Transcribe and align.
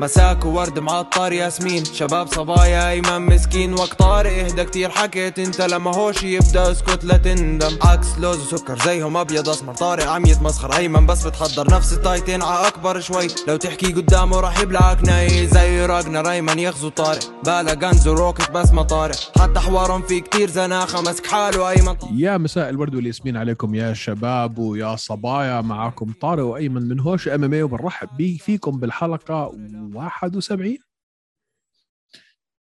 مساك 0.00 0.44
وورد 0.44 0.78
معطر 0.78 1.32
ياسمين. 1.32 1.84
شباب 1.84 2.26
صبايا 2.26 2.90
ايمن 2.90 3.26
مسكين. 3.26 3.74
وقت 3.74 3.98
طارق 3.98 4.32
إهدى 4.32 4.64
كتير. 4.64 4.90
حكيت 4.90 5.38
أنت 5.38 5.60
لما 5.60 5.96
هوش 5.96 6.22
يبدأ 6.22 6.70
اسكت 6.70 7.04
لا 7.04 7.16
تندم. 7.16 7.78
عكس 7.82 8.18
لوز 8.18 8.54
وسكر 8.54 8.78
زيهم 8.78 9.16
أبيض 9.16 9.48
أسمر. 9.48 9.74
طارق 9.74 10.08
عم 10.08 10.26
يتمسخر 10.26 10.76
أيمن 10.76 11.06
بس 11.06 11.26
بتحضر 11.26 11.74
نفس 11.74 11.92
التايتين 11.92 12.42
ع 12.42 12.68
أكبر 12.68 13.00
شوي. 13.00 13.26
لو 13.48 13.56
تحكي 13.56 13.92
قدامه 13.92 14.40
راح 14.40 14.60
يبلعك 14.60 15.04
ناي. 15.04 15.46
زي 15.46 15.86
راجنر 15.86 16.30
أيمن 16.30 16.58
يغزو 16.58 16.88
طارق. 16.88 17.20
بالا 17.44 17.72
غنز 17.72 18.08
وروكت 18.08 18.50
بس 18.50 18.72
ما 18.72 18.82
طارق. 18.82 19.16
حتى 19.40 19.60
حوارهم 19.60 20.02
في 20.02 20.20
كتير 20.20 20.50
زناخة. 20.50 21.00
مسك 21.00 21.26
حاله 21.26 21.70
أيمن. 21.70 21.96
يا 22.14 22.36
مساء 22.36 22.70
الورد 22.70 22.94
والياسمين 22.94 23.36
عليكم 23.36 23.74
يا 23.74 23.92
شباب 23.92 24.58
ويا 24.58 24.96
صبايا. 24.96 25.60
معكم 25.60 26.12
طارق 26.20 26.44
وأيمن 26.44 26.88
من 26.88 27.00
هوش 27.00 27.28
إم 27.28 27.44
إم 27.44 27.62
وبنرحب 27.62 28.08
بي 28.16 28.38
فيكم 28.38 28.80
بالحلقة 28.80 29.52
71 29.92 30.78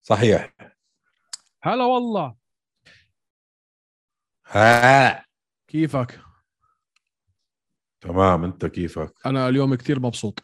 صحيح. 0.02 0.54
هلا 1.64 1.84
والله. 1.84 2.36
ها. 4.46 5.26
كيفك؟ 5.68 6.22
تمام 8.02 8.44
انت 8.44 8.66
كيفك؟ 8.66 9.14
أنا 9.26 9.50
اليوم 9.50 9.76
كتير 9.76 10.00
مبسوط. 10.00 10.40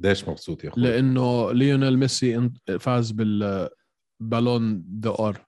ليش 0.00 0.28
مبسوط 0.28 0.64
يا 0.64 0.68
أخوي؟ 0.68 0.82
لأنه 0.82 1.52
ليونيل 1.52 1.98
ميسي 1.98 2.50
فاز 2.80 3.10
بالبالون 3.10 4.82
دور. 5.00 5.46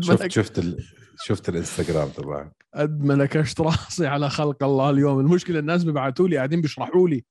شفت 0.00 0.30
شفت 0.30 0.58
ال... 0.58 0.97
شفت 1.28 1.48
الانستغرام 1.48 2.08
تبعك؟ 2.08 2.64
قد 2.74 3.04
ما 3.04 3.14
نكشت 3.14 3.60
راسي 3.60 4.06
على 4.06 4.30
خلق 4.30 4.64
الله 4.64 4.90
اليوم. 4.90 5.20
المشكلة 5.20 5.58
الناس 5.58 5.84
بيبعتوا 5.84 6.28
لي 6.28 6.36
قاعدين 6.36 6.60
بيشرحوا 6.60 7.08
لي. 7.08 7.24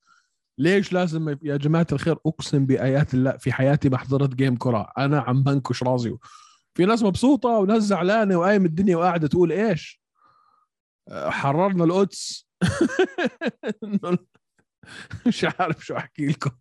ليش 0.58 0.94
لازم 0.94 1.38
يا 1.44 1.58
جماعة 1.58 1.88
الخير 1.92 2.18
أقسم 2.26 2.66
بآيات 2.66 3.14
الله 3.14 3.38
في 3.38 3.52
حياتي 3.52 3.90
ما 3.90 3.98
حضرت 3.98 4.36
جيم 4.36 4.56
كرة. 4.56 4.92
أنا 4.98 5.20
عم 5.20 5.44
بنكش 5.44 5.84
راسي. 5.84 6.18
في 6.76 6.86
ناس 6.86 7.04
مبسوطة 7.04 7.50
وناس 7.50 7.84
زعلانة 7.84 8.38
وقايم 8.38 8.66
الدنيا 8.66 8.98
وقاعدة 8.98 9.28
تقول 9.28 9.52
إيش؟ 9.52 10.02
أه، 11.10 11.30
حررنا 11.30 11.84
القدس. 11.84 12.48
مش 15.28 15.46
عارف 15.60 15.86
شو 15.86 15.98
أحكي 15.98 16.28
لكم. 16.28 16.52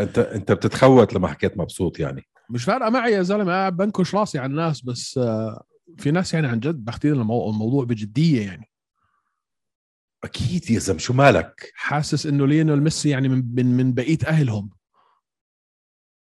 أنت 0.00 0.18
أنت 0.18 0.52
بتتخوت 0.52 1.14
لما 1.14 1.28
حكيت 1.28 1.58
مبسوط 1.58 2.00
يعني. 2.00 2.24
مش 2.50 2.64
فارقة 2.64 2.90
معي 2.90 3.12
يا 3.12 3.22
زلمة 3.22 3.52
قاعد 3.52 3.76
بنكش 3.76 4.14
راسي 4.14 4.38
على 4.38 4.50
الناس 4.50 4.84
بس 4.84 5.18
آه، 5.18 5.64
في 5.98 6.10
ناس 6.10 6.34
يعني 6.34 6.46
عن 6.46 6.60
جد 6.60 6.84
باخذين 6.84 7.12
المو- 7.12 7.50
الموضوع 7.50 7.84
بجدية 7.84 8.46
يعني. 8.46 8.70
أكيد 10.24 10.70
يا 10.70 10.78
زلمة 10.78 10.98
شو 10.98 11.12
مالك؟ 11.12 11.72
حاسس 11.74 12.26
إنه 12.26 12.46
ليونيل 12.46 12.82
ميسي 12.82 13.08
يعني 13.08 13.28
من 13.28 13.54
من, 13.54 13.66
من 13.76 13.92
بقية 13.94 14.18
أهلهم. 14.26 14.70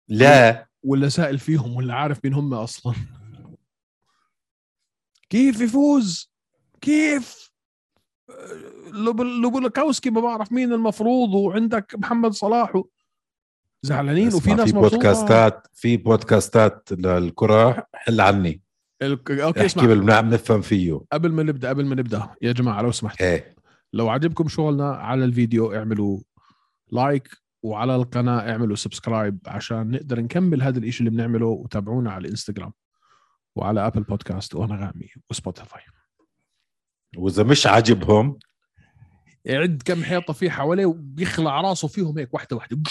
لا. 0.08 0.68
ولا 0.82 1.08
سائل 1.08 1.38
فيهم 1.38 1.76
ولا 1.76 1.94
عارف 1.94 2.20
مين 2.24 2.34
هم 2.34 2.54
أصلا. 2.54 2.94
كيف 5.30 5.60
يفوز؟ 5.60 6.32
كيف؟ 6.80 7.50
لوب- 8.92 9.20
لوبولكاوسكي 9.20 10.10
ما 10.10 10.20
بعرف 10.20 10.52
مين 10.52 10.72
المفروض 10.72 11.34
وعندك 11.34 11.94
محمد 11.98 12.32
صلاح 12.32 12.76
و- 12.76 12.88
زعلانين 13.82 14.34
وفي 14.34 14.54
ناس 14.54 14.66
في. 14.70 14.72
بودكاستات 14.72 15.66
في 15.74 15.96
بودكاستات 15.96 16.92
للكرة 16.92 17.86
حل 17.94 18.20
عني. 18.20 18.62
ال- 19.02 19.40
okay 19.40 19.66
اسمع. 19.66 19.84
بالبناء 19.86 20.22
بنفهم 20.22 20.60
فيه. 20.60 21.00
قبل 21.12 21.32
ما 21.32 21.42
نبدأ 21.42 21.68
قبل 21.68 21.86
ما 21.86 21.94
نبدأ 21.94 22.28
يا 22.42 22.52
جماعة 22.52 22.82
لو 22.82 22.92
سمحت. 22.92 23.22
إيه. 23.22 23.54
لو 23.92 24.08
عجبكم 24.08 24.48
شغلنا 24.48 24.90
على 24.90 25.24
الفيديو 25.24 25.74
اعملوا 25.74 26.20
like 26.92 27.28
وعلى 27.62 27.96
القناة 27.96 28.50
اعملوا 28.50 28.76
subscribe 28.76 29.38
عشان 29.46 29.90
نقدر 29.90 30.20
نكمل 30.20 30.62
هذا 30.62 30.78
الإشي 30.78 31.00
اللي 31.00 31.10
بنعمله 31.10 31.46
وتابعونا 31.46 32.12
على 32.12 32.24
الإنستغرام 32.24 32.72
وعلى 33.56 33.86
Apple 33.86 34.02
Podcast 34.02 34.54
وانغامي 34.54 35.06
وسبوتيفاي. 35.30 35.82
وإذا 37.16 37.42
مش 37.42 37.66
عاجبهم 37.66 38.38
يعد 39.44 39.82
كم 39.84 40.04
حيطة 40.04 40.32
في 40.32 40.50
حواليه 40.50 40.86
وبيخلع 40.86 41.60
راسه 41.60 41.88
فيهم 41.88 42.18
هيك 42.18 42.34
واحدة 42.34 42.56
واحدة. 42.56 42.82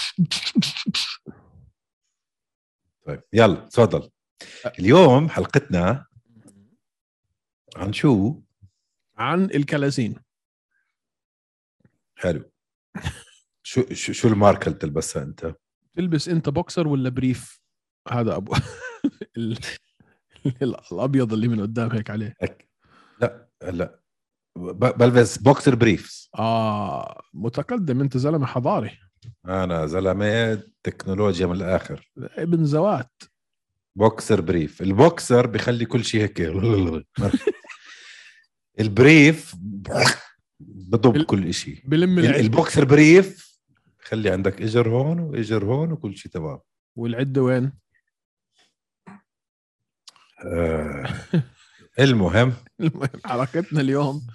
طيب 3.07 3.22
يلا 3.34 3.55
تفضل. 3.55 4.09
اليوم 4.79 5.29
حلقتنا 5.29 6.05
عن 7.77 7.94
شو؟ 7.94 8.41
عن 9.17 9.44
الكلاسين. 9.45 10.16
حلو. 12.16 12.51
شو 13.63 13.83
شو, 13.94 14.13
شو 14.13 14.28
الماركه 14.28 14.67
اللي 14.67 14.79
تلبسها 14.79 15.23
أنت؟ 15.23 15.55
تلبس 15.94 16.29
أنت 16.29 16.49
بوكسر 16.49 16.88
ولا 16.88 17.09
brief؟ 17.09 17.62
هذا 18.11 18.35
أبو 18.35 18.55
ال- 19.38 19.59
ال- 20.61 20.75
الأبيض 20.91 21.33
اللي 21.33 21.47
من 21.47 21.61
قدام 21.61 21.91
هيك 21.91 22.09
عليه. 22.09 22.33
أك... 22.41 22.69
لا 23.22 23.49
لا 23.63 23.99
ب- 24.57 24.97
بلبس 24.97 25.38
boxer 25.38 25.75
briefs. 25.75 26.29
آه 26.35 27.22
متقدم. 27.33 28.01
أنت 28.01 28.17
زلمة 28.17 28.45
حضاري. 28.45 28.91
أنا 29.45 29.85
زلمة 29.85 30.63
تكنولوجيا 30.83 31.45
من 31.45 31.55
الآخر. 31.55 32.11
ابن 32.17 32.66
ذوات. 32.66 33.12
boxer 34.00 34.41
brief. 34.41 34.81
ال 34.81 34.92
boxer 34.92 35.47
بخلي 35.47 35.85
كل 35.85 36.05
شيء 36.05 36.21
هيك. 36.21 36.41
ال 38.79 38.92
brief 38.92 39.56
بضب 40.59 41.21
كل 41.21 41.53
شيء 41.53 41.81
بلم 41.85 42.19
ال 42.19 42.31
boxer 42.31 42.85
brief 42.85 43.59
خلي 43.99 44.29
عندك 44.29 44.61
إجر 44.61 44.89
هون 44.89 45.19
وإجر 45.19 45.65
هون 45.65 45.91
وكل 45.91 46.17
شيء 46.17 46.31
تمام. 46.31 46.59
والعدة 46.95 47.41
وين؟ 47.41 47.71
آه. 50.45 51.09
المهم. 51.99 52.53
المهم 52.79 53.09
حلقتنا 53.25 53.81
اليوم. 53.81 54.27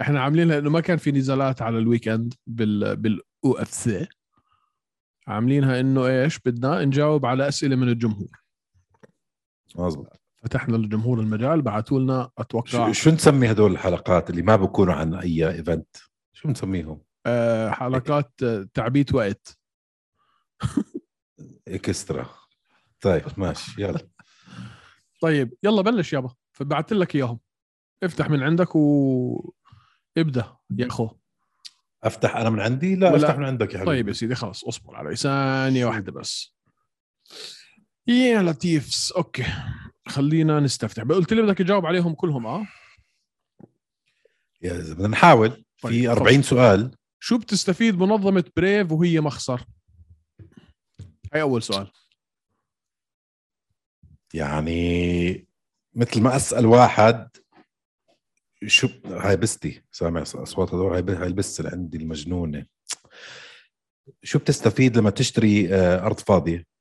إحنا 0.00 0.20
عاملينها 0.20 0.58
انه 0.58 0.70
ما 0.70 0.80
كان 0.80 0.96
في 0.98 1.12
نزالات 1.12 1.62
على 1.62 1.78
ال 1.78 1.85
weekend 1.85 2.34
بال 2.46 2.96
بال 2.96 3.52
UFC. 3.52 4.06
عاملينها 5.26 5.80
إنه 5.80 6.06
إيش؟ 6.06 6.38
بدنا 6.38 6.84
نجاوب 6.84 7.26
على 7.26 7.48
أسئلة 7.48 7.76
من 7.76 7.88
الجمهور. 7.88 8.45
مظبوط. 9.74 10.20
فتحنا 10.36 10.76
للجمهور 10.76 11.20
المجال 11.20 11.62
بعثوا 11.62 12.00
لنا 12.00 12.30
أتوقع 12.38 12.68
شو, 12.68 12.92
شو 12.92 13.10
نسمي 13.10 13.50
هدول 13.50 13.72
الحلقات 13.72 14.30
اللي 14.30 14.42
ما 14.42 14.56
بكونوا 14.56 14.94
عن 14.94 15.14
أي 15.14 15.48
event 15.50 15.96
شو 16.32 16.48
نسميهم؟ 16.48 17.00
آه، 17.26 17.70
حلقات 17.70 18.44
تعبيت 18.74 19.14
وقت. 19.14 19.58
extra. 21.68 22.26
طيب 23.00 23.22
ماشي 23.36 23.82
يلا. 23.82 24.08
طيب 25.22 25.54
يلا 25.62 25.82
بلش 25.82 26.12
يابا. 26.12 26.34
فبعثت 26.52 26.92
لك 26.92 27.16
إياهم. 27.16 27.40
افتح 28.02 28.30
من 28.30 28.42
عندك 28.42 28.76
و 28.76 29.52
ابدأ 30.18 30.56
يا 30.78 30.86
أخو. 30.86 31.10
أفتح 32.04 32.36
أنا 32.36 32.50
من 32.50 32.60
عندي؟ 32.60 32.96
لا 32.96 33.12
ولا- 33.12 33.16
أفتح 33.26 33.38
من 33.38 33.44
عندك 33.44 33.74
يا 33.74 33.78
حبيبي. 33.78 33.86
طيب 33.96 34.08
يا 34.08 34.12
سيدي 34.12 34.34
خلاص 34.34 34.64
اصبر 34.64 34.96
علي 34.96 35.16
ثانية 35.16 35.86
واحدة 35.86 36.12
بس. 36.12 36.54
يا 38.08 38.42
لطيف 38.42 39.12
okay. 39.12 39.44
خلينا 40.08 40.60
نستفتح. 40.60 41.02
قلت 41.02 41.32
لي 41.32 41.42
بدك 41.42 41.58
تجاوب 41.58 41.86
عليهم 41.86 42.14
كلهم 42.14 42.46
آه؟ 42.46 42.66
يا 44.62 44.72
بدنا 44.72 45.08
نحاول. 45.08 45.64
طيب، 45.82 45.92
في 45.92 46.06
تفضل. 46.06 46.18
40 46.18 46.42
سؤال. 46.42 46.96
شو 47.20 47.38
بتستفيد 47.38 47.94
منظمة 47.98 48.44
Brave 48.56 48.92
وهي 48.92 49.20
مخسر؟ 49.20 49.66
هاي 51.34 51.42
أول 51.42 51.62
سؤال. 51.62 51.90
يعني 54.34 55.48
مثل 55.94 56.20
ما 56.22 56.36
أسأل 56.36 56.66
واحد 56.66 57.28
شو 58.66 58.88
هاي 59.04 59.36
بستي 59.36 59.82
سامع 59.92 60.22
أصوات 60.22 60.74
هذول 60.74 60.92
هاي 60.92 61.16
هاي 61.16 61.26
البس 61.26 61.60
اللي 61.60 61.70
عندي 61.70 61.98
المجنونة. 61.98 62.66
شو 64.22 64.38
بتستفيد 64.38 64.98
لما 64.98 65.10
تشتري 65.10 65.74
آه، 65.74 66.06
أرض 66.06 66.20
فاضية؟ 66.20 66.75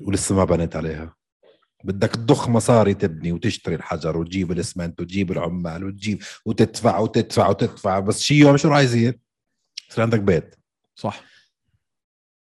ولسه 0.00 0.34
ما 0.34 0.44
بنيت 0.44 0.76
عليها. 0.76 1.14
بدك 1.84 2.10
تضخ 2.10 2.48
مصاري 2.48 2.94
تبني 2.94 3.32
وتشتري 3.32 3.74
الحجر 3.74 4.16
وتجيب 4.16 4.52
الأسمنت 4.52 5.00
وتجيب 5.00 5.32
العمال 5.32 5.84
وتجيب 5.84 6.22
وتدفع 6.46 6.98
وتدفع 6.98 7.48
وتدفع. 7.48 7.98
بس 7.98 8.20
شي 8.20 8.34
يوم 8.34 8.56
شو 8.56 8.68
راح 8.68 8.78
يصير؟ 8.78 9.18
يصير 9.90 10.04
عندك 10.04 10.20
بيت. 10.20 10.54
صح. 10.94 11.22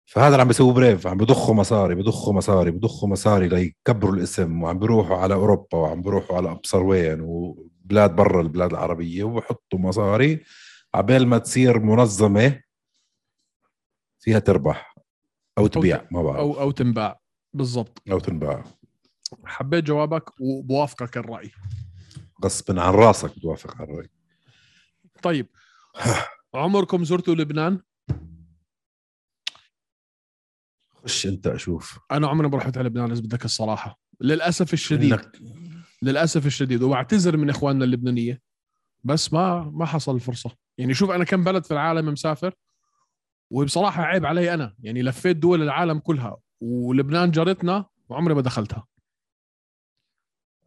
فهذا 0.07 0.27
اللي 0.29 0.43
عم 0.43 0.49
بيسووا 0.49 0.73
بريف. 0.73 1.07
عم 1.07 1.17
بضخوا 1.17 1.55
مصاري 1.55 1.95
بضخوا 1.95 2.33
مصاري 2.33 2.71
بضخوا 2.71 3.09
مصاري 3.09 3.49
ليكبروا 3.49 4.15
الاسم 4.15 4.63
وعم 4.63 4.79
بيروحوا 4.79 5.17
على 5.17 5.35
أوروبا 5.35 5.79
وعم 5.79 6.03
بيروحوا 6.03 6.37
على 6.37 6.51
أبصر 6.51 6.83
وين 6.83 7.21
وبلاد 7.21 8.17
برا 8.17 8.41
البلاد 8.41 8.71
العربية 8.71 9.25
وبحطوا 9.25 9.79
مصاري 9.79 10.45
عبال 10.95 11.27
ما 11.27 11.39
تصير 11.39 11.79
منظمة 11.79 12.63
فيها 14.21 14.39
تربح 14.39 14.95
أو 15.59 15.67
تبيع 15.67 16.07
ما 16.11 16.23
بعرف. 16.23 16.39
أو 16.39 16.61
أو 16.61 16.71
تنباع. 16.71 17.21
بالضبط. 17.55 18.03
أو 18.11 18.19
تنباع. 18.19 18.65
حبيت 19.45 19.85
جوابك 19.85 20.41
وبوافقك 20.41 21.17
الرأي. 21.17 21.51
غصبا 22.45 22.83
عن 22.83 22.93
راسك 22.93 23.37
بتوافق 23.39 23.77
على 23.77 23.91
الرأي. 23.91 24.09
طيب. 25.23 25.47
عمركم 26.55 27.05
زرتوا 27.05 27.35
لبنان؟ 27.35 27.81
خش 31.05 31.27
أنت 31.27 31.47
أشوف. 31.47 31.99
أنا 32.11 32.29
عمري 32.29 32.49
ما 32.49 32.59
رحت 32.59 32.79
على 32.79 32.89
لبنان 32.89 33.11
إذا 33.11 33.21
بدك 33.21 33.45
الصراحة. 33.45 34.01
للأسف 34.21 34.73
الشديد. 34.73 35.13
إنك 35.13 35.39
للأسف 36.03 36.47
الشديد. 36.47 36.83
وبعتذر 36.83 37.37
من 37.37 37.51
إخواننا 37.51 37.85
اللبنانية. 37.85 38.41
بس 39.05 39.33
ما 39.33 39.71
ما 39.75 39.87
حصل 39.87 40.15
الفرصة. 40.15 40.51
يعني 40.79 40.95
شوف 40.95 41.11
أنا 41.11 41.25
كم 41.25 41.45
بلد 41.45 41.65
في 41.65 41.71
العالم 41.71 42.09
مسافر 42.09 42.55
وبصراحة 43.51 44.03
عيب 44.03 44.27
علي 44.27 44.55
أنا. 44.55 44.75
يعني 44.81 45.03
لفيت 45.03 45.37
دول 45.37 45.63
العالم 45.63 45.99
كلها. 45.99 46.37
ولبنان 46.61 47.31
جارتنا 47.31 47.87
وعمري 48.09 48.35
ما 48.35 48.41
دخلتها. 48.41 48.87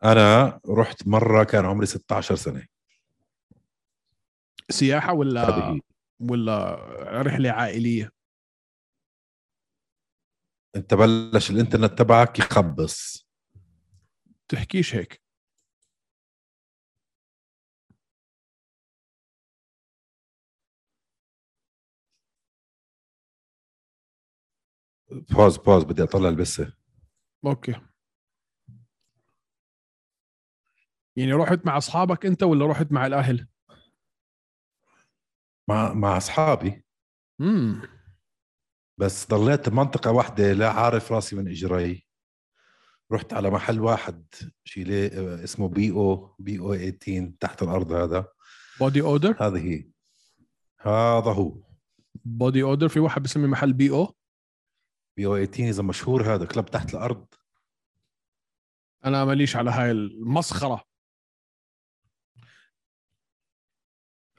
أنا 0.03 0.59
رحت 0.69 1.07
مرة 1.07 1.43
كان 1.43 1.65
عمري 1.65 1.85
16 1.85 2.35
سنة. 2.35 2.67
سياحة 4.69 5.13
ولا 5.13 5.73
هي. 5.73 5.81
ولا 6.19 6.75
رحلة 7.21 7.51
عائلية؟ 7.51 8.11
أنت 10.75 10.93
بلش 10.93 11.51
الإنترنت 11.51 11.99
تبعك 11.99 12.39
يخبص. 12.39 13.27
تحكيش 14.47 14.95
هيك. 14.95 15.22
pause 25.31 25.57
pause 25.57 25.83
بدي 25.83 26.03
أطلع 26.03 26.29
البسة. 26.29 26.73
okay. 27.45 27.75
يعني 31.15 31.33
رحت 31.33 31.65
مع 31.65 31.77
أصحابك 31.77 32.25
أنت 32.25 32.43
ولا 32.43 32.67
رحت 32.67 32.91
مع 32.91 33.05
الأهل؟ 33.05 33.47
مع 35.67 35.93
مع 35.93 36.17
أصحابي. 36.17 36.85
امم 37.41 37.81
بس 38.97 39.27
ضليت 39.27 39.69
بمنطقه 39.69 40.11
واحدة 40.11 40.53
لا 40.53 40.71
عارف 40.71 41.11
راسي 41.11 41.35
من 41.35 41.47
إجري. 41.47 42.07
رحت 43.11 43.33
على 43.33 43.49
محل 43.49 43.79
واحد 43.79 44.25
شيلي 44.65 45.07
آه، 45.07 45.43
اسمه 45.43 45.69
B 45.69 45.91
O 45.91 46.35
B 46.39 46.59
O 46.59 46.75
18 46.75 47.33
تحت 47.39 47.63
الأرض 47.63 47.91
هذا. 47.91 48.27
body 48.79 49.01
odor 49.01 49.35
هذه 49.39 49.57
هي. 49.57 49.89
هذا 50.79 51.31
هو. 51.31 51.63
body 52.25 52.63
odor 52.63 52.87
في 52.87 52.99
واحد 52.99 53.23
بسمي 53.23 53.47
محل 53.47 53.73
B 53.73 53.89
O. 53.89 54.15
B 55.17 55.25
O 55.25 55.45
18 55.45 55.69
إذا 55.69 55.83
مشهور 55.83 56.33
هذا 56.35 56.45
club 56.45 56.65
تحت 56.65 56.93
الأرض. 56.93 57.25
أنا 59.05 59.25
ماليش 59.25 59.55
على 59.55 59.71
هاي 59.71 59.91
المسخرة. 59.91 60.83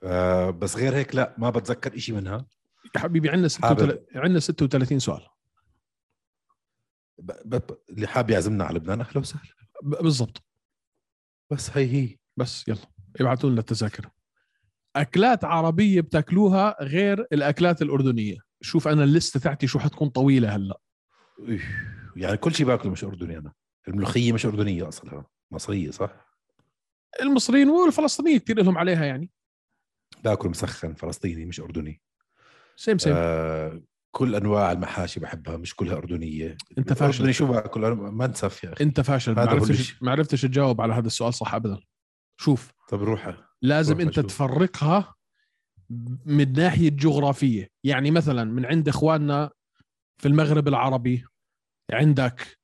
آه 0.02 0.50
بس 0.50 0.76
غير 0.76 0.94
هيك 0.96 1.14
لا 1.14 1.34
ما 1.38 1.50
بتذكر 1.50 1.96
إشي 1.96 2.12
منها. 2.12 2.46
يا 2.96 3.00
حبيبي 3.00 3.30
عندنا 3.30 3.48
36 3.48 3.88
حابب. 3.88 4.06
عندنا 4.14 4.40
36 4.40 4.98
سؤال. 4.98 5.26
ب... 7.18 7.32
ب... 7.56 7.76
اللي 7.90 8.06
حاب 8.06 8.30
يعزمنا 8.30 8.64
على 8.64 8.76
لبنان 8.78 9.00
أهلا 9.00 9.18
وسهلا. 9.18 9.54
ب- 9.82 10.02
بالضبط. 10.02 10.42
بس 11.50 11.70
هي 11.76 11.84
هي. 11.92 12.16
بس 12.36 12.68
يلا 12.68 12.78
ابعتوا 13.20 13.50
لنا 13.50 13.60
التذاكر. 13.60 14.10
أكلات 14.96 15.44
عربية 15.44 16.00
بتاكلوها 16.00 16.76
غير 16.82 17.20
الأكلات 17.32 17.82
الأردنية. 17.82 18.36
شوف 18.64 18.88
أنا 18.88 19.04
الليسته 19.04 19.40
تاعتي 19.40 19.66
شو 19.66 19.78
حتكون 19.78 20.08
طويلة 20.08 20.56
هلأ. 20.56 20.80
إيه، 21.48 21.60
يعني 22.16 22.36
كل 22.36 22.54
شيء 22.54 22.66
باكله 22.66 22.92
مش 22.92 23.04
أردني 23.04 23.38
أنا. 23.38 23.52
الملوخية 23.88 24.32
مش 24.32 24.46
أردنية 24.46 24.88
اصلها 24.88 25.26
مصرية 25.50 25.90
صح؟ 25.90 26.10
المصريين 27.22 27.68
والفلسطينيين 27.68 28.38
كثير 28.38 28.62
لهم 28.62 28.78
عليها 28.78 29.04
يعني. 29.04 29.30
باكل 30.24 30.48
مسخن 30.48 30.94
فلسطيني 30.94 31.44
مش 31.44 31.60
أردني. 31.60 32.00
same 32.76 32.98
same 32.98 33.12
آه 33.16 33.82
كل 34.10 34.34
أنواع 34.34 34.72
المحاشي 34.72 35.20
بحبها 35.20 35.56
مش 35.56 35.74
كلها 35.74 35.96
أردنية. 35.96 36.56
أنت 36.78 36.92
فاشل. 36.92 37.18
أردني 37.18 37.32
شو 37.32 37.46
باكل 37.46 37.84
أنا 37.84 37.94
منسف 37.94 38.64
يا 38.64 38.72
أخي. 38.72 38.84
أنت 38.84 39.00
فاشل. 39.00 39.34
ما 39.34 39.42
عرفتش. 39.42 40.02
ما 40.02 40.10
عرفتش 40.10 40.42
تجاوب 40.42 40.80
على 40.80 40.94
هذا 40.94 41.06
السؤال 41.06 41.34
صح 41.34 41.54
ابدا. 41.54 41.80
شوف 42.40 42.72
طب 42.88 43.02
روح. 43.02 43.36
لازم 43.62 43.94
روح 43.94 44.02
أنت. 44.02 44.20
تفرقها 44.20 45.14
من 46.26 46.52
ناحية 46.52 46.90
جغرافية. 46.90 47.68
يعني 47.84 48.10
مثلا 48.10 48.44
من 48.44 48.66
عند 48.66 48.88
إخواننا 48.88 49.50
في 50.20 50.28
المغرب 50.28 50.68
العربي 50.68 51.24
عندك 51.92 52.58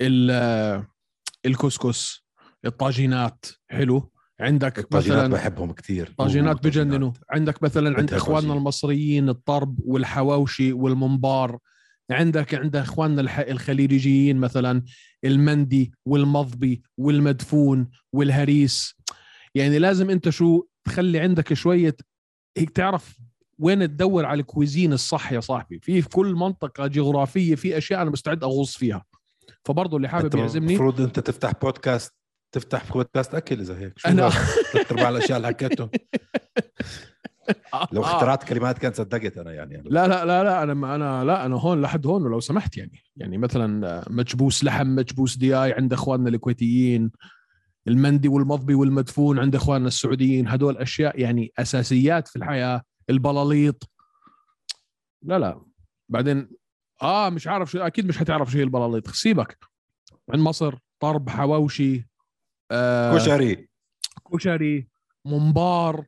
ال- 0.00 0.84
الكسكس 1.46 2.24
الطاجينات 2.64 3.46
حلو. 3.70 4.10
عندك 4.40 4.78
الطاجينات 4.78 5.18
مثلا 5.18 5.34
بحبهم 5.34 5.72
كثير 5.72 6.14
طاجينات 6.18 6.64
بجننوا. 6.66 7.12
عندك 7.30 7.62
مثلا 7.62 7.96
عند 7.98 8.14
إخواننا. 8.14 8.54
المصريين 8.54 9.28
الطرب 9.28 9.78
والحواوشي 9.84 10.72
والممبار. 10.72 11.58
عندك 12.10 12.54
عند 12.54 12.76
إخواننا 12.76 13.50
الخليجيين 13.50 14.36
مثلا 14.36 14.82
المندي 15.24 15.92
والمضبي 16.06 16.82
والمدفون 16.98 17.90
والهريس. 18.12 18.94
يعني 19.54 19.78
لازم 19.78 20.10
أنت 20.10 20.28
شو 20.28 20.62
تخلي 20.84 21.20
عندك 21.20 21.54
شوية 21.54 21.96
هيك 22.56 22.70
تعرف 22.70 23.18
وين 23.58 23.88
تدور 23.88 24.26
على 24.26 24.40
الكويزين 24.40 24.92
الصح 24.92 25.32
يا 25.32 25.40
صاحبي؟ 25.40 25.80
في 25.82 26.02
كل 26.02 26.34
منطقة 26.34 26.86
جغرافية 26.86 27.54
في 27.54 27.78
أشياء 27.78 28.02
أنا 28.02 28.10
مستعد 28.10 28.44
أغوص 28.44 28.76
فيها. 28.76 29.04
فبرضه 29.64 29.96
اللي 29.96 30.08
حابب 30.08 30.34
يعزمني 30.34 30.66
المفروض 30.66 31.00
أنت 31.00 31.20
تفتح 31.20 31.52
بودكاست 31.62 32.14
تفتح 32.52 32.92
بودكاست 32.92 33.34
أكل 33.34 33.60
إذا 33.60 33.78
هيك. 33.78 33.98
شو 33.98 34.08
أنا... 34.08 34.28
ثلاث 34.72 34.92
أرباع 34.92 35.08
الأشياء 35.08 35.36
اللي 35.36 35.48
حكيتهم. 35.48 35.90
لو 37.92 38.04
آه. 38.04 38.06
اخترعت 38.06 38.44
كلمات 38.44 38.78
كان 38.78 38.92
صدقت 38.92 39.38
أنا 39.38 39.52
يعني. 39.52 39.82
لا 39.84 40.08
لا 40.08 40.24
لا 40.24 40.44
لا 40.44 40.62
أنا 40.62 40.94
أنا 40.94 41.24
لا 41.24 41.46
أنا 41.46 41.56
هون 41.56 41.82
لحد 41.82 42.06
هون 42.06 42.22
ولو 42.22 42.40
سمحت 42.40 42.76
يعني. 42.76 43.02
يعني 43.16 43.38
مثلا 43.38 44.04
مكبوس 44.10 44.64
لحم 44.64 44.98
مكبوس 44.98 45.36
دياي 45.36 45.72
عند 45.72 45.92
إخواننا 45.92 46.28
الكويتيين. 46.28 47.10
المندي 47.88 48.28
والمضبي 48.28 48.74
والمدفون 48.74 49.38
عند 49.38 49.54
إخواننا 49.54 49.88
السعوديين. 49.88 50.48
هدول 50.48 50.76
أشياء 50.76 51.20
يعني 51.20 51.52
أساسيات 51.58 52.28
في 52.28 52.36
الحياة. 52.36 52.82
البلاليط. 53.10 53.90
لا 55.22 55.38
لا. 55.38 55.64
بعدين 56.08 56.50
آه 57.02 57.30
مش 57.30 57.46
عارف 57.46 57.70
شو 57.70 57.78
أكيد 57.78 58.06
مش 58.06 58.18
حتعرف 58.18 58.50
شو 58.50 58.58
هي 58.58 58.62
البلاليط. 58.64 59.10
سيبك. 59.10 59.58
عند 60.30 60.42
مصر 60.42 60.78
طرب 61.00 61.28
حواوشي 61.30 62.08
آه 62.70 63.14
كشري. 63.16 63.68
كشري 64.32 64.88
ممبار 65.24 66.06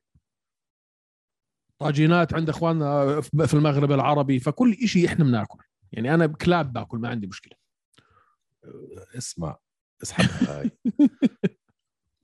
طاجينات 1.79 2.35
عند 2.35 2.49
إخواننا 2.49 3.21
في 3.21 3.55
المغرب 3.55 3.93
العربي. 3.93 4.41
فكل 4.41 4.89
شيء 4.89 5.07
إحنا 5.07 5.25
بناكل. 5.25 5.59
يعني 5.93 6.15
أنا 6.15 6.27
كلاب 6.27 6.73
باكل 6.73 6.99
ما 6.99 7.09
عندي 7.09 7.27
مشكلة. 7.27 7.57
اسمع 9.19 9.57
اسحب 10.03 10.49
هاي 10.49 10.71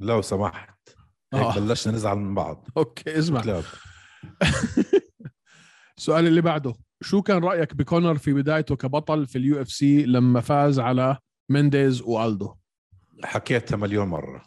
لو 0.02 0.22
سمحت. 0.22 0.88
هيك 1.34 1.42
آه. 1.42 1.58
بلشنا 1.58 1.92
نزعل 1.92 2.16
من 2.16 2.34
بعض. 2.34 2.68
okay 2.76 3.18
اسمع. 3.18 3.62
السؤال 5.98 6.26
اللي 6.28 6.40
بعده. 6.40 6.74
شو 7.02 7.22
كان 7.22 7.44
رأيك 7.44 7.74
بكونر 7.74 8.18
في 8.18 8.32
بدايته 8.32 8.76
كبطل 8.76 9.26
في 9.26 9.38
ال 9.38 9.60
UFC 9.62 10.02
لما 10.04 10.40
فاز 10.40 10.78
على 10.80 11.18
مينديز 11.48 12.02
وألدو؟ 12.02 12.54
حكيتها 13.24 13.76
مليون 13.76 14.08
مرة. 14.08 14.44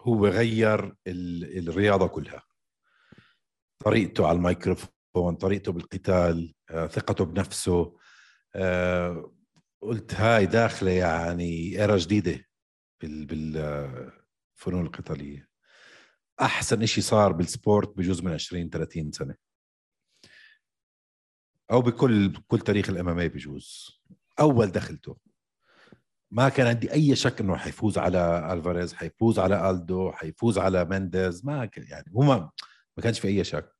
هو 0.00 0.26
غير 0.26 0.94
ال- 1.06 1.68
الرياضة 1.68 2.06
كلها. 2.06 2.42
طريقته 3.84 4.26
على 4.26 4.36
الميكروفون 4.36 5.34
طريقته 5.40 5.72
بالقتال 5.72 6.54
آه، 6.70 6.86
ثقته 6.86 7.24
بنفسه 7.24 7.96
آه، 8.54 9.32
قلت 9.82 10.14
هاي 10.14 10.46
داخلة 10.46 10.90
يعني 10.90 11.80
era 11.80 11.96
جديدة 11.96 12.44
بال- 13.02 14.19
بالفنون 14.60 14.86
القتالية. 14.86 15.48
أحسن 16.40 16.82
إشي 16.82 17.00
صار 17.00 17.32
بال 17.32 17.50
sport 17.50 17.96
بجوز 17.96 18.22
من 18.22 18.32
20 18.32 18.70
30 18.70 19.12
سنة. 19.12 19.34
أو 21.70 21.82
بكل 21.82 22.28
بكل 22.28 22.58
تاريخ 22.58 22.90
ال 22.90 22.99
MMA 22.99 23.26
بجوز. 23.26 24.00
أول 24.40 24.66
دخلته. 24.66 25.16
ما 26.30 26.48
كان 26.48 26.66
عندي 26.66 26.92
أي 26.92 27.16
شك 27.16 27.40
إنه 27.40 27.56
حيفوز 27.56 27.98
على 27.98 28.52
ألفاريز 28.52 28.94
حيفوز 28.94 29.38
على 29.38 29.70
ألدو 29.70 30.12
حيفوز 30.12 30.58
على 30.58 30.84
مينديز 30.84 31.44
ما 31.44 31.66
ك... 31.66 31.78
يعني 31.78 32.12
هو 32.16 32.22
ما 32.22 32.50
ما 32.96 33.02
كانش 33.02 33.20
في 33.20 33.28
أي 33.28 33.44
شك. 33.44 33.74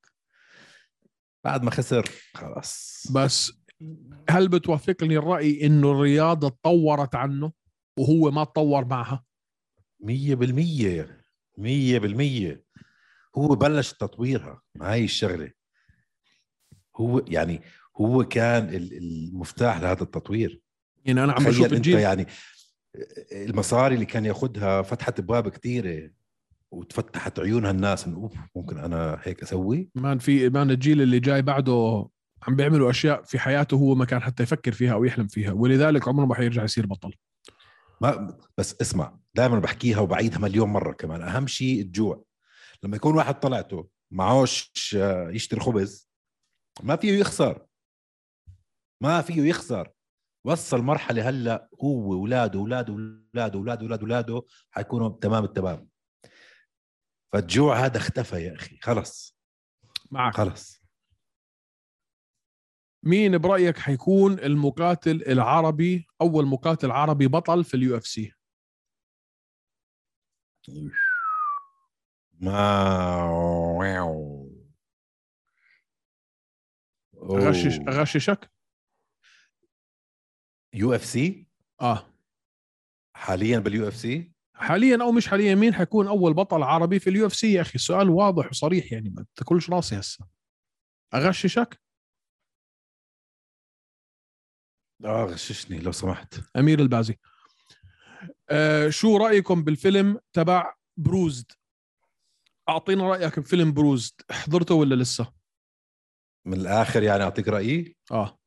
بعد 1.43 1.63
ما 1.63 1.71
خسر 1.71 2.09
خلاص. 2.33 3.03
بس 3.15 3.51
هل 4.29 4.47
بتوافقني 4.47 5.17
الرأي 5.17 5.65
إنه 5.65 5.91
الرياضة 5.91 6.49
تطورت 6.49 7.15
عنه 7.15 7.51
وهو 7.99 8.31
ما 8.31 8.43
تطور 8.43 8.85
معها؟ 8.85 9.30
مية 10.01 10.35
بالمية 10.35 11.21
مية 11.57 11.99
بالمية. 11.99 12.63
هو 13.35 13.47
بلش 13.47 13.93
تطويرها 13.93 14.61
مع 14.75 14.91
هاي 14.91 15.03
الشغلة. 15.03 15.51
هو 16.97 17.25
يعني 17.27 17.61
هو 17.97 18.23
كان 18.23 18.69
ال- 18.69 18.97
المفتاح 18.97 19.81
لهذا 19.81 20.03
التطوير. 20.03 20.61
يعني 21.05 21.23
أنا 21.23 21.33
عم 21.33 21.43
بشوف 21.43 21.73
أنت 21.73 21.87
يعني 21.87 22.25
المصاري 23.31 23.95
اللي 23.95 24.05
كان 24.05 24.25
ياخذها 24.25 24.81
فتحت 24.81 25.19
أبواب 25.19 25.49
كثيره 25.49 26.11
وتفتحت 26.71 27.39
عيون 27.39 27.65
هالناس 27.65 28.07
إنه 28.07 28.15
أوف 28.17 28.33
ممكن 28.55 28.77
أنا 28.77 29.19
هيك 29.23 29.43
أسوي؟ 29.43 29.89
مان 29.95 30.19
في 30.19 30.49
مان 30.49 30.71
الجيل 30.71 31.01
اللي 31.01 31.19
جاي 31.19 31.41
بعده 31.41 32.07
عم 32.47 32.55
بيعملوا 32.55 32.89
أشياء 32.89 33.23
في 33.23 33.39
حياته 33.39 33.75
هو 33.77 33.95
ما 33.95 34.05
كان 34.05 34.21
حتى 34.21 34.43
يفكر 34.43 34.71
فيها 34.71 34.93
أو 34.93 35.03
يحلم 35.03 35.27
فيها 35.27 35.51
ولذلك 35.51 36.07
عمره 36.07 36.25
ما 36.25 36.35
حيرجع 36.35 36.63
يصير 36.63 36.85
بطل. 36.85 37.13
ما 38.01 38.37
بس 38.57 38.81
اسمع 38.81 39.19
دائما 39.33 39.59
بحكيها 39.59 39.99
وبعيدها 39.99 40.39
مليون 40.39 40.69
مرة 40.69 40.93
كمان. 40.93 41.21
أهم 41.21 41.47
شيء 41.47 41.81
الجوع. 41.81 42.23
لما 42.83 42.95
يكون 42.95 43.15
واحد 43.15 43.39
طلعته 43.39 43.89
معوش 44.11 44.71
آه، 44.99 45.29
يشتري 45.29 45.59
خبز 45.59 46.09
ما 46.83 46.95
فيه 46.95 47.19
يخسر. 47.19 47.65
ما 49.01 49.21
فيه 49.21 49.41
يخسر. 49.49 49.91
وصل 50.45 50.81
مرحلة 50.81 51.29
هلأ 51.29 51.69
هو 51.83 52.09
واولاده 52.11 52.59
اولاده 52.59 52.93
اولاده 52.93 53.59
اولاده 53.59 53.81
اولاده 53.81 54.01
اولاده 54.01 54.41
حيكونوا 54.71 55.09
تمام 55.09 55.43
التمام. 55.43 55.87
فالجوع 57.33 57.85
هذا 57.85 57.97
اختفى 57.97 58.43
يا 58.43 58.55
أخي. 58.55 58.77
خلص. 58.81 59.37
معك. 60.11 60.35
خلص. 60.35 60.80
مين 63.03 63.37
برأيك 63.37 63.77
حيكون 63.77 64.39
المقاتل 64.39 65.23
العربي 65.27 66.07
أول 66.21 66.45
مقاتل 66.45 66.91
عربي 66.91 67.27
بطل 67.27 67.63
في 67.63 67.73
ال 67.73 67.97
UFC؟ 67.97 68.33
ما 72.39 72.61
اغشش 77.23 77.79
أغششك؟ 77.79 78.51
UFC؟ 80.73 81.47
آه. 81.81 82.13
حاليا 83.15 83.59
بال 83.59 83.87
UFC؟ 83.87 84.31
حاليا 84.53 84.97
أو 85.01 85.11
مش 85.11 85.27
حاليا 85.27 85.55
مين 85.55 85.73
حيكون 85.73 86.07
أول 86.07 86.33
بطل 86.33 86.63
عربي 86.63 86.99
في 86.99 87.09
ال 87.09 87.25
UFC 87.25 87.53
يا 87.53 87.61
أخي؟ 87.61 87.75
السؤال 87.75 88.09
واضح 88.09 88.49
وصريح 88.49 88.91
يعني 88.93 89.09
ما 89.09 89.25
تاكلش 89.35 89.69
راسي 89.69 89.99
هسه. 89.99 90.27
أغششك؟ 91.13 91.81
آه 95.05 95.25
غششني 95.25 95.79
لو 95.79 95.91
سمحت. 95.91 96.35
أمير 96.57 96.79
البازي 96.79 97.17
آه 98.49 98.89
شو 98.89 99.17
رأيكم 99.17 99.63
بالفيلم 99.63 100.19
تبع 100.33 100.73
Bruised 100.97 101.51
أعطينا 102.69 103.09
رأيك 103.09 103.39
بفيلم 103.39 103.73
Bruised 103.73 104.13
حضرته 104.31 104.75
ولا 104.75 104.95
لسه؟ 104.95 105.33
من 106.45 106.53
الآخر 106.61 107.03
يعني 107.03 107.23
أعطيك 107.23 107.47
رأيي؟ 107.47 107.95
آه. 108.11 108.39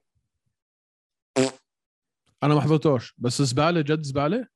أنا 2.42 2.54
ما 2.54 2.60
حضرتوش 2.60 3.14
بس 3.18 3.42
زبالة 3.42 3.80
جد 3.80 4.02
زبالة؟ 4.02 4.48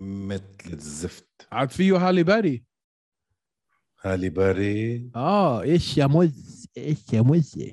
مثل 0.00 0.44
الزفت. 0.66 1.28
عاد 1.52 1.70
فيه 1.70 2.08
هالي 2.08 2.22
باري. 2.22 2.64
هالي 4.04 4.28
باري. 4.30 5.10
آه 5.16 5.62
إيش 5.62 5.98
يا 5.98 6.06
مز 6.06 6.66
إيش 6.76 7.12
يا 7.12 7.22
مز؟ 7.22 7.70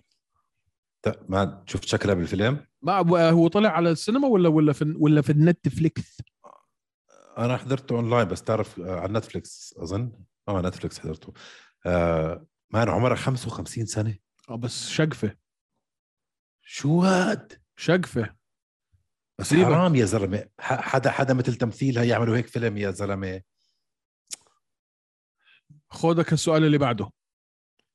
ت- 1.02 1.26
ما 1.30 1.64
شفت 1.68 1.84
شكلها 1.86 2.16
بالفيلم؟ 2.16 2.66
ما 2.86 3.30
هو 3.30 3.48
طلع 3.48 3.70
على 3.70 3.92
السينما 3.92 4.28
ولا 4.28 4.50
ولا 4.50 4.74
في 4.74 4.96
ولا 4.98 5.22
في 5.22 5.32
النتفليكس؟ 5.32 6.22
أنا 7.38 7.58
حضرته 7.58 7.96
اونلاين 7.96 8.28
بس 8.28 8.44
تعرف 8.44 8.80
آه، 8.80 9.00
على 9.00 9.14
نتفليكس 9.14 9.76
أظن. 9.78 10.12
آه 10.48 10.62
نتفليكس 10.62 11.00
حضرته. 11.00 11.34
آه 11.86 12.46
man 12.74 12.90
عمرها 12.90 13.16
55 13.16 13.86
سنة. 13.86 14.18
آه 14.50 14.56
بس 14.56 14.90
شقفة. 14.90 15.36
شو 16.62 17.02
هاد 17.02 17.54
شقفة. 17.78 18.36
بس 19.40 19.50
سيبك. 19.50 19.66
حرام 19.66 19.96
يا 19.96 20.06
زلمة. 20.06 20.50
حدا 20.60 21.12
حدا 21.12 21.34
مثل 21.34 21.56
تمثيلها 21.56 22.04
يعملوا 22.04 22.38
هيك 22.38 22.48
فيلم 22.48 22.78
يا 22.78 22.92
زلمة. 22.92 23.42
خودك 25.90 26.34
السؤال 26.34 26.64
اللي 26.64 26.78
بعده. 26.78 27.10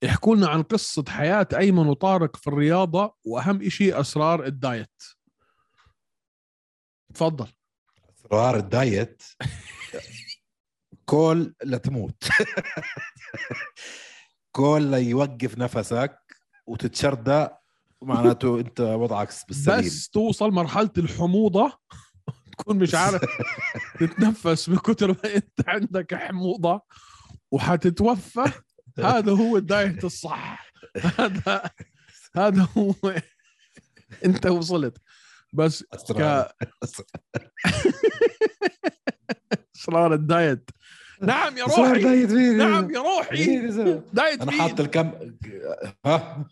احكوا 0.05 0.37
لنا 0.37 0.49
عن 0.49 0.63
قصة 0.63 1.05
حياة 1.09 1.49
أيمن 1.57 1.87
وطارق 1.87 2.37
في 2.37 2.47
الرياضة 2.47 3.15
وأهم 3.25 3.63
إشي 3.63 4.01
أسرار 4.01 4.45
الدايت. 4.45 5.03
تفضل. 7.15 7.47
أسرار 8.19 8.57
الدايت؟ 8.57 9.23
كل 11.05 11.55
لتموت 11.65 12.29
كل 14.57 14.83
ليوقف 14.83 15.59
نفسك 15.59 16.19
وتتشردى 16.67 17.49
معناته 18.03 18.61
أنت 18.61 18.81
وضعك 18.81 19.29
بالسليم. 19.49 19.79
بس 19.79 20.09
توصل 20.09 20.51
مرحلة 20.51 20.91
الحموضة 20.99 21.79
تكون 22.53 22.79
مش 22.79 22.95
عارف 22.95 23.23
تتنفس 24.01 24.69
من 24.69 24.77
كتر 24.77 25.09
ما 25.09 25.35
أنت 25.37 25.69
عندك 25.69 26.15
حموضة 26.15 26.83
وحتتوفى. 27.51 28.53
هذا 28.99 29.33
هو 29.33 29.57
الدايت 29.57 30.05
الصح 30.05 30.73
هذا 31.19 31.71
هذا 32.37 32.69
هو 32.79 32.95
أنت 34.25 34.47
وصلت 34.47 34.99
بس. 35.53 35.85
ك 36.11 36.49
اسرار 39.77 40.15
الدايت 40.15 40.71
نعم 41.23 41.59
يا 41.59 41.65
روحي 41.65 42.03
دايت 42.03 42.31
مين؟ 42.31 42.57
نعم 42.59 42.91
يا 42.91 43.01
روحي؟ 43.01 43.57
دايت 44.13 44.43
أنا؟ 44.43 44.51
حاط 44.53 44.81
الكم 44.81 45.13
ها 46.07 46.47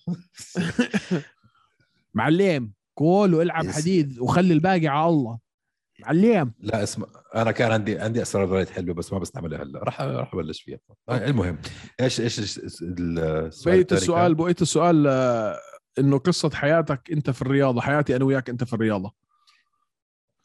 معلم 2.15 2.73
كول 2.95 3.35
والعب. 3.35 3.67
حديد 3.71 4.19
وخلي 4.19 4.55
الباقي 4.55 4.87
على 4.87 5.09
الله 5.09 5.39
معلم. 6.01 6.53
لا 6.61 6.83
اسمع 6.83 7.07
أنا 7.35 7.53
كان 7.53 7.73
عندي 7.73 7.99
عندي 7.99 8.23
أسرار 8.23 8.67
حلوة 8.67 8.95
بس 8.95 9.13
ما 9.13 9.19
بستعملها 9.19 9.63
هلا. 9.63 9.79
راح 9.85 10.01
راح 10.01 10.35
أبلش 10.35 10.63
فيها. 10.63 10.79
آه، 11.09 11.27
المهم 11.27 11.59
إيش 12.01 12.21
إيش 12.21 12.39
الس- 12.39 12.59
السؤال 12.83 13.79
الثاني 13.81 14.01
السؤال؟ 14.01 14.35
بقية 14.35 14.57
السؤال 14.63 15.07
آه، 15.07 15.59
إنه 15.99 16.19
قصة 16.19 16.51
حياتك 16.51 17.11
أنت 17.13 17.31
في 17.31 17.43
الرياضة 17.43 17.81
حياتي 17.81 18.17
أنا 18.17 18.25
وياك 18.25 18.51
أنت 18.51 18.65
في 18.65 18.73
الرياضة. 18.73 19.15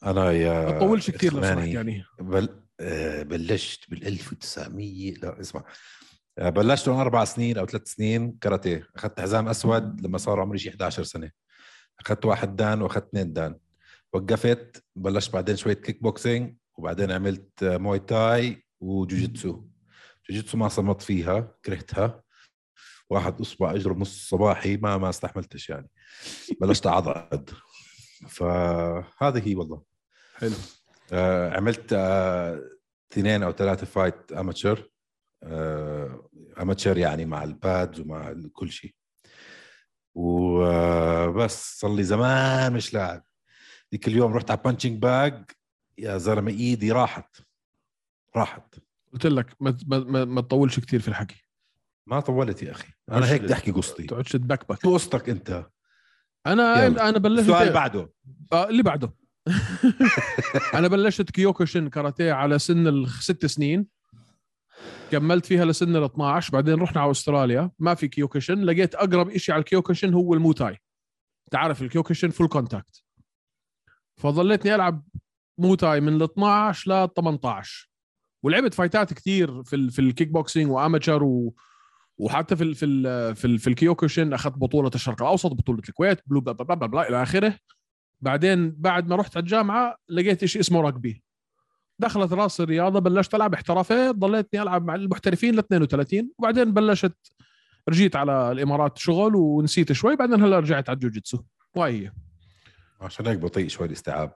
أنا 0.05 0.31
يا 0.31 0.65
ما 0.65 0.72
تطولش 0.72 1.12
كثير 1.12 1.33
لو 1.33 1.41
يعني. 1.43 2.03
بل... 2.19 2.50
آه، 2.79 3.24
بلشت 3.24 3.89
بال 3.89 4.07
1900 4.07 5.13
لا 5.13 5.39
اسمع. 5.41 5.63
بلشت 6.38 6.88
وأنا 6.88 7.01
أربع 7.01 7.24
سنين 7.25 7.57
أو 7.57 7.65
ثلاث 7.65 7.88
سنين 7.88 8.38
كاراتيه. 8.41 8.88
أخذت 8.95 9.19
حزام 9.22 9.48
أسود 9.48 10.01
لما 10.01 10.17
صار 10.17 10.39
عمري 10.39 10.57
شي 10.57 10.69
11 10.69 11.03
سنة. 11.03 11.31
أخذت 12.00 12.25
واحد 12.25 12.55
دان 12.55 12.81
وأخذت 12.81 13.07
اثنين 13.07 13.33
دان. 13.33 13.55
وقفت 14.13 14.84
بلشت 14.96 15.34
بعدين 15.34 15.55
شوية 15.55 15.74
كيك 15.74 16.03
بوكسينج 16.03 16.55
وبعدين 16.77 17.12
عملت 17.12 17.63
آه، 17.63 17.77
موي 17.77 18.00
تاي 18.00 18.63
وجوجيتسو. 18.79 19.63
جوجيتسو 20.29 20.58
ما 20.58 20.67
صمدت 20.68 21.01
فيها 21.01 21.55
كرهتها. 21.65 22.24
واحد 23.10 23.41
أصبع 23.41 23.72
اجرب 23.72 23.98
نص 23.98 24.29
صباعي 24.30 24.77
ما 24.77 24.98
ما 24.98 25.10
استحملتش 25.10 25.70
يعني. 25.70 25.89
بلشت 26.62 26.88
اعضعض 26.88 27.50
فهذه 28.29 29.48
هي 29.48 29.55
والله. 29.55 29.84
حلو. 30.36 30.55
آه، 31.13 31.58
عملت 31.58 31.93
آه، 31.93 32.62
اثنين 33.12 33.43
أو 33.43 33.51
ثلاثة 33.51 33.86
fight 33.86 34.32
amateur 34.32 34.89
آه، 35.43 36.29
amateur 36.62 36.98
يعني 36.98 37.25
مع 37.25 37.43
ال 37.44 37.55
pads 37.55 38.00
ومع 38.00 38.36
كل 38.53 38.72
شيء. 38.72 38.96
وبس 40.15 41.79
صار 41.79 41.96
لي 41.96 42.03
زمان 42.03 42.74
مش 42.74 42.93
لاعب. 42.93 43.24
ذيك 43.94 44.08
اليوم 44.08 44.34
رحت 44.34 44.52
على 44.52 44.60
punching 44.65 45.01
bag 45.01 45.51
يا 45.98 46.18
زلمة 46.18 46.52
إيدي 46.52 46.92
راحت. 46.92 47.38
راحت. 48.36 48.76
قلت 49.14 49.26
لك 49.26 49.56
ما 49.60 49.78
ما 49.88 50.26
ما, 50.26 50.42
تطولش 50.42 50.80
كثير 50.80 51.00
في 51.00 51.08
الحكي. 51.08 51.46
ما 52.08 52.20
طولت 52.20 52.64
يا 52.64 52.72
أخي. 52.72 52.88
أنا 53.12 53.30
هيك 53.30 53.42
بدي 53.42 53.54
احكي 53.54 53.72
قصتي. 53.72 54.04
تقعدش 54.04 54.32
تبكبك 54.32 54.82
شو 54.82 54.94
قصتك 54.94 55.30
أنت. 55.30 55.66
أنا 56.46 56.86
يلا. 56.86 57.10
أنا 57.10 57.18
بلشت 57.18 57.40
السؤال 57.40 57.74
بعده. 57.74 58.14
آه 58.54 58.70
اللي 58.70 58.84
بعده. 58.84 59.14
أنا 60.78 60.88
بلشت 60.88 61.32
كيوكوشن 61.32 61.90
كاراتيه 61.90 62.34
على 62.34 62.60
سن 62.60 62.88
الست 62.88 63.46
سنين. 63.46 63.88
كملت 65.12 65.46
فيها 65.46 65.66
لسن 65.66 65.96
ال 65.96 66.04
12 66.04 66.52
بعدين 66.52 66.74
رحنا 66.74 67.02
على 67.02 67.12
أستراليا. 67.12 67.72
ما 67.80 67.96
في 67.96 68.08
كيوكوشن. 68.08 68.62
لقيت 68.62 68.96
أقرب 68.96 69.38
شيء 69.38 69.54
على 69.56 69.60
الكيوكوشن 69.60 70.14
هو 70.14 70.34
الموتاي. 70.34 70.78
تعرف 71.52 71.82
الكيوكوشن؟ 71.82 72.30
full 72.30 72.48
contact 72.48 73.02
فظليتني 74.17 74.75
ألعب 74.75 75.03
موتاي 75.58 76.01
من 76.01 76.15
ال 76.15 76.24
12 76.24 77.05
ل 77.05 77.10
18 77.15 77.89
ولعبت 78.43 78.74
فايتات 78.74 79.13
كثير 79.13 79.63
في 79.63 79.89
في 79.89 80.00
ال 80.00 80.27
kickboxing 80.27 80.72
و 80.72 80.82
amateur 80.82 81.51
وحتى 82.17 82.55
في 82.55 82.74
في 82.74 83.36
في, 83.36 83.48
ال 83.48 83.60
في 83.60 83.67
الكيوكوشن 83.67 84.34
أخذت 84.34 84.58
بطولة 84.58 84.91
الشرق 84.96 85.22
الأوسط 85.22 85.53
بطولة 85.53 85.82
الكويت 85.89 86.20
بلو 86.27 86.41
بلا 86.41 86.53
بلا 86.53 86.75
بلا 86.75 87.10
إلى 87.10 87.24
آخره. 87.24 87.58
بعدين 88.22 88.72
بعد 88.72 89.08
ما 89.08 89.15
رحت 89.15 89.38
على 89.38 89.43
الجامعة 89.43 89.98
لقيت 90.10 90.46
شيء 90.46 90.62
اسمه 90.62 90.91
rugby 90.92 91.20
دخلت 92.00 92.34
رأس 92.34 92.62
الرياضة 92.62 93.00
بلشت 93.00 93.36
ألعب 93.36 93.53
احترافات 93.53 94.15
ضليتني 94.15 94.62
ألعب 94.62 94.86
مع 94.86 94.96
المحترفين 94.96 95.55
ل 95.55 95.60
32 95.60 96.29
وبعدين 96.39 96.74
بلشت 96.74 97.15
إجيت 97.89 98.15
على 98.15 98.51
الإمارات 98.51 98.98
شغل 98.98 99.36
ونسيت 99.36 99.91
شوي 99.91 100.15
بعدين 100.15 100.43
هلا 100.43 100.60
رجعت 100.60 100.89
على 100.89 100.96
الجوجيتسو. 100.96 101.39
وهي 101.75 102.05
هي. 102.05 102.12
عشان 103.03 103.27
هيك 103.27 103.39
بطيء 103.39 103.67
شوي 103.67 103.88
الاستيعاب. 103.88 104.33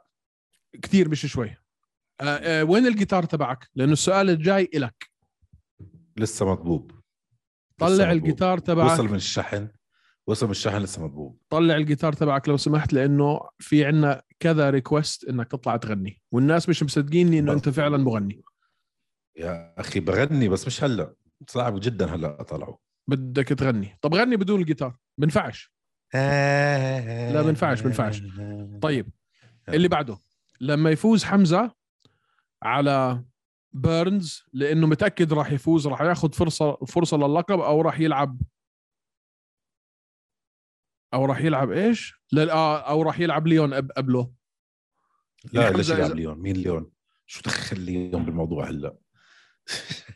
كثير 0.82 1.10
مش 1.10 1.26
شوي. 1.26 1.56
آه 2.22 2.24
آه 2.24 2.64
وين 2.64 2.88
الجيتار 2.88 3.24
تبعك؟ 3.24 3.70
لأنه 3.76 3.94
السؤال 3.94 4.30
الجاي 4.30 4.70
إلك. 4.76 5.10
لسه 6.18 6.52
مضبوب. 6.52 6.92
لسه 6.92 6.98
طلع 7.78 8.06
مضبوب. 8.06 8.12
الجيتار 8.12 8.58
تبعك. 8.58 8.92
وصل 8.92 9.08
من 9.08 9.16
الشحن. 9.16 9.70
وصل 10.28 10.46
من 10.46 10.52
الشحن 10.52 10.78
لسه 10.78 11.06
مضبوب. 11.06 11.42
طلع 11.50 11.76
الجيتار 11.76 12.14
تبعك 12.14 12.50
لو 12.50 12.58
سمحت 12.58 12.94
لأنه 12.94 13.50
في 13.60 13.86
عنا 13.86 14.22
كذا 14.40 14.70
request 14.70 15.24
إنك 15.24 15.52
تطلع 15.52 15.78
تغني. 15.78 16.22
والناس 16.32 16.70
مش 16.70 16.84
مصدقيني 16.84 17.40
إنه 17.40 17.54
أنت 17.54 17.70
فعلا 17.70 17.98
مغني. 17.98 18.44
يا 19.38 19.80
أخي 19.80 20.00
بغني 20.00 20.50
بس 20.50 20.68
مش 20.68 20.84
هلأ. 20.84 21.16
صعب 21.48 21.80
جدا 21.80 22.16
هلأ 22.16 22.42
أطلعه. 22.42 22.80
بدك 23.08 23.48
تغني. 23.48 23.98
طب 24.02 24.16
غني 24.16 24.38
بدون 24.38 24.62
الجيتار. 24.62 24.98
بنفعش 25.18 25.77
لا 26.14 27.42
بنفعش- 27.42 27.82
بنفعش. 27.82 28.22
طيب 28.82 29.10
اللي 29.70 29.88
بعده. 29.88 30.18
لما 30.62 30.90
يفوز 30.92 31.24
حمزة 31.24 31.72
على 32.64 33.24
بيرنز 33.72 34.44
لأنه 34.54 34.88
متأكد 34.88 35.34
راح 35.34 35.52
يفوز 35.52 35.88
راح 35.88 36.02
ياخذ 36.02 36.32
فرصة 36.34 36.76
فرصة 36.76 37.18
للقب 37.18 37.60
أو 37.60 37.82
راح 37.82 38.00
يلعب. 38.00 38.42
أو 41.14 41.26
راح 41.26 41.42
يلعب 41.42 41.72
إيش؟ 41.72 42.14
لا 42.32 42.54
آه، 42.54 42.78
أو 42.90 43.02
راح 43.02 43.20
يلعب 43.20 43.48
ليون 43.48 43.74
قب- 43.74 43.92
قبله. 43.92 44.32
لا 45.54 45.62
يعني 45.64 45.78
ليش 45.78 45.90
يلعب 45.90 46.12
ليون؟ 46.12 46.38
مين 46.40 46.56
ليون؟ 46.56 46.92
شو 47.26 47.42
دخل 47.42 47.80
ليون 47.80 48.26
بالموضوع 48.26 48.70
هلا؟ 48.70 48.98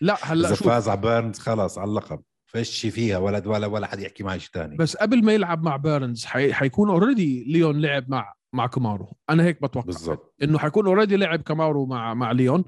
لا 0.02 0.18
هلا 0.22 0.48
إذا 0.48 0.56
فاز 0.56 0.90
على 0.90 1.02
بيرنز 1.02 1.40
خلاص 1.40 1.78
على 1.78 1.90
اللقب. 1.90 2.24
فيش 2.51 2.86
فيها 2.86 3.17
ولد 3.17 3.48
ولا 3.48 3.67
ولا 3.67 3.88
حد 3.88 4.00
يحكي 4.00 4.24
معي 4.24 4.39
شيء 4.39 4.50
ثاني 4.53 4.77
بس 4.77 4.98
قبل 4.98 5.25
ما 5.25 5.34
يلعب 5.34 5.63
مع 5.63 5.75
بيرنز 5.75 6.25
حي... 6.25 6.53
حيكون 6.53 6.89
already 6.90 7.44
ليون 7.43 7.81
لعب 7.81 8.10
مع 8.10 8.34
مع 8.53 8.67
كامارو 8.68 9.18
أنا 9.29 9.43
هيك 9.43 9.62
بتوقع. 9.62 9.86
بالضبط. 9.86 10.36
إنه 10.43 10.60
حيكون 10.60 10.86
already 10.86 11.16
لعب 11.15 11.41
كامارو 11.41 11.86
مع 11.86 12.13
مع 12.13 12.31
ليون 12.31 12.63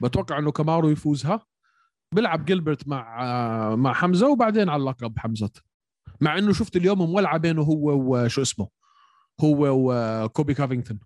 بتوقع 0.00 0.38
إنه 0.38 0.52
كامارو 0.52 0.90
يفوزها. 0.90 1.46
بيلعب 2.14 2.44
جيلبرت 2.44 2.88
مع 2.88 3.76
مع 3.76 3.92
حمزة 3.92 4.30
وبعدين 4.30 4.68
على 4.68 4.80
اللقب 4.80 5.18
حمزة. 5.18 5.50
مع 6.20 6.38
إنه 6.38 6.52
شفت 6.52 6.76
اليوم 6.76 6.98
مولعة 6.98 7.38
بينه 7.38 7.62
هو 7.62 8.14
وشو 8.14 8.42
اسمه؟ 8.42 8.68
هو 9.40 9.68
وكولبي 9.70 10.54
كوفينغتون 10.54 11.00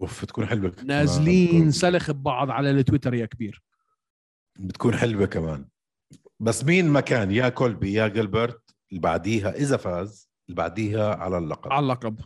أوف 0.00 0.24
بتكون 0.24 0.46
حلوة. 0.46 0.76
نازلين 0.84 1.70
سلخ 1.70 2.10
ببعض 2.10 2.50
على 2.50 2.70
التويتر 2.70 3.14
يا 3.14 3.26
كبير. 3.26 3.62
بتكون 4.58 4.96
حلوة 4.96 5.26
كمان. 5.26 5.68
بس 6.40 6.64
مين 6.64 6.88
ما 6.88 7.02
كان 7.02 7.30
يا 7.30 7.48
كولبي 7.48 7.92
يا 7.92 8.08
جيلبرت 8.08 8.54
اللي 8.90 9.00
بعديها 9.00 9.50
إذا 9.50 9.76
فاز 9.76 10.30
اللي 10.48 10.56
بعديها 10.56 11.14
على 11.14 11.38
اللقب. 11.38 11.72
على 11.72 11.82
اللقب. 11.82 12.20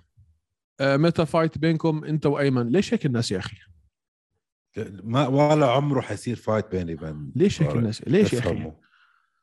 آه، 0.80 0.96
متى 0.96 1.26
fight 1.26 1.58
بينكم 1.58 2.04
أنت 2.04 2.26
وأيمن؟ 2.26 2.68
ليش 2.68 2.94
هيك 2.94 3.06
الناس 3.06 3.32
يا 3.32 3.38
أخي؟ 3.38 3.56
ما 5.02 5.26
ولا 5.26 5.70
عمره 5.70 6.00
حيصير 6.00 6.36
fight 6.36 6.66
بيني 6.70 6.94
وبين 6.94 7.32
ليش 7.36 7.62
هيك. 7.62 7.76
الناس؟ 7.76 8.02
ليش 8.08 8.32
يا 8.32 8.38
أخي. 8.38 8.72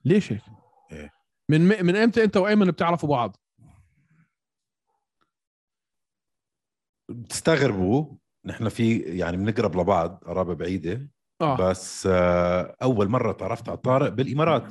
ليش 0.05 0.31
هيك؟ 0.31 0.41
إيه. 0.91 1.11
من 1.49 1.61
من 1.61 1.95
إمتى 1.95 2.23
أنت 2.23 2.37
وأيمن 2.37 2.71
بتعرفوا 2.71 3.09
بعض؟ 3.09 3.37
بتستغربوا 7.09 8.15
نحن 8.45 8.69
في 8.69 8.97
يعني 8.99 9.37
بنقرب 9.37 9.77
لبعض 9.77 10.23
قرابة 10.25 10.53
بعيدة. 10.53 11.09
آه. 11.41 11.57
بس 11.69 12.07
آه، 12.11 12.75
أول 12.81 13.09
مرة 13.09 13.31
تعرفت 13.31 13.69
على 13.69 13.77
طارق 13.77 14.09
بالإمارات. 14.09 14.63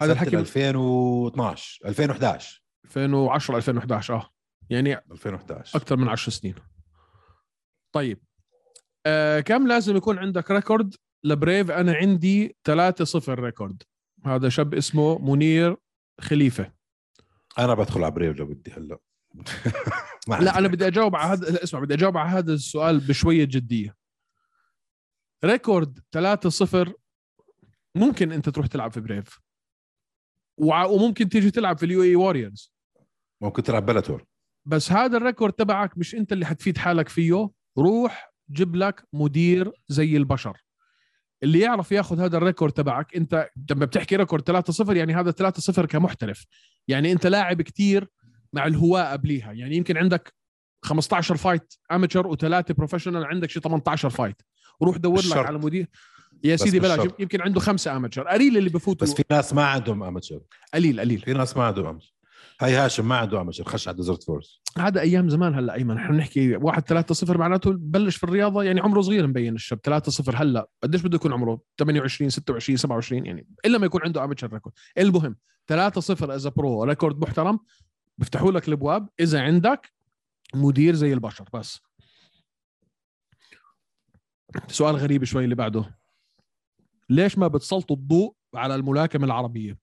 هذا 0.00 0.12
الحكي 0.12 0.38
2012 0.38 1.88
2011 1.88 2.62
2010 2.84 3.56
2011 3.56 4.14
آه. 4.14 4.30
يعني 4.70 4.98
2011 5.12 5.78
أكثر 5.78 5.96
من 5.96 6.08
10 6.08 6.32
سنين. 6.32 6.54
طيب 7.92 8.18
آه 9.06 9.40
كم 9.40 9.66
لازم 9.66 9.96
يكون 9.96 10.18
عندك 10.18 10.50
ريكورد؟ 10.50 10.94
لبريف 11.24 11.70
أنا 11.70 11.92
عندي 11.92 12.56
3-0 12.68 13.28
record. 13.28 13.82
هذا 14.24 14.48
شاب 14.48 14.74
اسمه 14.74 15.18
منير 15.18 15.76
خليفة. 16.20 16.72
أنا 17.58 17.74
بدخل 17.74 18.04
على 18.04 18.10
بريف 18.10 18.38
لو 18.38 18.46
بدي 18.46 18.72
هلا. 18.72 18.98
لا 20.28 20.58
أنا 20.58 20.68
بدي 20.68 20.86
أجاوب 20.86 21.16
على 21.16 21.32
هذا 21.32 21.62
اسمع 21.62 21.80
بدي 21.80 21.94
أجاوب 21.94 22.16
على 22.16 22.28
هذا 22.28 22.52
السؤال 22.52 22.98
بشوية 22.98 23.44
جدية. 23.44 23.97
record 25.44 25.98
3-0 26.16 26.92
ممكن 27.94 28.32
انت 28.32 28.48
تروح 28.48 28.66
تلعب 28.66 28.92
في 28.92 29.00
بريف 29.00 29.38
وممكن 30.56 31.28
تيجي 31.28 31.50
تلعب 31.50 31.78
في 31.78 31.86
ال 31.86 32.02
UAE 32.02 32.16
Warriors 32.16 32.72
ممكن 33.40 33.62
تلعب 33.62 33.86
بيلاتور 33.86 34.24
بس 34.68 34.92
هذا 34.92 35.16
ال 35.16 35.21
record 35.21 35.52
تبعك 35.52 35.98
مش 35.98 36.14
انت 36.14 36.32
اللي 36.32 36.46
حتفيد 36.46 36.78
حالك 36.78 37.08
فيه. 37.08 37.50
روح 37.78 38.32
جيب 38.50 38.76
لك 38.76 39.08
مدير 39.12 39.72
زي 39.88 40.16
البشر. 40.16 40.64
اللي 41.42 41.60
يعرف 41.60 41.92
ياخذ 41.92 42.20
هذا 42.20 42.36
ال 42.36 42.41
record 42.41 42.72
تبعك 42.72 43.16
انت 43.16 43.50
لما 43.70 43.84
بتحكي 43.84 44.16
record 44.16 44.62
3-0 44.86 44.90
يعني 44.90 45.14
هذا 45.14 45.30
3-0 45.30 45.86
كمحترف. 45.86 46.46
يعني 46.88 47.12
انت 47.12 47.26
لاعب 47.26 47.62
كتير 47.62 48.08
مع 48.52 48.66
الهواة 48.66 49.12
قبليها. 49.12 49.52
يعني 49.52 49.76
يمكن 49.76 49.96
عندك 49.96 50.34
15 50.82 51.36
fight 51.36 51.74
amateur 51.92 52.26
وثلاثة 52.26 52.74
professional 52.74 53.24
عندك 53.24 53.50
شي 53.50 53.60
18 53.60 54.10
fight 54.10 54.42
روح 54.82 54.96
دور 54.96 55.18
لك. 55.18 55.36
على 55.36 55.58
مدير. 55.58 55.88
يا 56.44 56.56
سيدي 56.56 56.80
بلاش. 56.80 57.08
يمكن 57.18 57.42
عنده 57.42 57.60
خمسة 57.60 57.96
amateur 57.96 58.28
قليل 58.28 58.56
اللي 58.56 58.70
بفوتوا. 58.70 59.06
بس 59.06 59.14
في 59.14 59.24
ناس 59.30 59.54
ما 59.54 59.64
عندهم 59.64 60.02
amateur 60.02 60.40
قليل 60.74 61.00
قليل. 61.00 61.20
في 61.20 61.32
ناس 61.32 61.56
ما 61.56 61.64
عندهم 61.64 61.86
amateur 61.86 62.14
هاي 62.60 62.74
هاشم 62.74 63.08
ما 63.08 63.16
عنده 63.16 63.40
amateur 63.40 63.64
خش 63.64 63.88
على 63.88 63.96
Desert 63.96 64.22
Force 64.22 64.62
هذا 64.78 65.00
أيام 65.00 65.28
زمان 65.28 65.54
هلا 65.54 65.74
أيمن. 65.74 65.96
إحنا 65.96 66.10
بنحكي 66.10 66.56
واحد 66.56 66.82
3 66.82 67.14
0 67.14 67.38
معناته 67.38 67.70
بلش 67.72 68.16
في 68.16 68.24
الرياضة 68.24 68.62
يعني 68.62 68.80
عمره 68.80 69.00
صغير 69.00 69.26
مبين 69.26 69.54
الشاب 69.54 69.78
3 69.82 70.10
0 70.10 70.36
هلا. 70.36 70.68
قديش 70.82 71.02
بده 71.02 71.16
يكون 71.16 71.32
عمره؟ 71.32 71.60
28 71.78 72.30
26 72.30 72.76
27 72.76 73.26
يعني. 73.26 73.46
إلا 73.64 73.78
ما 73.78 73.86
يكون 73.86 74.00
عنده 74.04 74.24
amateur 74.24 74.52
record 74.52 74.74
المهم 74.98 75.36
3 75.66 76.00
0 76.00 76.34
اذا 76.34 76.50
pro 76.50 76.84
record 76.84 77.20
محترم. 77.20 77.58
بيفتحوا 78.18 78.52
لك 78.52 78.68
الأبواب. 78.68 79.08
إذا 79.20 79.40
عندك 79.40 79.92
مدير 80.54 80.94
زي 80.94 81.12
البشر 81.12 81.44
بس. 81.54 81.80
سؤال 84.68 84.96
غريب 84.96 85.24
شوي 85.24 85.44
اللي 85.44 85.54
بعده 85.54 85.98
ليش 87.10 87.38
ما 87.38 87.48
بتسلطوا 87.48 87.96
الضوء 87.96 88.34
على 88.54 88.74
الملاكمة 88.74 89.24
العربية؟ 89.24 89.78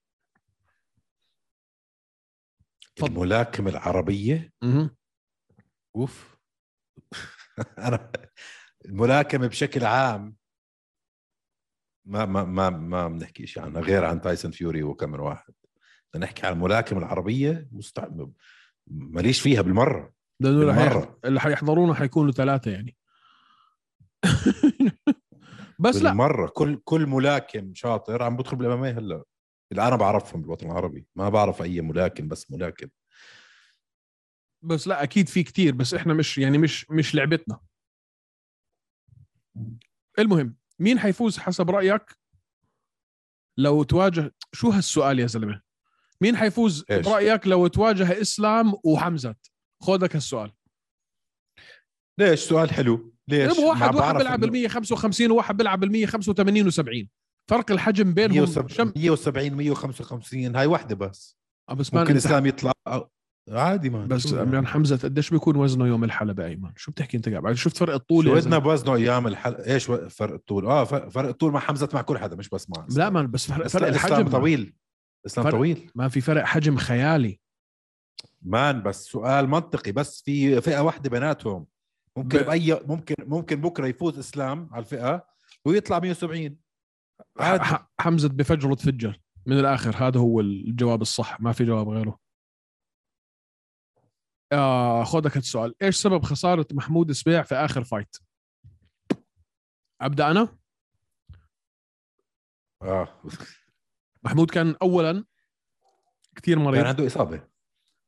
تفضل. 2.96 3.12
الملاكمة 3.12 3.70
العربية 3.70 4.54
مه. 4.64 4.96
أوف 5.96 6.38
أنا 7.78 8.12
الملاكمة 8.86 9.48
بشكل 9.48 9.86
عام 9.86 10.36
ما 12.06 12.26
ما 12.26 12.44
ما 12.44 12.70
ما 12.70 13.08
بنحكي 13.08 13.48
شيء 13.48 13.64
عنها 13.64 13.82
غير 13.82 14.06
عن 14.06 14.22
تايسون 14.22 14.52
فيوري 14.52 14.84
وكم 14.84 15.12
من 15.12 15.20
واحد 15.20 15.54
بدنا 16.14 16.26
نحكي 16.26 16.48
عن 16.48 16.54
الملاكمة 16.54 17.00
العربية 17.00 17.68
مستع... 17.72 18.08
ماليش 18.88 19.42
فيها 19.42 19.62
بالمرة 19.62 20.14
لأنه. 20.40 20.60
بالمرة. 20.60 21.20
اللي 21.26 21.40
حيحضرونا 21.40 21.94
حيكونوا 21.94 22.32
ثلاثة 22.32 22.72
يعني 22.72 22.96
بس 25.80 25.96
لا. 25.96 26.10
بالمرة 26.10 26.48
كل 26.48 26.82
كل 26.84 27.08
ملاكم 27.08 27.74
شاطر 27.76 28.24
عم 28.24 28.38
بدخل 28.38 28.58
بالامامي 28.58 28.90
هلأ. 28.90 29.24
اللي 29.72 29.88
أنا 29.88 29.96
بعرفهم 29.96 30.42
بالوطن 30.42 30.66
العربي. 30.72 31.08
ما 31.16 31.30
بعرف 31.30 31.62
أي 31.62 31.82
ملاكم 31.82 32.28
بس 32.28 32.52
ملاكم. 32.52 32.88
بس 34.64 34.88
لا 34.88 35.04
أكيد 35.04 35.30
في 35.30 35.44
كتير 35.44 35.76
بس 35.76 35.94
إحنا 35.94 36.14
مش 36.14 36.38
يعني 36.38 36.58
مش 36.58 36.90
مش 36.90 37.16
لعبتنا. 37.16 37.60
المهم 40.20 40.56
مين 40.80 41.00
حيفوز 41.00 41.38
حسب 41.38 41.70
رأيك؟ 41.70 42.18
لو 43.58 43.84
تواجه 43.84 44.34
شو 44.54 44.70
هالسؤال 44.70 45.20
يا 45.20 45.28
زلمة؟ 45.28 45.62
مين 46.22 46.38
حيفوز 46.38 46.86
إيش؟ 46.92 47.06
برأيك 47.06 47.48
لو 47.48 47.68
تواجه 47.68 48.22
إسلام 48.22 48.74
وحمزة؟ 48.84 49.36
خذك 49.82 50.16
هالسؤال. 50.16 50.54
ليش؟ 52.20 52.40
سؤال 52.40 52.70
حلو. 52.72 53.15
ليش؟ 53.30 53.60
واحد 53.60 53.94
ما 53.96 54.00
واحد 54.02 54.16
بيلعب 54.18 54.40
بال 54.40 54.52
155 54.52 55.32
وواحد 55.32 55.58
بيلعب 55.58 55.80
بال 55.80 55.92
185 55.92 56.72
و70 56.72 57.08
فرق 57.50 57.72
الحجم 57.72 58.14
بينهم 58.14 58.38
170 58.38 58.68
شم 58.70 58.92
170 58.96 59.54
155 59.54 60.56
هاي 60.56 60.66
واحدة 60.66 60.96
بس. 60.96 61.38
آه، 61.70 61.74
بس 61.74 61.94
ممكن 61.94 62.08
انت 62.16 62.26
إسلام 62.26 62.46
يطلع 62.46 62.72
عادي 63.52 63.90
ما 63.90 64.06
بس 64.06 64.34
مان 64.34 64.68
حمزة 64.68 64.98
قديش 64.98 65.30
بيكون 65.30 65.56
وزنه 65.56 65.88
يوم 65.88 66.04
الحلبة 66.04 66.46
ايمن 66.46 66.72
شو 66.76 66.92
بتحكي 66.92 67.18
أنت 67.18 67.30
قاعد؟ 67.30 67.54
شفت 67.54 67.78
فرق 67.78 67.94
الطول 67.94 68.28
وزنه؟ 68.28 68.58
بوزنه 68.58 68.96
أيام 68.96 69.28
الحلقة 69.28 69.74
إيش 69.74 69.86
فرق 69.86 70.34
الطول؟ 70.34 70.66
آه 70.66 70.84
فرق 70.84 71.28
الطول 71.30 71.52
مع 71.52 71.60
حمزة 71.60 71.90
مع 71.94 72.02
كل 72.02 72.18
حدا 72.18 72.36
مش 72.36 72.50
بس 72.50 72.70
مع 72.70 72.88
لا. 72.96 73.10
مان 73.10 73.32
بس 73.32 73.52
فرق, 73.52 73.68
فرق 73.68 73.88
الحجم. 73.88 74.28
طويل. 74.28 74.74
إسلام 75.26 75.44
فرق- 75.44 75.56
طويل. 75.56 75.92
ما 75.96 76.08
في 76.10 76.22
فرق 76.22 76.44
حجم 76.44 76.78
خيالي. 76.78 77.40
مان 78.42 78.84
بس 78.84 79.06
سؤال 79.06 79.50
منطقي 79.50 79.92
بس 79.92 80.22
في 80.26 80.62
فئة 80.62 80.80
واحدة 80.80 81.10
بيناتهم. 81.10 81.66
ممكن 82.18 82.38
ب- 82.38 82.46
باي 82.46 82.80
ممكن 82.86 83.16
ممكن 83.20 83.62
بكرة 83.62 83.88
يفوز 83.88 84.20
إسلام 84.20 84.70
على 84.74 84.80
الفئة 84.84 85.28
ويطلع 85.66 86.00
170 86.00 86.60
عادي. 87.40 87.84
حمزة 88.00 88.30
بفجر 88.30 88.74
تفجر 88.74 89.22
من 89.46 89.60
الآخر. 89.60 90.08
هذا 90.08 90.20
هو 90.20 90.40
الجواب 90.40 91.02
الصح. 91.02 91.42
ما 91.42 91.52
في 91.52 91.66
جواب 91.66 91.90
غيره. 91.90 92.20
آه 94.52 95.04
خذك 95.04 95.38
السؤال 95.38 95.76
إيش 95.84 95.96
سبب 95.96 96.24
خسارة 96.24 96.68
محمود 96.72 97.12
سبيع 97.12 97.44
في 97.44 97.56
آخر 97.56 97.84
fight 97.84 98.16
أبدأ 100.02 100.32
أنا؟ 100.32 100.58
آه. 102.82 103.22
محمود 104.24 104.52
كان 104.52 104.76
اولا 104.82 105.26
كثير 106.36 106.56
كان 106.56 106.66
مريض 106.66 106.86
عنده 106.86 107.08
إصابة. 107.08 107.48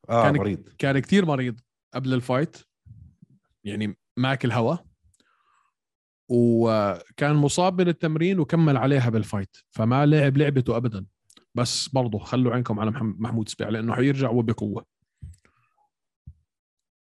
آه 0.09 0.23
كان- 0.23 0.37
مريض. 0.37 0.69
كان 0.69 0.99
كثير 0.99 1.25
مريض 1.25 1.59
قبل 1.93 2.13
ال 2.13 2.20
fight 2.20 2.57
يعني 3.67 3.97
ماكل 4.17 4.51
هوا 4.51 4.77
وكان 6.29 7.35
مصاب 7.35 7.81
من 7.81 7.87
التمرين 7.87 8.39
وكمل 8.39 8.77
عليها 8.77 9.09
بال 9.09 9.23
fight 9.23 9.57
فما 9.69 10.05
لعب 10.05 10.37
لعبته 10.37 10.77
ابدا. 10.77 11.05
بس 11.55 11.87
برضه 11.89 12.19
خلوا 12.19 12.53
عينكم 12.53 12.79
على 12.79 12.91
محم- 12.91 13.15
محمود 13.19 13.49
سبيع 13.49 13.69
لأنه 13.69 13.95
حيرجع 13.95 14.29
وبقوة. 14.29 14.85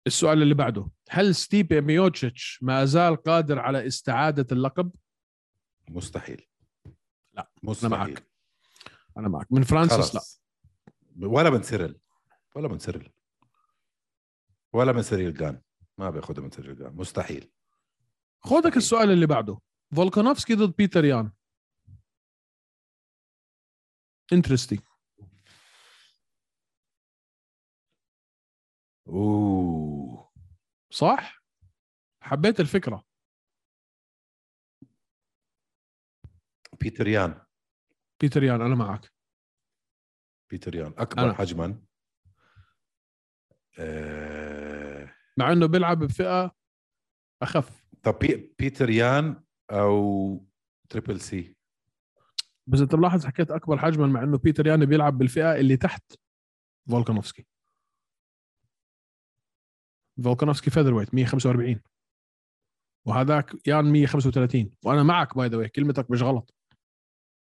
السؤال 0.08 0.42
اللي 0.42 0.54
بعده 0.54 0.90
هل 1.10 1.36
ستيبي 1.36 1.82
ميوتشيتش 1.82 2.60
ما 2.62 2.86
زال 2.86 3.16
قادر 3.24 3.60
على 3.60 3.88
استعادة 3.88 4.48
اللقب؟ 4.52 4.92
مستحيل. 5.90 6.48
لا، 7.34 7.52
مستحيل. 7.64 7.92
معك. 7.92 8.28
أنا 9.18 9.28
معك. 9.28 9.48
من 9.52 9.64
فرانسيس 9.64 10.16
لا. 10.16 10.22
ولا 11.28 11.50
من 11.50 11.64
سيرل 11.64 12.00
ولا 12.56 12.68
من 12.68 12.80
سيرل 12.80 13.10
ولا 14.74 14.92
من 14.92 15.02
سيريل 15.02 15.34
جان. 15.34 15.62
ما 16.00 16.10
بياخذها 16.10 16.42
من 16.42 16.52
سيريل 16.52 16.76
جان 16.76 16.96
مستحيل 16.96 17.52
مستحيل. 18.72 18.78
السؤال 18.78 19.12
اللي 19.12 19.28
بعده. 19.28 19.60
فولكانوفسكي 19.96 20.56
ضد 20.56 20.76
بيتر 20.76 21.06
يان. 21.06 21.32
interesting 24.34 24.80
أوه. 29.08 30.32
صح؟ 30.92 31.44
حبيت 32.22 32.60
الفكرة. 32.60 33.06
بيتر 36.82 37.08
يان. 37.08 37.46
بيتر 38.22 38.44
يان 38.44 38.62
أنا 38.62 38.76
معك. 38.76 39.14
بيتر 40.50 40.76
يان 40.76 40.94
أكبر 40.98 41.24
أنا. 41.24 41.34
حجما. 41.34 41.86
آه... 43.80 44.09
مع 45.40 45.52
إنه 45.52 45.66
بيلعب 45.66 46.00
بفئة 46.00 46.52
أخف. 47.42 47.88
طب 48.04 48.20
بي... 48.20 48.56
بيتر 48.60 48.90
يان 48.90 49.44
أو 49.72 50.46
Triple 50.90 51.22
C؟ 51.22 51.56
بس 52.68 52.80
أنت 52.80 52.96
ملاحظ 52.96 53.26
حكيت 53.26 53.52
أكبر 53.52 53.78
حجما 53.78 54.08
مع 54.08 54.24
إنه 54.24 54.38
بيتر 54.38 54.68
يان 54.68 54.86
بيلعب 54.86 55.18
بالفئة 55.18 55.56
اللي 55.56 55.78
تحت 55.78 56.14
فولكانوفسكي. 56.90 57.48
فولكانوفسكي 60.24 60.70
featherweight 60.70 61.16
145 61.16 61.82
وهذاك 63.06 63.68
يان 63.68 63.86
135 63.86 64.72
وأنا 64.86 65.04
معك 65.04 65.38
by 65.38 65.48
the 65.48 65.68
كلمتك 65.68 66.12
مش 66.12 66.22
غلط. 66.22 66.56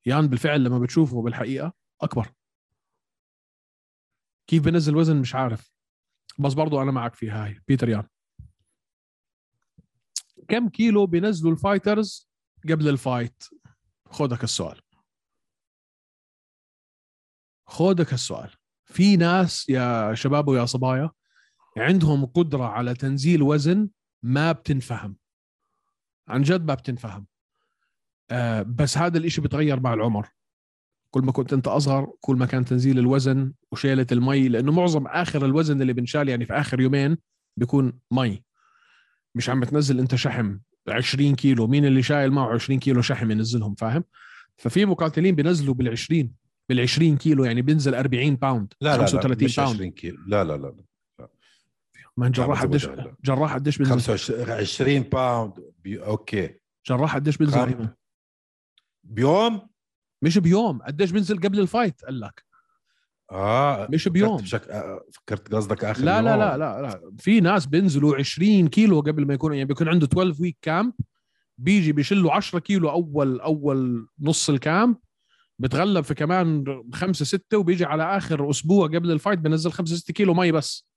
يان 0.05 0.27
بالفعل 0.27 0.63
لما 0.63 0.79
بتشوفه 0.79 1.21
بالحقيقة 1.21 1.73
أكبر. 2.01 2.33
كيف 4.49 4.63
بنزل 4.65 4.95
وزن 4.95 5.21
مش 5.21 5.35
عارف. 5.35 5.76
بس 6.37 6.53
برضو 6.53 6.81
أنا 6.81 6.91
معك 6.91 7.15
في 7.15 7.29
هاي. 7.29 7.61
بيتر 7.67 7.89
يان. 7.89 8.07
كم 10.47 10.69
كيلو 10.69 11.05
بينزلوا 11.05 11.51
ال 11.51 11.60
fighters 11.60 12.29
قبل 12.69 12.89
ال 12.89 12.97
fight؟ 12.97 13.43
خذك 14.11 14.43
السؤال. 14.43 14.81
خذك 17.67 18.13
السؤال. 18.13 18.53
في 18.85 19.17
ناس 19.17 19.69
يا 19.69 20.13
شباب 20.13 20.47
ويا 20.47 20.65
صبايا 20.65 21.11
عندهم 21.77 22.25
قدرة 22.25 22.63
على 22.63 22.93
تنزيل 22.93 23.41
وزن 23.41 23.89
ما 24.23 24.51
بتنفهم. 24.51 25.17
عن 26.27 26.41
جد 26.41 26.65
ما 26.65 26.73
بتنفهم. 26.73 27.27
آه 28.31 28.61
بس 28.61 28.97
هذا 28.97 29.17
الإشي 29.17 29.41
بتغير 29.41 29.79
مع 29.79 29.93
العمر. 29.93 30.29
كل 31.17 31.25
ما 31.25 31.31
كنت 31.31 31.53
أنت 31.53 31.67
أصغر 31.67 32.11
كل 32.21 32.35
ما 32.35 32.45
كان 32.45 32.65
تنزيل 32.65 32.99
الوزن 32.99 33.53
وشيلة 33.71 34.07
المي 34.11 34.47
لأنه 34.47 34.71
معظم 34.71 35.07
آخر 35.07 35.45
الوزن 35.45 35.81
اللي 35.81 35.93
بنشال 35.93 36.29
يعني 36.29 36.45
في 36.45 36.53
آخر 36.53 36.81
يومين 36.81 37.17
بيكون 37.57 37.99
مي. 38.11 38.43
مش 39.35 39.49
عم 39.49 39.59
بتنزل 39.59 39.99
أنت 39.99 40.15
شحم. 40.15 40.57
20 40.87 41.35
كيلو. 41.35 41.67
مين 41.67 41.85
اللي 41.85 42.03
شايل 42.03 42.31
معه 42.31 42.53
20 42.53 42.79
كيلو 42.79 43.01
شحم 43.01 43.31
ينزلهم 43.31 43.75
فاهم؟ 43.75 44.03
ففي 44.57 44.85
مقاتلين 44.85 45.35
بينزلوا 45.35 45.75
بال20 45.75 46.25
بال20 46.73 47.17
كيلو 47.17 47.45
يعني 47.45 47.61
بينزل 47.61 47.95
40 47.95 48.35
pound 48.35 48.73
لا 48.81 48.89
لا 48.97 49.01
لا 49.01 49.07
35 49.07 49.45
مش 49.45 49.55
pound 49.59 49.75
20 49.75 49.91
كيلو. 49.91 50.17
لا 50.27 50.43
لا 50.43 50.57
لا 50.57 50.73
ما 52.17 52.29
جراح 52.29 52.61
لا، 52.63 52.67
قديش. 52.67 52.87
جراح 53.25 53.53
قديش 53.53 53.77
بينزل؟ 53.77 53.93
25 53.93 54.49
20 54.51 54.99
pound 54.99 55.53
بي... 55.83 56.03
أوكي. 56.03 56.55
جراح 56.87 57.15
قديش 57.15 57.37
بينزل؟ 57.37 57.87
بيوم؟ 59.03 59.61
مش 60.21 60.37
بيوم. 60.37 60.81
قديش 60.81 61.11
بينزل 61.11 61.39
قبل 61.39 61.59
ال 61.59 61.66
fight؟ 61.66 62.05
قال 62.05 62.19
لك. 62.19 62.43
آه 63.31 63.87
مش 63.91 64.03
فكرت 64.03 64.13
بيوم. 64.13 64.37
بشك... 64.37 64.67
آه، 64.69 65.01
فكرت 65.13 65.55
قصدك 65.55 65.83
آخر 65.83 66.03
لا 66.03 66.21
لا. 66.21 66.37
لا 66.37 66.57
لا 66.57 66.81
لا. 66.81 67.11
في 67.19 67.39
ناس 67.39 67.65
بينزلوا 67.65 68.15
20 68.15 68.67
كيلو 68.67 68.99
قبل 68.99 69.27
ما 69.27 69.33
يكونوا 69.33 69.55
يعني 69.55 69.67
بيكون 69.67 69.87
عنده 69.87 70.05
12 70.05 70.41
week 70.41 70.57
camp 70.61 70.93
بيجي 71.57 71.91
بيشلوا 71.91 72.31
10 72.33 72.59
كيلو 72.59 72.89
اول 72.89 73.39
أول 73.39 74.07
نص 74.21 74.49
ال 74.49 74.57
camp. 74.57 74.97
بتغلب 75.59 76.03
في 76.03 76.13
كمان 76.13 76.63
خمسة 76.93 77.25
ستة 77.25 77.57
وبيجي 77.57 77.85
على 77.85 78.17
آخر 78.17 78.49
أسبوع 78.49 78.87
قبل 78.87 79.11
ال 79.11 79.16
fight 79.16 79.39
بنزل 79.39 79.71
خمسة 79.71 79.95
ستة 79.95 80.13
كيلو 80.13 80.33
مي 80.33 80.51
بس. 80.51 80.87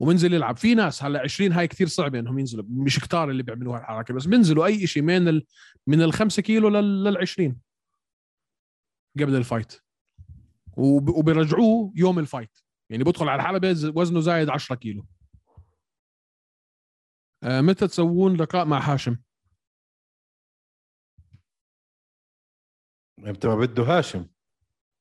وبنزل 0.00 0.34
يلعب. 0.34 0.56
في 0.56 0.74
ناس 0.74 1.02
هلا 1.04 1.20
20 1.20 1.52
هاي 1.52 1.68
كثير 1.68 1.86
صعبة 1.86 2.18
إنهم 2.18 2.38
ينزلوا. 2.38 2.64
مش 2.68 2.98
كتار 3.00 3.30
اللي 3.30 3.42
بيعملوا 3.42 3.76
هالحركة 3.76 4.14
بس 4.14 4.26
بينزلوا 4.26 4.66
أي 4.66 4.86
شيء 4.86 5.02
من 5.02 5.28
ال 5.28 5.44
من 5.86 6.02
الخمسة 6.02 6.42
كيلو 6.42 6.68
لل 6.68 7.04
لل 7.04 7.16
20 7.18 7.56
قبل 9.22 9.34
ال 9.36 9.41
fight. 9.41 9.72
وب- 10.76 11.08
وبيرجعوه 11.08 11.92
يوم 11.96 12.18
ال 12.18 12.24
fight. 12.24 12.58
يعني 12.90 13.04
بدخل 13.04 13.28
على 13.28 13.42
الحلبة 13.42 13.68
وزنه 14.00 14.20
زايد 14.20 14.48
10 14.50 14.74
كيلو. 14.74 15.06
آه، 17.42 17.60
متى 17.60 17.88
تسوون 17.88 18.36
لقاء 18.36 18.64
مع 18.64 18.78
هاشم؟ 18.78 19.16
إمتى 23.18 23.48
ما 23.48 23.54
بده 23.56 23.82
هاشم. 23.82 24.26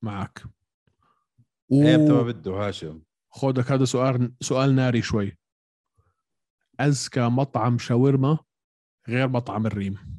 معك. 0.02 0.44
إمتى 1.72 2.12
ما 2.14 2.20
و- 2.20 2.24
بده 2.24 2.52
هاشم. 2.52 3.02
خودك 3.30 3.72
هذا 3.72 3.86
سؤال 3.86 4.34
سؤال 4.42 4.76
ناري 4.76 5.02
شوي. 5.02 5.38
أزكى 6.80 7.22
مطعم 7.22 7.78
شاورما 7.78 8.38
غير 9.08 9.28
مطعم 9.28 9.66
الريم. 9.66 10.17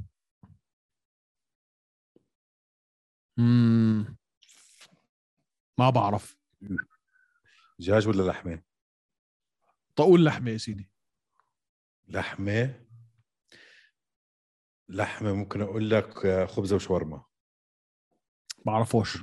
مم. 3.38 4.16
ما 5.79 5.90
بعرف. 5.90 6.38
دجاج 7.79 8.09
ولا 8.09 8.22
لحمة؟ 8.22 8.62
طقول 9.96 10.24
لحمة 10.24 10.51
يا 10.51 10.57
سيدي. 10.57 10.90
لحمة؟ 12.09 12.85
لحمة 14.88 15.33
ممكن 15.33 15.61
أقول 15.61 15.90
لك 15.90 16.27
آه، 16.27 16.46
خبزة 16.46 16.77
وشاورما. 16.77 17.24
بعرفوش. 18.66 19.16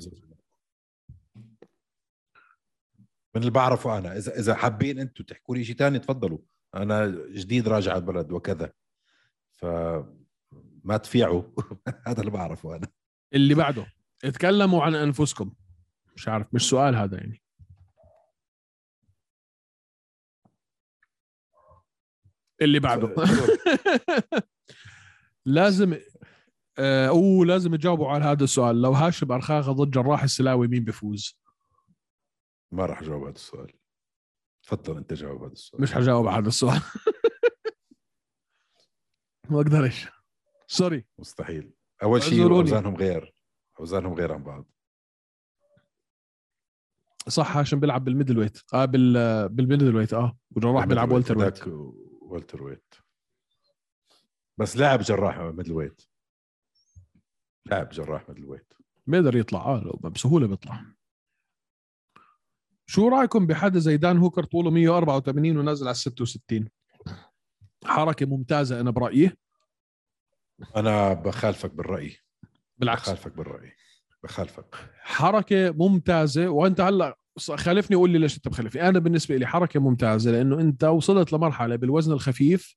من 3.35 3.41
اللي 3.41 3.51
بعرفه 3.51 3.97
أنا. 3.97 4.17
إذا 4.17 4.39
إذا 4.39 4.55
حابين 4.55 4.99
أنتم 4.99 5.23
تحكوا 5.23 5.55
لي 5.55 5.63
شيء 5.63 5.75
ثاني 5.75 5.99
تفضلوا. 5.99 6.39
أنا 6.75 7.07
جديد 7.29 7.67
راجع 7.67 7.95
البلد 7.95 8.31
وكذا. 8.31 8.73
ف 9.51 9.65
ما 10.83 10.97
تفيعوا. 10.97 11.43
هذا 12.07 12.19
اللي 12.19 12.31
بعرفه 12.31 12.75
أنا. 12.75 12.87
اللي 13.33 13.55
بعده. 13.55 13.94
اتكلموا 14.23 14.83
عن 14.83 14.95
أنفسكم. 14.95 15.53
مش 16.15 16.27
عارف 16.27 16.47
مش 16.53 16.69
سؤال 16.69 16.95
هذا 16.95 17.17
يعني. 17.17 17.41
اللي 22.61 22.79
بعده. 22.79 23.15
لازم 25.45 25.97
آه، 26.79 27.07
اوه 27.07 27.45
لازم 27.45 27.75
تجاوبوا 27.75 28.09
على 28.09 28.23
هذا 28.23 28.43
السؤال. 28.43 28.81
لو 28.81 28.91
هاشم 28.91 29.31
أرخاغا 29.31 29.71
ضد 29.71 29.91
جراح 29.91 30.23
السلاوي 30.23 30.67
مين 30.67 30.83
بيفوز؟ 30.83 31.39
ما 32.71 32.85
راح 32.85 33.01
أجاوب 33.01 33.23
هذا 33.23 33.35
السؤال. 33.35 33.73
تفضل 34.63 34.97
أنت 34.97 35.13
جاوب 35.13 35.43
هذا 35.43 35.51
السؤال. 35.51 35.81
مش 35.81 35.93
حجاوب 35.93 36.27
على 36.27 36.37
هذا 36.37 36.47
السؤال. 36.47 36.81
ما 39.49 39.61
أقدرش. 39.61 40.07
sorry 40.67 41.05
مستحيل. 41.19 41.73
أول 42.03 42.23
شيء. 42.23 42.43
اوزانهم 42.43 42.95
غير. 42.95 43.34
اوزانهم 43.79 44.13
غير 44.13 44.33
عن 44.33 44.43
بعض. 44.43 44.65
صح 47.27 47.57
هاشم 47.57 47.79
بيلعب 47.79 48.03
بال 48.03 48.37
middleweight. 48.37 48.57
آه 48.73 48.85
بال 48.85 49.49
بال 49.49 49.95
middleweight 49.95 50.13
آه. 50.13 50.37
وجراح 50.51 50.85
بيلعب 50.85 51.11
welterweight. 51.11 51.67
welterweight. 52.21 52.93
بس 54.57 54.77
لاعب 54.77 54.99
جراح 54.99 55.39
middleweight. 55.39 56.01
لاعب 57.65 57.89
جراح 57.89 58.29
middleweight. 58.29 58.73
بيقدر 59.07 59.35
يطلع 59.35 59.59
آه 59.65 59.99
بسهولة 60.03 60.47
بيطلع. 60.47 60.85
شو 62.85 63.07
رأيكم 63.07 63.47
بحدا 63.47 63.79
زي 63.79 63.97
دان 63.97 64.17
هوكر 64.17 64.43
طوله 64.43 64.71
184 64.71 65.57
ونازل 65.57 65.85
على 65.87 65.95
66 65.95 66.69
حركة 67.85 68.25
ممتازة 68.25 68.81
أنا 68.81 68.91
برأيي. 68.91 69.37
أنا 70.75 71.13
بخالفك 71.13 71.71
بالرأي. 71.71 72.17
بالعكس. 72.77 73.01
بخالفك 73.01 73.37
بالرأي. 73.37 73.71
بخالفك. 74.23 74.75
حركة 75.01 75.71
ممتازة 75.71 76.47
وأنت 76.47 76.81
هلأ 76.81 77.17
خالفني 77.37 77.95
وقول 77.95 78.09
لي 78.09 78.17
ليش 78.17 78.37
أنت 78.37 78.47
مخالفني. 78.47 78.89
أنا 78.89 78.99
بالنسبة 78.99 79.37
لي 79.37 79.47
حركة 79.47 79.79
ممتازة 79.79 80.31
لأنه 80.31 80.59
أنت 80.59 80.83
وصلت 80.83 81.33
لمرحلة 81.33 81.75
بالوزن 81.75 82.11
الخفيف 82.11 82.75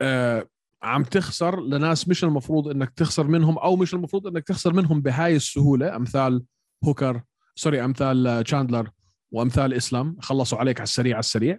آه 0.00 0.48
عم 0.82 1.04
تخسر 1.04 1.60
لناس 1.60 2.08
مش 2.08 2.24
المفروض 2.24 2.68
إنك 2.68 2.90
تخسر 2.90 3.26
منهم 3.26 3.58
أو 3.58 3.76
مش 3.76 3.94
المفروض 3.94 4.26
إنك 4.26 4.44
تخسر 4.44 4.72
منهم 4.72 5.00
بهاي 5.00 5.36
السهولة. 5.36 5.96
أمثال 5.96 6.44
هوكر 6.84 7.22
sorry 7.54 7.84
أمثال 7.84 8.44
تشاندلر 8.44 8.90
وأمثال 9.30 9.74
إسلام. 9.74 10.16
خلصوا 10.20 10.58
عليك 10.58 10.80
على 10.80 10.84
السريع 10.84 11.14
على 11.14 11.20
السريع. 11.20 11.58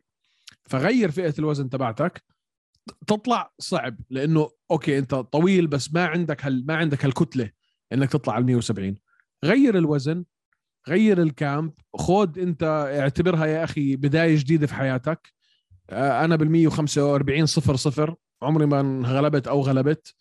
فغير 0.65 1.12
فئة 1.12 1.34
الوزن 1.39 1.69
تبعتك. 1.69 2.24
تطلع 3.08 3.52
صعب 3.60 3.98
لأنه 4.10 4.50
أوكي 4.71 4.97
أنت 4.97 5.15
طويل 5.15 5.67
بس 5.67 5.93
ما 5.93 6.06
عندك 6.06 6.45
هال 6.45 6.65
ما 6.67 6.75
عندك 6.75 7.06
هالكتلة 7.06 7.51
إنك 7.93 8.12
تطلع 8.12 8.34
على 8.34 8.43
170 8.45 8.95
غير 9.45 9.78
الوزن 9.78 10.25
غير 10.88 11.21
ال 11.21 11.30
camp. 11.30 11.74
خود 11.93 12.38
أنت 12.38 12.63
اعتبرها 12.99 13.45
يا 13.45 13.63
أخي 13.63 13.95
بداية 13.95 14.36
جديدة 14.39 14.67
في 14.67 14.73
حياتك. 14.75 15.34
آه، 15.89 16.25
أنا 16.25 16.36
بال 16.36 16.49
145 16.51 17.45
صفر 17.45 17.75
صفر. 17.75 18.15
عمري 18.41 18.65
ما 18.65 19.04
غلبت 19.08 19.47
أو 19.47 19.62
غلبت. 19.62 20.15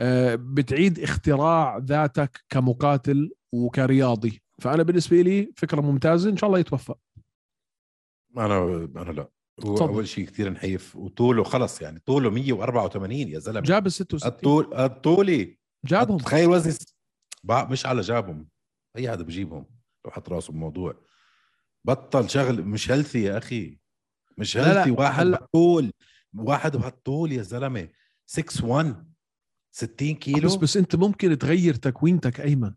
آه، 0.00 0.34
بتعيد 0.34 0.98
اختراع 0.98 1.78
ذاتك 1.78 2.44
كمقاتل 2.48 3.30
وكرياضي. 3.52 4.42
فأنا 4.60 4.82
بالنسبة 4.82 5.20
لي 5.20 5.52
فكرة 5.56 5.80
ممتازة. 5.80 6.30
إن 6.30 6.36
شاء 6.36 6.48
الله 6.48 6.58
يتوفق. 6.58 6.98
أنا 8.38 8.88
أنا 8.96 9.10
لا. 9.12 9.28
اول 9.64 10.08
شيء 10.08 10.26
كثير 10.26 10.50
نحيف. 10.50 10.96
وطوله 10.96 11.44
خلص 11.44 11.82
يعني 11.82 12.02
طوله 12.06 12.30
184 12.30 13.12
يا 13.28 13.38
زلمة. 13.38 13.60
جاب 13.60 13.86
ال 13.86 13.92
66 13.92 14.32
الطول 14.32 14.74
الطولي. 14.74 15.58
جابهم. 15.84 16.18
تخيل 16.18 16.48
وزني 16.48 16.74
مش 17.44 17.86
على 17.86 18.00
جابهم. 18.00 18.48
أي 18.96 19.10
حدا 19.10 19.22
بجيبهم 19.22 19.66
لو 20.04 20.10
حط 20.10 20.28
راسه 20.28 20.52
بموضوع. 20.52 20.94
بطل 21.84 22.30
شغل. 22.30 22.62
مش 22.62 22.90
healthy 22.90 23.22
يا 23.22 23.38
أخي. 23.38 23.78
مش 24.38 24.56
healthy 24.56 24.90
واحد 24.90 25.20
هلا- 25.26 25.38
بهالطول 25.38 25.92
واحد 26.34 26.76
بهالطول 26.76 27.32
يا 27.32 27.42
زلمة. 27.42 27.88
6 28.26 28.64
1 28.64 29.12
60 29.72 30.14
كيلو. 30.14 30.48
بس 30.48 30.54
بس 30.54 30.76
أنت 30.76 30.96
ممكن 30.96 31.38
تغير 31.38 31.74
تكوينتك 31.74 32.40
أيمن. 32.40 32.74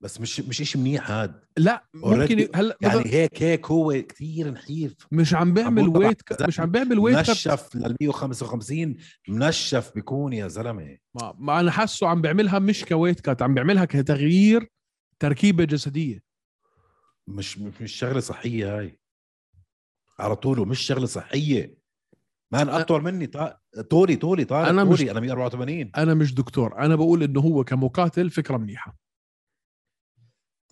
بس 0.00 0.20
مش 0.20 0.40
مش 0.40 0.56
شيء 0.62 0.80
منيح 0.80 1.10
هاد 1.10 1.40
لا 1.56 1.84
ممكن. 1.94 2.48
هلا 2.54 2.76
يعني 2.80 3.02
هيك 3.06 3.42
هيك 3.42 3.66
هو 3.66 3.92
كثير 4.08 4.50
نحيف. 4.50 4.94
مش 5.12 5.34
عم 5.34 5.54
بيعمل 5.54 5.88
weight 5.88 6.22
طبعاً 6.32 6.48
مش 6.48 6.60
عم 6.60 6.70
بيعمل 6.70 6.98
weight 6.98 7.16
cut 7.16 7.28
منشف 7.28 7.76
لل 7.76 7.96
155 8.00 8.96
منشف 9.28 9.92
بيكون 9.94 10.32
يا 10.32 10.48
زلمة. 10.48 10.96
ما, 11.14 11.34
ما 11.38 11.60
أنا 11.60 11.70
حاسه 11.70 12.08
عم 12.08 12.20
بيعملها 12.20 12.58
مش 12.58 12.84
ك 12.84 12.89
weight 12.89 13.20
cut 13.20 13.42
عم 13.42 13.54
بيعملها 13.54 13.84
كتغيير 13.84 14.68
تركيبة 15.18 15.64
جسدية. 15.64 16.22
مش 17.28 17.58
مش 17.58 17.92
شغلة 17.92 18.20
صحية 18.20 18.78
هاي. 18.78 18.98
على 20.18 20.36
طوله 20.36 20.64
مش 20.64 20.80
شغلة 20.80 21.06
صحية. 21.06 21.78
مان 22.52 22.68
أطول 22.68 23.02
مني 23.02 23.26
طا... 23.26 23.56
طولي 23.90 24.16
طولي 24.16 24.44
طارق 24.44 24.68
أنا 24.68 24.82
أنا 24.82 24.90
مش- 24.90 24.98
طولي 24.98 25.10
أنا 25.10 25.20
184 25.20 25.90
أنا 25.96 26.14
مش 26.14 26.34
دكتور 26.34 26.78
أنا 26.78 26.96
بقول 26.96 27.22
إنه 27.22 27.40
هو 27.40 27.64
كمقاتل 27.64 28.30
فكرة 28.30 28.56
منيحة. 28.56 28.96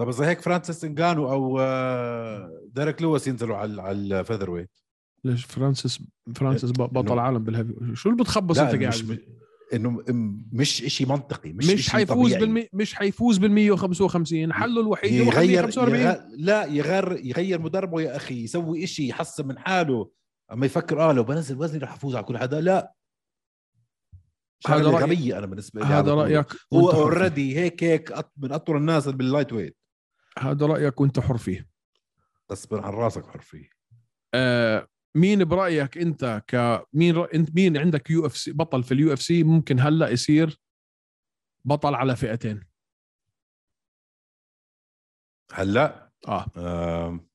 طب 0.01 0.09
إذا 0.09 0.29
هيك 0.29 0.41
فرانسيس 0.41 0.85
انجانو 0.85 1.31
أو 1.31 1.61
آه، 1.61 2.63
ديريك 2.73 3.03
لويس 3.03 3.27
ينزلوا 3.27 3.57
على 3.57 3.83
على 3.83 4.21
ال 4.21 4.51
featherweight 4.51 4.71
ليش 5.25 5.45
فرانسيس 5.45 6.03
فرانسيس 6.35 6.71
بطل 6.71 7.19
عالم 7.19 7.45
بال 7.45 7.53
heavy 7.53 7.75
شو 7.95 8.11
اللي 8.11 8.23
بتخبص 8.23 8.59
أنت 8.59 8.83
قاعد؟ 8.83 8.87
مش 8.87 9.05
إنه 9.75 10.05
مش 10.53 10.69
شيء 10.69 11.09
منطقي 11.09 11.53
مش, 11.53 11.71
مش, 11.71 11.91
حيفوز. 11.91 12.35
بالمي... 12.35 12.69
مش 12.73 12.95
حيفوز 12.95 13.39
بال 13.39 13.51
155 13.53 14.53
حله 14.53 14.81
الوحيد 14.81 15.13
يغير 15.13 15.63
145 15.63 16.01
يغ... 16.01 16.17
لا 16.37 16.65
يغير 16.65 17.21
يغير 17.25 17.61
مدربه 17.61 18.01
يا 18.01 18.17
أخي 18.17 18.45
يسوي 18.45 18.85
إشي 18.85 19.09
يحسن 19.09 19.47
من 19.47 19.59
حاله. 19.59 20.11
أما 20.53 20.67
يفكر 20.67 21.01
آه 21.01 21.13
لو 21.13 21.23
بنزل 21.25 21.59
وزني 21.59 21.79
رح 21.79 21.93
أفوز 21.93 22.17
على 22.17 22.25
كل 22.25 22.39
حدا. 22.39 22.61
لا. 22.61 22.95
هذا 24.67 24.91
رأيي. 24.91 25.05
غبية 25.05 25.39
أنا 25.39 25.47
بالنسبة 25.47 25.81
لي 25.81 25.87
هذا. 25.87 26.15
رأيك. 26.15 26.47
هو. 26.73 26.91
already 26.91 27.57
هيك 27.57 27.85
هيك 27.85 28.13
من 28.37 28.53
أطول 28.53 28.77
الناس 28.77 29.09
بال 29.09 29.53
lightweight 29.53 29.78
هذا 30.39 30.67
رأيك 30.67 31.01
وأنت 31.01 31.21
حر 31.21 31.37
فيه. 31.37 31.69
بس 32.51 32.73
عن 32.73 32.93
راسك 32.93 33.27
حر 33.27 33.41
فيه. 33.41 33.71
آه 34.35 34.89
مين 35.15 35.45
برأيك 35.45 35.99
أنت 35.99 36.43
ك 36.47 36.83
مين 36.93 37.17
ر... 37.17 37.35
أنت 37.35 37.55
مين 37.55 37.77
عندك 37.77 38.11
UFC 38.11 38.53
بطل 38.53 38.83
في 38.83 38.93
ال 38.93 39.13
UFC 39.13 39.43
ممكن 39.43 39.81
هلأ 39.81 40.09
يصير 40.09 40.61
بطل 41.65 41.95
على 41.95 42.17
فئتين؟ 42.17 42.65
هلأ؟ 45.53 46.11
آه. 46.29 46.47
آم، 46.57 47.29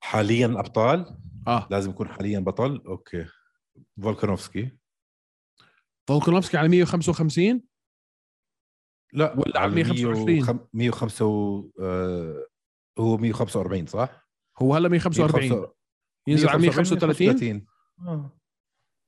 حاليا 0.00 0.46
أبطال؟ 0.46 1.18
آه. 1.48 1.68
لازم 1.70 1.90
يكون 1.90 2.08
حاليا 2.08 2.40
بطل؟ 2.40 2.82
أوكي. 2.86 3.26
فولكانوفسكي. 4.02 4.78
فولكانوفسكي 6.08 6.56
على 6.56 6.68
155 6.68 7.62
لا 9.12 9.32
ولا 9.38 9.60
على 9.60 9.84
على 9.84 9.84
125 9.84 10.58
105 10.72 11.24
و... 11.26 11.70
آه، 11.80 12.46
هو 12.98 13.16
145 13.16 13.86
صح؟ 13.86 14.26
هو 14.62 14.74
هلا 14.74 14.88
145 14.88 15.66
ينزل 16.28 16.48
على 16.48 16.58
135 16.58 17.26
135 17.26 17.66
آه. 18.08 18.38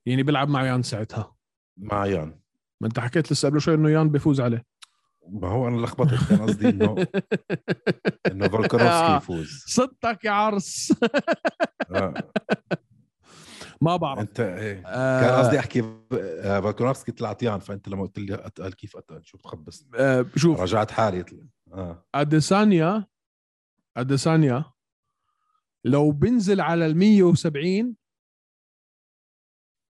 يعني 0.06 0.22
بيلعب 0.22 0.48
مع 0.48 0.66
يان 0.66 0.82
ساعتها. 0.82 1.36
مع 1.76 2.06
يان. 2.06 2.40
ما 2.80 2.88
انت 2.88 3.00
حكيت 3.00 3.32
لسه 3.32 3.48
قبل 3.48 3.60
شوي 3.60 3.74
إنه 3.74 3.90
يان 3.90 4.10
بيفوز 4.10 4.40
عليه. 4.40 4.64
ما 5.28 5.48
هو 5.48 5.68
أنا 5.68 5.76
لخبطت 5.80 6.28
كان 6.28 6.38
قصدي 6.42 6.68
انه 6.68 6.94
إنه 8.30 8.48
فولكانوفسكي 8.48 9.16
يفوز. 9.16 9.64
صدتك 9.66 10.24
يا 10.24 10.30
عرس. 10.30 10.92
آه. 11.90 12.14
ما 13.80 13.96
بعرف. 13.96 14.20
أنت 14.20 14.40
إيه. 14.40 14.82
آه. 14.86 15.20
كان 15.20 15.38
قصدي 15.44 15.58
أحكي 15.58 15.80
آه، 16.12 16.60
فولكانوفسكي 16.60 17.12
طلع 17.12 17.32
طيان 17.32 17.58
فأنت 17.58 17.88
لما 17.88 18.02
قلت 18.02 18.18
لي 18.18 18.34
اتقل 18.34 18.72
كيف 18.72 18.96
اتقل 18.96 19.24
شو 19.24 19.38
بتخبص؟ 19.38 19.86
آه 19.94 20.26
شوف. 20.36 20.60
رجعت 20.60 20.90
حالي. 20.90 21.24
آه. 21.72 22.04
أديسانيا 22.14 23.06
أديسانيا 23.96 24.64
لو 25.84 26.10
بنزل 26.10 26.60
على 26.60 26.86
ال 26.86 26.96
170 26.96 27.96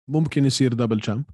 ممكن 0.09 0.45
يصير 0.45 0.73
double 0.75 1.03
champ 1.03 1.25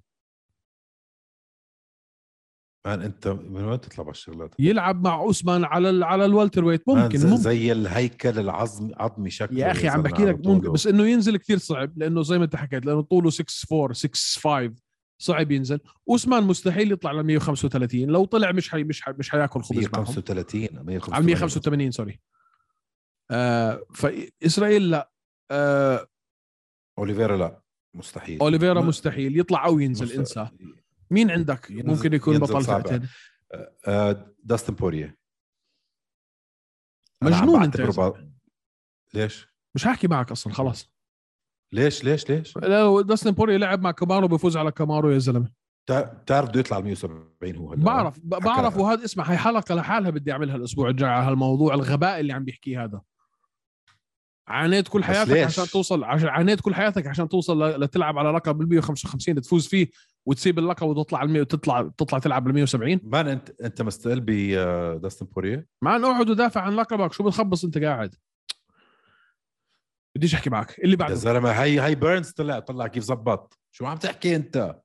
man 2.87 3.03
انت 3.03 3.29
من 3.29 3.65
وين 3.65 3.81
تطلع 3.81 4.05
بالشغلات 4.05 4.55
يلعب 4.59 5.05
مع 5.05 5.19
اوسمان 5.21 5.65
على 5.65 5.91
ال 5.91 6.05
على 6.05 6.25
ال 6.25 6.30
welter 6.30 6.65
weight. 6.65 6.89
man 6.89 7.03
ممكن 7.03 7.19
زي, 7.19 7.29
ممكن. 7.29 7.43
زي 7.43 7.73
الهيكل 7.73 8.39
العظمي 8.39 8.93
عظمي 8.97 9.31
شكله 9.31 9.61
يا 9.61 9.71
أخي 9.71 9.89
عم 9.89 10.03
بحكي 10.03 10.25
لك. 10.25 10.47
ممكن 10.47 10.73
بس 10.73 10.87
إنه 10.87 11.07
ينزل 11.07 11.37
كثير 11.37 11.59
صعب 11.59 11.99
لأنه 11.99 12.23
زي 12.23 12.39
ما 12.39 12.45
أنت 12.45 12.57
حكيت 12.57 12.87
لأنه 12.87 13.01
طوله 13.03 13.31
6 13.31 13.45
4 13.73 13.93
6 13.93 14.11
5 14.41 14.75
صعب 15.19 15.51
ينزل. 15.51 15.81
اوسمان 16.09 16.43
مستحيل 16.45 16.93
يطلع 16.93 17.13
ل 17.13 17.23
135 17.23 18.01
لو 18.07 18.25
طلع 18.25 18.53
مش 18.53 18.71
حي 18.71 18.85
مش 18.85 19.03
حي 19.03 19.13
مش 19.19 19.31
حياكل 19.31 19.63
خبز 19.63 19.79
معهم. 19.79 19.91
135 20.05 20.61
185 20.63 21.15
على 21.15 21.25
185 21.25 21.91
سوري 21.91 22.21
آه 23.31 23.83
فإسرائيل 23.95 24.91
لا. 24.91 25.11
آه 25.51 26.07
أوليفيرا 26.99 27.37
لا 27.37 27.61
مستحيل. 27.95 28.41
أوليفيرا 28.41 28.81
مستحيل. 28.81 29.39
يطلع 29.39 29.67
أو 29.67 29.79
ينزل 29.81 30.07
مست- 30.07 30.17
انسى. 30.19 30.49
مين 31.11 31.31
عندك 31.31 31.71
ممكن 31.71 32.13
يكون 32.13 32.39
بطل. 32.39 32.65
فئتين 32.65 33.09
آه، 33.87 34.35
داستن 34.45 34.75
بوريه 34.75 35.19
مجنون 37.23 37.63
انت 37.63 37.79
يا 37.79 37.85
بعتبره 37.85 38.13
زلمة. 38.13 38.27
ب- 38.27 38.33
ليش؟ 39.15 39.49
مش 39.75 39.87
هحكي 39.87 40.09
معك 40.09 40.31
أصلا 40.31 40.53
خلاص 40.53 40.91
ليش 41.73 42.05
ليش 42.05 42.31
ليش؟ 42.31 42.57
لو 42.59 43.01
داستن 43.01 43.31
بوريه 43.31 43.59
لعب 43.59 43.81
مع 43.83 43.91
كامارو 43.91 44.29
بيفوز 44.29 44.57
على 44.57 44.73
كامارو 44.73 45.11
يا 45.11 45.19
زلمة 45.19 45.53
بتع- 45.87 46.01
بتعرف 46.13 46.49
بده 46.49 46.61
يطلع 46.61 46.77
على 46.77 46.85
170 46.85 47.57
هو 47.57 47.73
هلا 47.73 47.85
بعرف 47.85 48.19
بعرف. 48.23 48.77
وهذا 48.77 49.05
اسمع 49.05 49.25
هي 49.25 49.37
حلقه 49.37 49.75
لحالها 49.75 50.11
بدي 50.11 50.33
أعملها 50.33 50.57
الأسبوع 50.57 50.89
الجاي 50.89 51.09
على 51.11 51.27
هالموضوع 51.27 51.75
الغباء 51.75 52.21
اللي 52.21 52.33
عم 52.33 52.45
بيحكيه 52.45 52.85
هذا 52.85 53.01
عانيت 54.49 54.89
كل 54.89 55.05
حياتك 55.05 55.31
ليش؟ 55.33 55.45
عشان 55.45 55.65
توصل 55.65 56.05
عشان 56.05 56.29
عانيت 56.29 56.61
كل 56.61 56.75
حياتك 56.75 57.07
عشان 57.07 57.29
توصل 57.29 57.83
لتلعب 57.83 58.19
على 58.19 58.31
لقب 58.31 58.59
بال 58.59 58.69
155 58.69 59.41
تفوز 59.41 59.67
فيه 59.67 59.89
وتسيب 60.27 60.59
اللقب 60.59 60.87
وتطلع 60.87 61.19
على 61.19 61.29
100 61.33 61.41
وتطلع 61.41 61.91
تطلع 61.99 62.19
تلعب 62.19 62.45
بال 62.45 62.55
170 62.55 63.01
man 63.03 63.29
انت 63.29 63.51
انت 63.61 63.83
مستقل 63.83 64.21
بداستن 64.27 65.27
بوريه 65.27 65.67
مع 65.83 65.97
انه 65.97 66.11
اقعد 66.11 66.31
ودافع 66.31 66.61
عن 66.61 66.77
لقبك. 66.77 67.13
شو 67.13 67.25
بتخبص 67.25 67.65
انت 67.65 67.79
قاعد؟ 67.79 68.15
بديش 70.17 70.35
احكي 70.35 70.51
معك. 70.51 70.79
اللي 70.79 70.93
يا 70.93 70.97
بعده 70.97 71.15
زلمة 71.15 71.51
هي 71.51 71.81
هي 71.81 71.95
بيرنز 71.95 72.31
طلع 72.31 72.59
طلع 72.59 72.87
كيف 72.87 73.05
زبط. 73.05 73.59
شو 73.71 73.87
عم 73.87 73.97
تحكي 73.97 74.37
انت؟ 74.37 74.77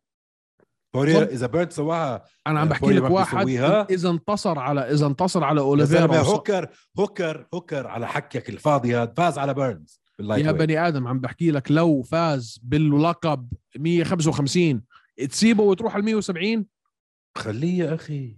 بوريه 0.94 1.20
طب- 1.20 1.30
إذا 1.30 1.48
بيرنز 1.48 1.74
سواها 1.74 2.26
أنا 2.48 2.60
عم 2.60 2.68
بحكي 2.70 2.82
بوري 2.86 2.96
لك 2.96 3.12
واحد. 3.12 3.48
إذا 3.90 4.10
انتصر 4.10 4.60
على 4.60 4.82
إذا 4.82 5.08
انتصر 5.08 5.44
على 5.44 5.62
أوليفيرا 5.62 6.18
هوكر 6.18 6.70
هوكر 7.00 7.48
هوكر 7.54 7.88
على 7.88 8.08
حكيك 8.08 8.50
الفاضي 8.50 8.96
هذا 8.96 9.14
فاز 9.18 9.38
على 9.38 9.54
بيرنز 9.54 10.02
يا. 10.20 10.52
بني 10.52 10.88
آدم 10.88 11.08
عم 11.08 11.20
بحكي 11.20 11.52
لك 11.52 11.72
لو 11.72 12.02
فاز 12.02 12.60
باللقب 12.64 13.50
155 13.78 14.82
تسيبه 15.30 15.64
وتروح 15.64 15.94
على 15.94 16.04
170 16.04 16.66
خليه 17.38 17.78
يا 17.84 17.96
أخي 17.96 18.38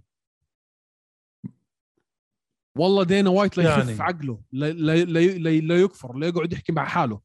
والله 2.78 3.04
دانا 3.04 3.30
وايت 3.30 3.56
لا 3.58 3.64
يخف 3.64 3.88
يعني. 3.88 4.02
عقله 4.02 4.40
لا, 4.52 4.72
لا, 4.72 5.04
لا, 5.04 5.20
لا, 5.20 5.50
لا 5.60 5.76
يكفر 5.76 6.16
لا 6.16 6.26
يقعد 6.26 6.52
يحكي 6.52 6.72
مع 6.72 6.84
حاله 6.84 7.20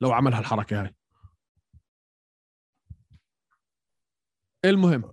لو 0.00 0.12
عمل 0.12 0.34
هالحركة 0.34 0.82
هاي 0.82 0.94
المهم. 4.64 5.12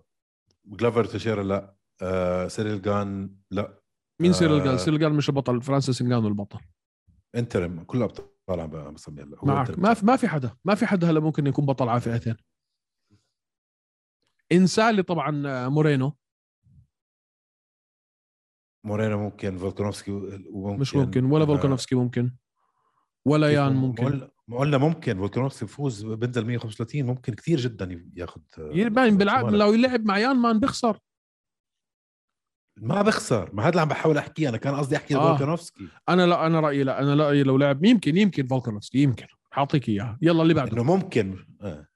جلوفر 0.66 1.06
تيشيرا 1.06 1.44
لا. 1.44 1.76
آه 2.02 2.48
سيريل 2.48 2.82
جان 2.82 3.36
لا. 3.52 3.80
مين 4.22 4.32
آه. 4.32 4.34
سيريل 4.34 4.64
جان؟ 4.64 4.78
سيريل 4.78 5.00
جان 5.00 5.12
مش 5.14 5.30
البطل 5.30 5.62
فرانسيس 5.62 6.02
انجانو 6.02 6.28
البطل. 6.28 6.60
interim 7.36 7.84
كل 7.84 8.04
ابطال 8.04 8.60
عم 8.60 8.94
بسمي 8.94 9.22
هلا 9.24 9.38
معك. 9.44 9.80
ما 9.80 9.94
في 9.94 10.06
ما 10.06 10.16
في 10.16 10.28
حدا 10.28 10.56
ما 10.66 10.76
في 10.76 10.86
حدا 10.86 11.10
هلا 11.10 11.20
ممكن 11.20 11.48
يكون 11.48 11.66
بطل 11.66 11.90
على 11.90 12.02
فئتين 12.02 12.36
إنسالي 14.52 15.04
طبعا 15.04 15.44
آه، 15.48 15.68
مورينو. 15.70 16.14
مورينو 18.86 19.18
ممكن 19.18 19.58
فولكانوفسكي 19.58 20.12
وممكن 20.52 20.82
مش 20.82 20.96
ممكن. 20.96 21.26
ولا 21.26 21.44
آه، 21.44 21.48
فولكانوفسكي 21.48 21.96
ممكن. 21.96 22.32
ولا 23.26 23.52
يان 23.54 23.74
مم- 23.74 23.82
ممكن. 23.82 24.30
قلنا- 24.48 24.56
ما 24.56 24.58
قلنا 24.60 24.78
ممكن 24.78 25.18
فولكانوفسكي 25.18 25.66
يفوز 25.66 26.06
بنزل 26.06 26.46
135 26.46 27.06
ممكن 27.06 27.34
كثير 27.34 27.60
جدا 27.60 28.10
ياخذ 28.16 28.42
يبان 28.58 29.18
بالعقل 29.18 29.58
لو 29.58 29.74
يلعب 29.74 30.06
مع 30.06 30.18
يان 30.18 30.36
man 30.36 30.60
بيخسر. 30.60 31.00
ما 32.78 33.02
بخسر 33.02 33.56
ما 33.56 33.64
هذا 33.64 33.70
اللي 33.70 33.82
عم 33.82 33.88
بحاول 33.88 34.18
أحكيه 34.18 34.50
أنا 34.50 34.58
كان 34.58 34.76
قصدي 34.76 34.96
أحكي 34.96 35.16
آه. 35.16 35.30
فولكانوفسكي 35.30 35.88
أنا 36.10 36.26
لا 36.26 36.46
أنا 36.48 36.60
رأيي 36.60 36.84
لا 36.84 37.02
أنا 37.02 37.24
رأيي 37.24 37.44
لو 37.44 37.58
لعب 37.58 37.86
يمكن 37.86 38.18
يمكن 38.18 38.48
فولكانوفسكي 38.48 38.98
يمكن. 38.98 39.26
حاعطيك 39.52 39.90
إياها. 39.90 40.18
يلا 40.22 40.42
اللي 40.44 40.54
بعده. 40.54 40.72
إنه 40.74 40.84
ممكن 40.84 41.46
آه. 41.62 41.88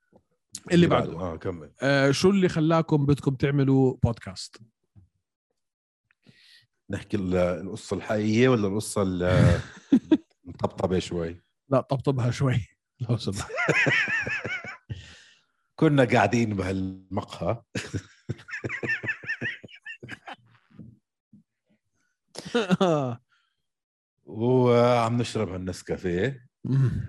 اللي 0.71 0.87
بعده. 0.87 1.19
آه 1.19 1.35
كمل. 1.35 1.71
آه 1.81 2.11
شو 2.11 2.29
اللي 2.29 2.49
خلاكم 2.49 3.05
بدكم 3.05 3.35
تعملوا 3.35 3.95
بودكاست؟ 4.03 4.57
نحكي 6.89 7.17
ال- 7.17 7.35
القصة 7.35 7.95
الحقيقية 7.97 8.49
ولا 8.49 8.67
القصة 8.67 9.01
ال- 9.01 9.59
مطبطبه 10.45 10.99
شوي؟ 10.99 11.41
لا 11.69 11.81
طبطبها 11.81 12.31
شوي. 12.31 12.67
لو 13.09 13.17
سمحت. 13.17 13.51
كنا 15.75 16.03
قاعدين 16.03 16.55
بهالمقهى. 16.55 17.61
وعم 24.25 25.17
نشرب 25.17 25.49
هالنسكافيه. 25.49 26.47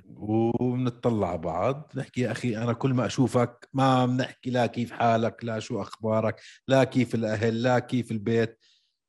وبنطلع 0.07 1.29
على 1.29 1.39
بعض. 1.39 1.93
نحكي 1.97 2.21
يا 2.21 2.33
أخي 2.33 2.57
أنا 2.57 2.73
كل 2.73 2.95
ما 2.95 3.07
أشوفك 3.07 3.69
ما 3.73 4.07
بنحكي 4.07 4.51
لا 4.51 4.67
كيف 4.67 4.93
حالك 4.93 5.45
لا 5.45 5.59
شو 5.59 5.83
أخبارك 5.83 6.41
لا 6.69 6.85
كيف 6.85 7.15
الأهل 7.15 7.63
لا 7.63 7.79
كيف 7.79 8.11
البيت. 8.11 8.65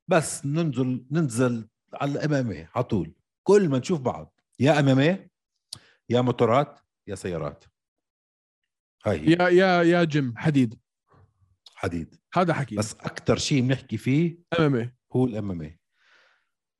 بس 0.07 0.45
ننزل 0.45 1.05
ننزل 1.11 1.67
على 1.93 2.11
ال 2.11 2.25
MMA 2.25 2.67
على 2.75 2.83
طول. 2.83 3.13
كل 3.43 3.69
ما 3.69 3.79
نشوف 3.79 4.01
بعض. 4.01 4.33
يا 4.59 4.79
MMA 4.79 5.28
يا 6.09 6.21
موتورات 6.21 6.79
يا 7.07 7.15
سيارات. 7.15 7.65
هاي 9.05 9.19
هي. 9.19 9.31
يا 9.31 9.49
يا 9.49 9.83
يا 9.83 10.03
جيم 10.03 10.37
حديد. 10.37 10.79
حديد. 11.75 12.15
هذا 12.33 12.53
حكي. 12.53 12.75
بس 12.75 12.93
أكثر 12.93 13.37
شيء 13.37 13.61
بنحكي 13.61 13.97
فيه 13.97 14.37
MMA 14.59 14.91
هو 15.13 15.25
ال 15.25 15.39
MMA 15.39 15.79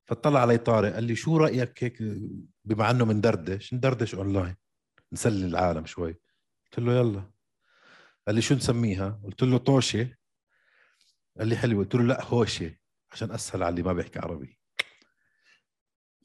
فطلع 0.06 0.40
علي 0.40 0.58
طارق 0.58 0.94
قال 0.94 1.04
لي 1.04 1.16
شو 1.16 1.38
رأيك 1.38 1.84
هيك؟ 1.84 1.98
بما 2.66 2.92
إنه 2.92 3.06
مندردش. 3.06 3.74
ندردش 3.74 4.16
اونلاين 4.16 4.56
نسلي 5.14 5.46
العالم 5.46 5.86
شوي. 5.86 6.16
قلت 6.66 6.80
له 6.80 6.94
يلا. 6.94 7.32
قال 8.28 8.36
لي 8.36 8.42
شو 8.42 8.56
نسميها؟ 8.56 9.22
قلت 9.24 9.44
له 9.44 9.58
طوشة. 9.58 10.16
قال 11.38 11.48
لي 11.48 11.56
حلو 11.56 11.78
قلت 11.80 11.96
له 11.96 12.04
لا 12.04 12.24
هوشة. 12.24 12.76
عشان 13.12 13.32
أسهل 13.32 13.64
على 13.64 13.70
اللي 13.70 13.84
ما 13.84 13.94
بيحكي 13.94 14.20
عربي. 14.20 14.60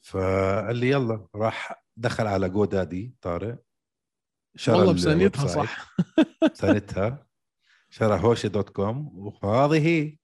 فقال 0.03 0.75
لي 0.75 0.89
يلا. 0.89 1.27
راح 1.35 1.84
دخل 1.97 2.27
على 2.27 2.49
GoDaddy 2.49 3.15
طارق 3.21 3.59
شرى 4.55 4.75
ال 4.75 4.97
website. 4.97 5.37
صح. 5.37 5.95
سنتها 6.53 7.27
شرى 7.89 8.19
هوشة 8.19 8.47
dot 8.47 8.69
com. 8.69 9.11
وهذه 9.43 9.87
هي 9.87 10.17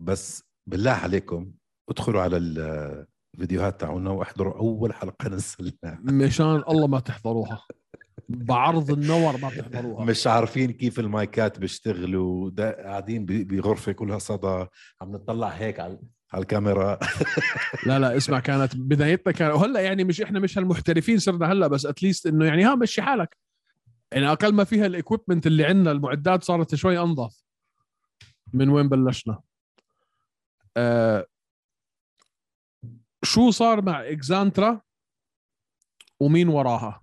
بس 0.00 0.42
بالله 0.66 0.90
عليكم 0.90 1.52
ادخلوا 1.88 2.22
على 2.22 2.36
الفيديوهات 2.36 3.80
تاعونا 3.80 4.10
واحضروا 4.10 4.58
أول 4.58 4.94
حلقة 4.94 5.28
نزلناها. 5.28 6.00
مشان 6.02 6.46
الله 6.68 6.86
ما 6.86 7.00
تحضروها. 7.00 7.62
بعرض 8.28 8.90
النور 8.90 9.36
ما 9.36 9.50
تحضروها. 9.50 10.04
مش 10.04 10.26
عارفين 10.26 10.72
كيف 10.72 11.00
المايكات 11.00 11.58
بيشتغلوا. 11.58 12.50
قاعدين 12.58 13.26
بغرفه 13.26 13.92
كلها 13.92 14.18
صدى. 14.18 14.66
عم 15.00 15.12
نطلع 15.12 15.48
هيك 15.48 15.80
على 15.80 15.98
على 16.32 16.42
الكاميرا 16.42 16.98
لا 17.86 17.98
لا 17.98 18.16
اسمع 18.16 18.40
كانت 18.40 18.76
بدايتنا 18.76 19.32
كان 19.32 19.50
وهلا 19.50 19.80
يعني 19.80 20.04
مش 20.04 20.20
إحنا 20.20 20.40
مش 20.40 20.58
هالمحترفين 20.58 21.18
صرنا 21.18 21.52
هلا 21.52 21.66
بس 21.66 21.86
at 21.86 21.97
least 21.97 22.26
إنه 22.26 22.44
يعني 22.44 22.64
ها 22.64 22.74
مشي 22.74 23.02
حالك. 23.02 23.38
يعني 24.12 24.32
أقل 24.32 24.54
ما 24.54 24.64
فيها 24.64 24.86
ال 24.86 24.92
equipment 24.92 25.46
اللي 25.46 25.64
عندنا 25.64 25.90
المعدات 25.90 26.44
صارت 26.44 26.74
شوي 26.74 26.98
أنظف 26.98 27.42
من 28.52 28.68
وين 28.68 28.88
بلشنا. 28.88 29.42
آه 30.76 31.26
شو 33.24 33.50
صار 33.50 33.82
مع 33.82 34.10
إكزانترا 34.10 34.80
ومين 36.20 36.48
وراها؟ 36.48 37.02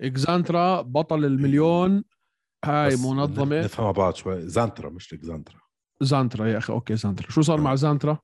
إكزانترا 0.00 0.80
بطل 0.80 1.24
المليون. 1.24 2.04
هاي 2.64 2.96
منظمة. 2.96 3.60
نفهم 3.60 3.92
بعض 3.92 4.14
شوي. 4.14 4.48
زانترا 4.48 4.90
مش 4.90 5.16
زانترا 5.20 5.61
زانترا 6.02 6.46
يا 6.46 6.58
أخي. 6.58 6.72
okay 6.72 6.96
زانترا. 6.96 7.30
شو 7.30 7.42
صار. 7.42 7.60
مع 7.60 7.74
زانترا؟ 7.74 8.18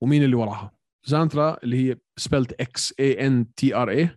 ومين 0.00 0.22
اللي 0.22 0.36
وراها؟ 0.36 0.72
زانترا 1.04 1.56
اللي 1.62 1.90
هي 1.90 1.96
spelled 2.16 2.60
X 2.60 2.94
A 3.00 3.26
N 3.26 3.54
T 3.54 3.74
R 3.74 3.90
A 3.90 4.16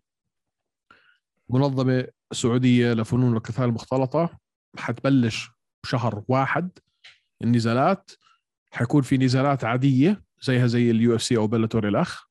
منظمة 1.50 2.08
سعودية 2.34 2.94
لفنون 2.94 3.34
القتال 3.34 3.64
المختلطه 3.64 4.40
حتبلش 4.78 5.50
بشهر 5.84 6.24
واحد 6.28 6.80
النزالات. 7.44 8.12
حيكون 8.74 9.02
في 9.02 9.18
نزالات 9.18 9.64
عادية 9.64 10.24
زيها 10.42 10.68
زي 10.68 10.92
ال 10.92 11.16
UFC 11.16 11.38
أو 11.38 11.48
بلاتور 11.48 11.88
إلخ. 11.88 12.26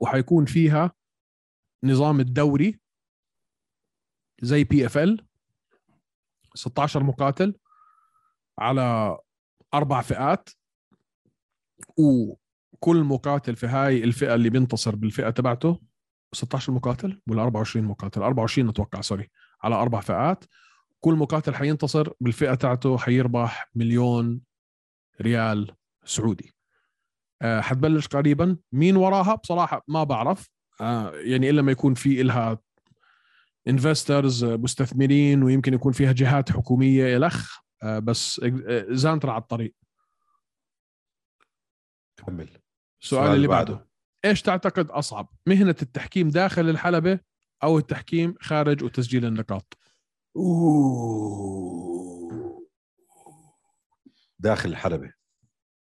وحيكون 0.00 0.44
فيها 0.44 0.92
نظام 1.84 2.20
الدوري 2.20 2.80
زي 4.42 4.64
PFL 4.64 5.26
16 6.54 7.02
مقاتل 7.02 7.54
على 8.58 9.18
أربع 9.74 10.02
فئات 10.02 10.48
وكل 11.98 13.02
مقاتل 13.02 13.56
في 13.56 13.66
هاي 13.66 14.04
الفئة 14.04 14.34
اللي 14.34 14.50
بينتصر 14.50 14.96
بالفئة 14.96 15.30
تبعته 15.30 15.80
16 16.32 16.72
مقاتل 16.72 17.20
ولا 17.28 17.42
24 17.42 17.86
مقاتل؟ 17.86 18.22
24 18.22 18.68
أتوقع 18.68 19.00
sorry. 19.00 19.30
على 19.62 19.74
أربع 19.74 20.00
فئات. 20.00 20.44
كل 21.00 21.14
مقاتل 21.14 21.54
حينتصر 21.54 22.12
بالفئة 22.20 22.54
تاعته 22.54 22.98
حيربح 22.98 23.70
مليون 23.74 24.40
ريال 25.20 25.74
سعودي. 26.04 26.54
أه 27.42 27.60
حتبلش 27.60 28.06
قريبا. 28.06 28.56
مين 28.72 28.96
وراها؟ 28.96 29.34
بصراحة 29.34 29.82
ما 29.88 30.04
بعرف. 30.04 30.50
أه 30.80 31.10
يعني 31.10 31.50
إلا 31.50 31.62
ما 31.62 31.72
يكون 31.72 31.94
في 31.94 32.20
إلها 32.20 32.58
investors 33.68 34.44
مستثمرين 34.44 35.42
ويمكن 35.42 35.74
يكون 35.74 35.92
فيها 35.92 36.12
جهات 36.12 36.52
حكومية 36.52 37.16
إلخ. 37.16 37.63
بس 37.84 38.40
آه، 38.44 38.86
زانترا 38.90 39.32
على 39.32 39.42
الطريق. 39.42 39.74
كمل. 42.16 42.48
السؤال 43.02 43.34
اللي 43.34 43.48
بعده. 43.48 43.88
إيش 44.24 44.42
تعتقد 44.42 44.90
أصعب 44.90 45.28
مهنة 45.46 45.76
التحكيم 45.82 46.28
داخل 46.28 46.68
الحلبة 46.70 47.20
أو 47.62 47.78
التحكيم 47.78 48.34
خارج 48.40 48.84
وتسجيل 48.84 49.24
النقاط؟ 49.24 49.78
أوه. 50.36 51.84
داخل 54.38 54.68
الحلبة. 54.68 55.12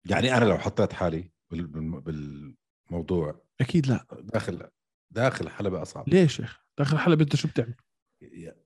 يعني 0.09 0.37
أنا 0.37 0.45
لو 0.45 0.57
حطيت 0.57 0.93
حالي 0.93 1.31
بال- 1.51 1.67
بال- 1.67 2.55
بالموضوع. 2.89 3.41
أكيد 3.61 3.87
لا. 3.87 4.05
داخل 4.19 4.69
داخل 5.11 5.45
الحلبة 5.45 5.81
أصعب. 5.81 6.09
ليش 6.09 6.39
يا 6.39 6.45
أخي؟ 6.45 6.59
داخل 6.77 6.95
الحلبة 6.95 7.23
أنت 7.23 7.35
شو 7.35 7.47
بتعمل؟ 7.47 7.75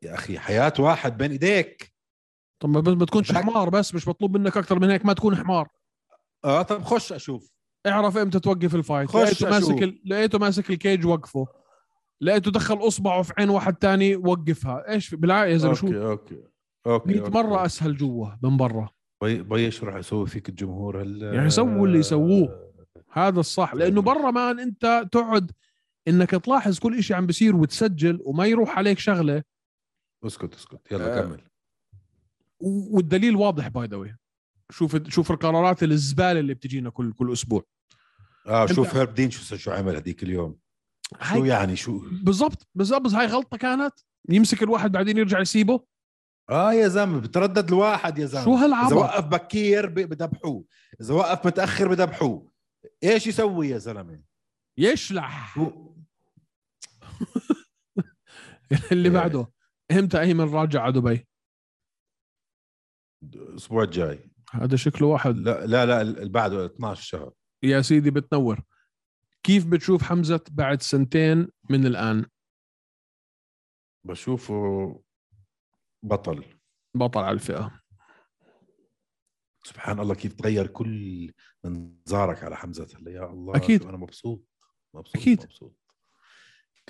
يا 0.02 0.14
أخي 0.16 0.40
حياة 0.40 0.74
واحد 0.80 1.18
بين 1.18 1.32
إيديك. 1.32 1.97
طب 2.60 2.70
ما 2.90 3.06
تكونش 3.06 3.32
حمار 3.32 3.70
بس 3.70 3.96
مش 3.96 4.08
مطلوب 4.08 4.38
منك 4.38 4.58
أكثر 4.58 4.80
من 4.80 4.90
هيك 4.90 5.06
ما 5.06 5.14
تكون 5.14 5.36
حمار. 5.36 5.68
آه 6.46 6.62
طب 6.62 6.84
خش 6.84 7.14
أشوف. 7.14 7.52
اعرف 7.88 8.18
إمتى 8.18 8.40
توقف 8.40 8.76
الفايت. 8.76 9.10
خش 9.10 9.18
لقيته 9.44 9.50
ماسك. 9.50 9.84
ال... 9.84 10.02
لقيته 10.06 10.40
ماسك 10.40 10.70
ال 10.70 10.77
cage 10.77 11.06
وقفه. 11.06 11.48
لقيته 12.22 12.52
دخل 12.52 12.88
أصبعه 12.88 13.22
في 13.22 13.34
عين 13.38 13.50
واحد 13.50 13.76
تاني 13.76 14.16
وقفها. 14.16 14.90
إيش 14.90 15.08
في- 15.08 15.16
بالعافيه 15.16 15.52
يا 15.52 15.58
زلمة 15.58 15.74
شو؟ 15.74 15.88
okay 15.88 16.02
okay 16.06 16.44
okay 16.88 17.10
100 17.10 17.20
okay. 17.20 17.32
مره 17.32 17.66
أسهل 17.66 17.98
جوا 17.98 18.28
من 18.44 18.58
برا. 18.58 18.90
بي 19.24 19.44
بي 19.44 19.72
شو 19.72 19.86
راح 19.86 19.96
يسوي 19.96 20.28
فيك 20.28 20.50
الجمهور 20.50 21.02
هلا 21.02 21.34
يعني 21.34 21.48
يسووا 21.48 21.88
اللي 21.88 22.00
يسووه. 22.00 22.74
هذا 23.12 23.40
الصح. 23.40 23.74
لأنه 23.74 24.02
برا 24.02 24.32
man 24.32 24.60
أنت 24.60 25.08
تقعد 25.12 25.52
إنك 26.08 26.30
تلاحظ 26.32 26.80
كل 26.80 26.98
إشي 26.98 27.14
عم 27.14 27.26
بيصير 27.26 27.56
وتسجل 27.56 28.20
وما 28.26 28.46
يروح 28.46 28.78
عليك 28.78 29.00
شغلة. 29.00 29.44
أسكت 30.26 30.54
أسكت. 30.54 30.92
يلا 30.92 31.18
آه. 31.18 31.22
كمل. 31.22 31.42
والدليل 32.60 33.36
واضح 33.36 33.68
by 33.68 33.88
the 33.88 34.18
شوف 34.72 35.10
شوف 35.10 35.32
القرارات 35.32 35.84
الزبالة 35.84 36.40
اللي 36.40 36.54
بتجينا 36.54 36.90
كل 36.90 37.14
كل 37.14 37.34
أسبوع. 37.34 37.64
آه 38.48 38.66
شوف 38.66 38.96
هيرب 38.96 39.14
دين 39.14 39.32
شو 39.32 39.56
شو 39.56 39.72
عمل 39.72 39.96
هذيك 39.96 40.24
اليوم. 40.24 40.58
شو 41.34 41.46
يعني؟ 41.46 41.76
شو؟ 41.76 42.02
بالضبط 42.12 42.68
بالضبط 42.76 43.14
هاي 43.14 43.28
غلطة 43.28 43.58
كانت. 43.58 43.94
يمسك 44.30 44.64
الواحد 44.64 44.92
بعدين 44.92 45.18
يرجع 45.18 45.40
يسيبه. 45.40 45.84
آه 46.50 46.74
يا 46.74 46.88
زلمة 46.88 47.20
بتردد 47.20 47.68
الواحد 47.68 48.18
يا 48.18 48.26
زلمة. 48.26 48.46
شو 48.46 48.56
إذا 48.56 48.66
هالعبط 48.66 48.94
وقف 48.94 49.26
بكير 49.26 49.90
بدبحوه. 49.90 50.66
إذا 51.02 51.14
وقف 51.14 51.48
متأخر 51.48 51.88
بدبحوه. 51.88 52.52
إيش 53.04 53.28
يسوي 53.28 53.70
يا 53.70 53.78
زلمة؟ 53.78 54.22
يشلح. 54.78 55.56
شو 55.56 55.72
اللي. 58.92 59.10
بعده. 59.10 59.52
إمتى 59.92 60.22
أيمن 60.22 60.50
راجع 60.50 60.82
على 60.82 60.94
دبي؟ 60.94 61.27
الأسبوع 63.24 63.84
الجاي. 63.84 64.32
هذا 64.52 64.76
شكله 64.76 65.08
واحد. 65.08 65.38
لا 65.38 65.66
لا 65.66 65.86
لا 65.86 66.02
اللي 66.02 66.30
بعده 66.30 66.66
12 66.66 67.02
شهر. 67.02 67.34
يا 67.64 67.82
سيدي 67.82 68.12
بتنور. 68.12 68.64
كيف 69.44 69.66
بتشوف 69.66 70.04
حمزة 70.04 70.44
بعد 70.52 70.82
سنتين 70.82 71.48
من 71.70 71.86
الآن؟ 71.86 72.26
بشوفه 74.04 75.04
بطل. 76.04 76.46
بطل 76.96 77.20
على 77.20 77.34
الفئة. 77.34 77.82
سبحان 79.64 80.00
الله 80.00 80.16
كيف 80.16 80.34
تغير 80.34 80.68
كل 80.68 81.32
منظارك 81.64 82.44
على 82.44 82.58
حمزة. 82.58 82.88
هلا 82.98 83.12
يا 83.12 83.26
الله 83.26 83.56
أكيد. 83.56 83.84
شو 83.84 83.90
أنا 83.90 83.98
مبسوط 83.98 84.46
مبسوط 84.94 85.18
أكيد. 85.18 85.44
مبسوط. 85.44 85.76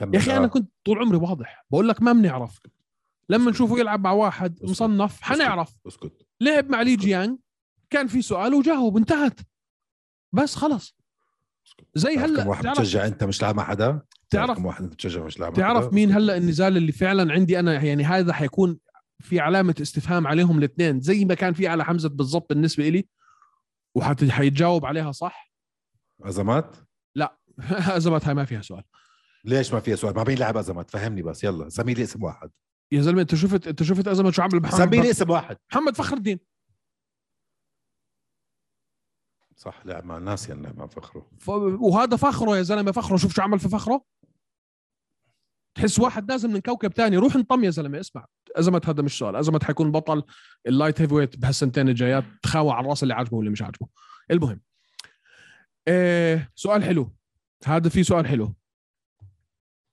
يا 0.01 0.17
أخي 0.17 0.37
أنا. 0.37 0.47
كنت 0.47 0.71
طول 0.85 0.99
عمري 0.99 1.17
واضح. 1.17 1.65
بقول 1.71 1.89
لك 1.89 2.01
ما 2.01 2.13
بنعرف. 2.13 2.59
لما. 3.29 3.51
نشوفه 3.51 3.79
يلعب 3.79 4.03
مع 4.03 4.11
واحد 4.11 4.53
اسكت. 4.53 4.69
مصنف 4.69 5.21
حنعرف. 5.21 5.73
اسكت. 5.87 6.27
لعب 6.41 6.69
مع 6.69 6.81
لي 6.81 6.95
جيانج 6.95 7.37
كان 7.89 8.07
في 8.07 8.21
سؤال 8.21 8.53
وجاوب 8.53 8.97
انتهت. 8.97 9.39
بس 10.33 10.55
خلص. 10.55 10.97
زي 11.95 12.17
هلا 12.17 12.43
كم 12.43 12.49
واحد 12.49 12.67
بتشجع 12.67 13.05
انت 13.05 13.23
مش 13.23 13.41
لاعب 13.41 13.55
مع 13.55 13.63
حدا؟ 13.63 14.01
تعرف 14.29 14.57
كم 14.57 14.65
واحد 14.65 14.83
انت 14.83 14.93
بتشجع 14.93 15.23
مش 15.23 15.39
لاعب 15.39 15.53
تعرف 15.53 15.85
حدا؟ 15.85 15.95
مين. 15.95 16.11
هلا 16.11 16.37
النزال 16.37 16.77
اللي 16.77 16.91
فعلا 16.91 17.33
عندي 17.33 17.59
أنا؟ 17.59 17.83
يعني 17.83 18.03
هذا 18.03 18.33
حيكون 18.33 18.79
في 19.19 19.39
علامة 19.39 19.75
استفهام 19.81 20.27
عليهم 20.27 20.57
الاثنين 20.57 21.01
زي 21.01 21.25
ما 21.25 21.33
كان 21.33 21.53
في 21.53 21.67
على 21.67 21.85
حمزة 21.85 22.09
بالضبط 22.09 22.49
بالنسبة 22.49 22.89
لي 22.89 23.07
وحيتجاوب 23.95 24.85
عليها 24.85 25.11
صح؟ 25.11 25.51
أزمات؟ 26.23 26.77
أزمات 27.97 28.25
هاي 28.25 28.33
ما 28.33 28.45
فيها 28.45 28.61
سؤال. 28.61 28.83
ليش 29.45 29.73
ما 29.73 29.79
فيها 29.79 29.95
سؤال؟ 29.95 30.15
ما 30.15 30.23
بين 30.23 30.37
لاعب 30.37 30.57
أزمات. 30.57 30.91
فهمني 30.91 31.21
بس 31.21 31.43
يلا. 31.43 31.69
سمي 31.69 31.93
لي 31.93 32.03
اسم 32.03 32.23
واحد. 32.23 32.51
يا 32.91 33.01
زلمة 33.01 33.21
أنت 33.21 33.35
شفت 33.35 33.67
أنت 33.67 33.83
شفت 33.83 34.07
أزمة 34.07 34.31
شو 34.31 34.41
عمل 34.41 34.59
محمد 34.59 34.77
سمي 34.77 34.97
لي 34.97 35.01
فخر... 35.01 35.11
اسم 35.11 35.29
واحد. 35.29 35.57
محمد 35.71 35.95
فخر 35.95 36.17
الدين. 36.17 36.39
صح 39.55 39.85
لعب 39.85 40.05
مع 40.05 40.17
الناس 40.17 40.49
يعني 40.49 40.61
لعب 40.61 40.77
مع 40.77 40.87
فخره 40.87 41.29
ف... 41.39 41.49
وهذا 41.49 42.17
فخره 42.17 42.57
يا 42.57 42.61
زلمة 42.61 42.91
فخره. 42.91 43.17
شوف 43.17 43.33
شو 43.33 43.41
عمل 43.41 43.59
في 43.59 43.69
فخره. 43.69 44.05
تحس 45.75 45.99
واحد 45.99 46.31
نازل 46.31 46.49
من 46.49 46.59
كوكب 46.59 46.93
تاني. 46.93 47.17
روح 47.17 47.35
انطم 47.35 47.63
يا 47.63 47.69
زلمة 47.69 47.99
اسمع. 47.99 48.25
أزمة 48.55 48.81
هذا 48.85 49.03
مش 49.03 49.17
سؤال. 49.17 49.35
أزمة 49.35 49.59
حيكون 49.63 49.91
بطل 49.91 50.23
ال 50.67 51.01
light 51.01 51.13
heavyweight 51.13 51.35
بهالسنتين 51.35 51.89
الجايات. 51.89 52.23
تخاوى 52.43 52.71
على 52.71 52.85
الرأس 52.85 53.03
اللي 53.03 53.13
عاجبه 53.13 53.37
واللي 53.37 53.51
مش 53.51 53.61
عاجبه. 53.61 53.87
المهم. 54.31 54.61
إيه 55.87 56.51
سؤال 56.55 56.83
حلو. 56.83 57.15
هذا 57.65 57.89
في 57.89 58.03
سؤال 58.03 58.27
حلو. 58.27 58.55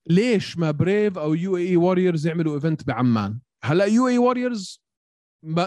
ليش 0.09 0.59
ما 0.59 0.70
Brave 0.70 1.18
أو 1.18 1.34
UAE 1.35 1.57
Warriors 1.57 2.26
يعملوا 2.26 2.55
event 2.55 2.85
بعمان؟ 2.86 3.38
هلا 3.64 3.84
UAE 3.85 4.09
Warriors 4.09 4.82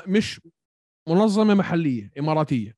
مش 0.07 0.41
منظمة 1.09 1.53
محلية 1.53 2.11
إماراتية. 2.19 2.77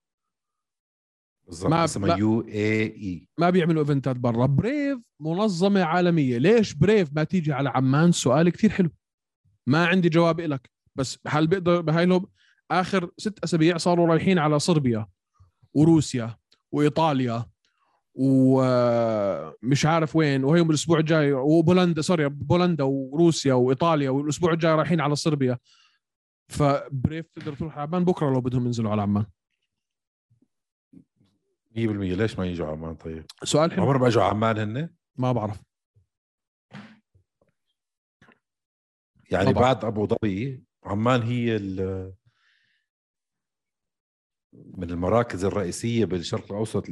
بالضبط 1.45 1.70
ما- 1.72 1.84
اسمها 1.86 2.07
ما- 2.10 2.16
UAE 2.20 3.28
ما 3.38 3.49
بيعملوا 3.49 3.82
event 3.82 4.10
ات 4.10 4.16
برا. 4.16 4.45
Brave 4.46 5.00
منظمة 5.20 5.84
عالمية. 5.84 6.38
ليش 6.38 6.74
Brave 6.74 7.10
ما 7.14 7.24
تيجي 7.24 7.53
على 7.53 7.70
عمان؟ 7.70 8.12
سؤال 8.12 8.49
كثير 8.49 8.70
حلو. 8.70 8.89
ما 9.68 9.86
عندي 9.86 10.10
جواب 10.10 10.39
لك 10.41 10.70
بس 10.95 11.20
هل 11.28 11.47
بيقدر 11.47 11.82
بهاي 11.82 12.05
لهم 12.05 12.26
آخر 12.72 13.12
ست 13.18 13.39
أسابيع 13.43 13.78
صاروا 13.78 14.07
رايحين 14.07 14.39
على 14.39 14.60
صربيا 14.60 15.07
وروسيا 15.74 16.38
وإيطاليا 16.72 17.45
ومش 18.14 19.86
عارف 19.86 20.16
وين 20.16 20.43
وهيهم 20.43 20.70
الأسبوع 20.70 20.99
الجاي 20.99 21.34
وبولندا 21.34 22.01
سوري 22.01 22.30
بولندا 22.30 22.84
وروسيا 22.84 23.53
وإيطاليا 23.53 24.10
والأسبوع 24.10 24.53
الجاي 24.53 24.72
رايحين 24.72 25.01
على 25.01 25.16
صربيا. 25.16 25.57
فبريف 26.51 27.26
تقدر 27.36 27.55
تروح 27.55 27.74
على 27.78 27.88
عمان 27.88 28.05
بكرة 28.05 28.30
لو 28.34 28.41
بدهم 28.41 28.66
ينزلوا 28.66 28.91
على 28.91 29.01
عمان. 29.01 29.26
100% 31.72 31.76
ليش 31.76 32.39
ما 32.39 32.45
يجوا 32.45 32.68
عمان 32.68 32.95
طيب؟ 32.95 33.26
سؤال 33.43 33.72
حلو. 33.72 33.84
عمر 33.84 33.97
ما 33.97 34.07
اجوا 34.07 34.24
عمان 34.24 34.57
هن؟ 34.57 34.89
ما 35.16 35.32
بعرف. 35.32 35.62
يعني 39.32 39.51
طبعاً. 39.53 39.62
بعد 39.64 39.86
أبو 39.86 40.07
ظبي 40.07 40.64
عمان 40.84 41.22
هي 41.22 41.55
ال- 41.55 42.14
من 44.53 44.89
المراكز 44.89 45.45
الرئيسية 45.45 46.05
بالشرق 46.05 46.51
الأوسط 46.51 46.89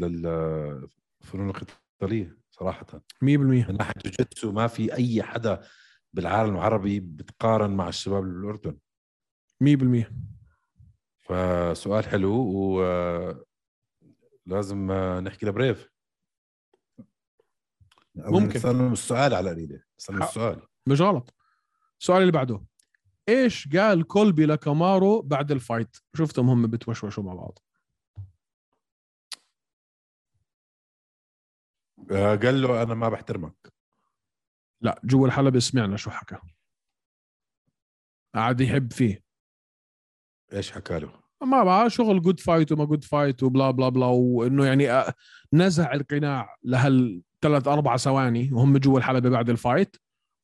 للفنون 1.27 1.49
القتالية 1.49 2.37
صراحة. 2.51 2.85
100% 2.85 3.21
من 3.21 3.77
ناحية 3.77 3.93
جوجيتسو 4.05 4.51
ما 4.51 4.67
في 4.67 4.93
أي 4.93 5.23
حدا 5.23 5.67
بالعالم 6.13 6.55
العربي 6.55 6.99
بتقارن 6.99 7.71
مع 7.71 7.89
الشباب 7.89 8.23
بالاردن 8.23 8.77
100% 9.63 10.11
فسؤال 11.19 12.05
حلو 12.05 12.33
ولازم 14.45 14.91
نحكي 15.23 15.45
ل 15.45 15.53
Brave 15.53 15.89
ممكن. 18.15 18.55
استنوا 18.55 18.91
السؤال 18.91 19.33
على 19.33 19.49
قليله 19.49 19.83
استنوا 19.99 20.21
حق. 20.21 20.27
السؤال. 20.27 20.61
مش 20.87 21.01
غلط 21.01 21.35
السؤال 21.99 22.21
اللي 22.21 22.31
بعده. 22.31 22.65
إيش 23.29 23.67
قال 23.75 24.07
كولبي 24.07 24.45
لكامارو 24.45 25.21
بعد 25.21 25.51
ال 25.51 25.58
fight؟ 25.58 25.97
شفتهم 26.17 26.49
هم 26.49 26.67
بتوشوشوا 26.67 27.23
مع 27.23 27.33
بعض. 27.33 27.59
قال 32.11 32.61
له 32.61 32.83
أنا 32.83 32.93
ما 32.93 33.09
بحترمك. 33.09 33.73
لا 34.81 35.01
جوا 35.03 35.27
الحلبة 35.27 35.59
سمعنا 35.59 35.97
شو 35.97 36.09
حكى. 36.09 36.37
قعد 38.35 38.61
يحب 38.61 38.93
فيه. 38.93 39.23
إيش 40.53 40.71
حكى 40.71 40.99
له؟ 40.99 41.19
ما 41.41 41.63
بقى 41.63 41.89
شغل 41.89 42.21
good 42.21 42.39
fight 42.39 42.71
وما 42.71 42.85
good 42.85 43.03
fight 43.03 43.43
و 43.43 43.49
blah 43.49 43.71
blah 43.71 43.89
blah 43.89 44.05
وإنه 44.05 44.65
يعني 44.65 44.91
آه، 44.91 45.13
نزع 45.53 45.93
القناع 45.93 46.55
لهالثلاث 46.63 47.67
أربع 47.67 47.97
ثواني 47.97 48.53
وهم 48.53 48.77
جوا 48.77 48.97
الحلبة 48.99 49.29
بعد 49.29 49.49
ال 49.49 49.57
fight 49.57 49.95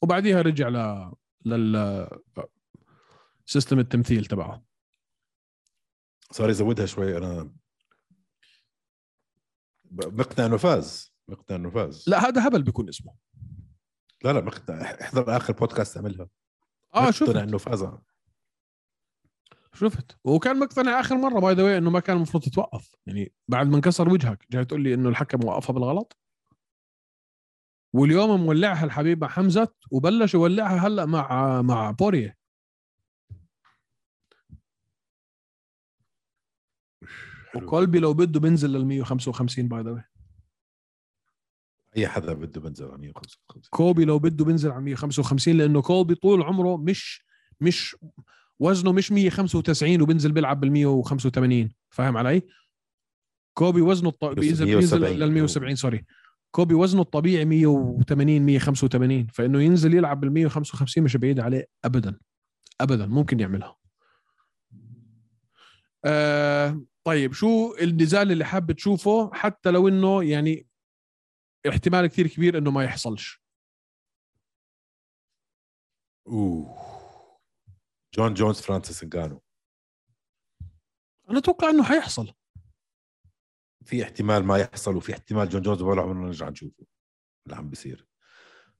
وبعديها 0.01 0.41
رجع 0.41 0.67
ل 0.67 1.11
لل 1.45 2.07
system 3.45 3.79
التمثيل 3.79 4.25
تبعه. 4.25 4.63
صار 6.31 6.49
يزودها 6.49 6.85
شوي 6.85 7.17
أنا 7.17 7.43
ب- 9.83 10.19
مقنع 10.21 10.45
إنه 10.45 10.57
فاز. 10.57 11.12
انه 11.51 11.69
فاز 11.69 12.09
لا 12.09 12.27
هذا 12.29 12.47
هبل 12.47 12.63
بيكون 12.63 12.89
اسمه. 12.89 13.13
لا 14.23 14.33
لا 14.33 14.41
مقنع 14.41 14.81
احضر 14.81 15.37
آخر 15.37 15.53
بودكاست 15.53 15.97
عملها 15.97 16.29
آه 16.95 17.11
شفت. 17.11 17.29
مقتنع 17.29 17.43
انه 17.43 17.57
فاز 17.57 17.87
شفت. 19.73 20.17
وكان 20.23 20.59
مقتنع 20.59 20.99
آخر 20.99 21.17
مرة 21.17 21.39
by 21.39 21.53
the 21.53 21.77
إنه 21.77 21.89
ما 21.89 21.99
كان 21.99 22.15
المفروض 22.15 22.43
تتوقف. 22.43 22.95
يعني 23.05 23.33
بعد 23.47 23.67
ما 23.67 23.75
انكسر 23.75 24.09
وجهك 24.09 24.45
جاي 24.51 24.65
تقول 24.65 24.81
لي 24.81 24.93
إنه 24.93 25.09
الحكم 25.09 25.45
وقفها 25.45 25.73
بالغلط؟ 25.73 26.17
واليوم 27.93 28.45
مولعها 28.45 28.85
الحبيب 28.85 29.21
مع 29.21 29.27
حمزة 29.27 29.67
وبلش 29.91 30.33
يولعها 30.33 30.87
هلأ 30.87 31.05
مع 31.05 31.61
مع 31.61 31.91
بوريه 31.91 32.37
حلو. 37.51 37.67
وكولبي 37.67 37.99
لو 37.99 38.13
بده 38.13 38.39
بينزل 38.39 38.69
لل 38.69 38.85
155 38.85 39.67
by 39.67 39.81
the 39.81 40.05
أي 41.97 42.07
حدا 42.07 42.33
بده 42.33 42.61
بنزل 42.61 42.85
على 42.85 42.97
155 42.97 43.61
كولبي 43.69 44.05
لو 44.05 44.19
بده 44.19 44.45
بينزل 44.45 44.71
على 44.71 44.81
155 44.81 45.57
لأنه 45.57 45.81
كولبي 45.81 46.15
طول 46.15 46.41
عمره 46.43 46.77
مش 46.77 47.25
مش 47.61 47.95
وزنه 48.59 48.91
مش 48.91 49.11
195 49.11 50.01
وبينزل 50.01 50.31
بيلعب 50.31 50.59
بال 50.59 50.71
185 50.71 51.69
فاهم 51.89 52.17
علي؟ 52.17 52.41
كولبي 53.53 53.81
وزنه 53.81 54.09
الطبيعي 54.09 54.47
بينزل 54.47 54.65
بينزل 54.65 54.99
170. 54.99 55.19
لل 55.19 55.31
170 55.31 55.75
sorry. 55.75 56.05
كولبي 56.51 56.73
وزنه 56.73 57.01
الطبيعي 57.01 57.45
180 57.45 58.41
185 58.41 59.27
فإنه 59.27 59.61
ينزل 59.61 59.93
يلعب 59.93 60.19
بال 60.19 60.31
155 60.33 61.03
مش 61.03 61.17
بعيد 61.17 61.39
عليه 61.39 61.67
ابدا. 61.85 62.17
ابدا 62.81 63.05
ممكن 63.05 63.39
يعملها. 63.39 63.75
آه 66.05 66.81
طيب 67.03 67.33
شو 67.33 67.75
النزال 67.81 68.31
اللي 68.31 68.45
حاب 68.45 68.71
تشوفه 68.71 69.29
حتى 69.33 69.71
لو 69.71 69.87
إنه 69.87 70.23
يعني 70.23 70.65
احتمال 71.69 72.07
كثير 72.07 72.27
كبير 72.27 72.57
إنه 72.57 72.71
ما 72.71 72.83
يحصلش. 72.83 73.43
أوه. 76.27 76.83
جون 78.13 78.33
جونز 78.33 78.61
فرانسيس 78.61 79.03
انجانو 79.03 79.41
أنا 81.29 81.39
أتوقع 81.39 81.69
إنه 81.69 81.83
حيحصل. 81.83 82.33
في 83.85 84.03
احتمال 84.03 84.43
ما 84.43 84.57
يحصل 84.57 84.95
وفي 84.95 85.13
احتمال 85.13 85.49
جون 85.49 85.61
جونز 85.61 85.81
ولا 85.81 86.01
عمرنا 86.01 86.25
نرجع 86.25 86.49
نشوفه. 86.49 86.85
اللي 87.45 87.57
عم 87.57 87.69
بيصير. 87.69 88.07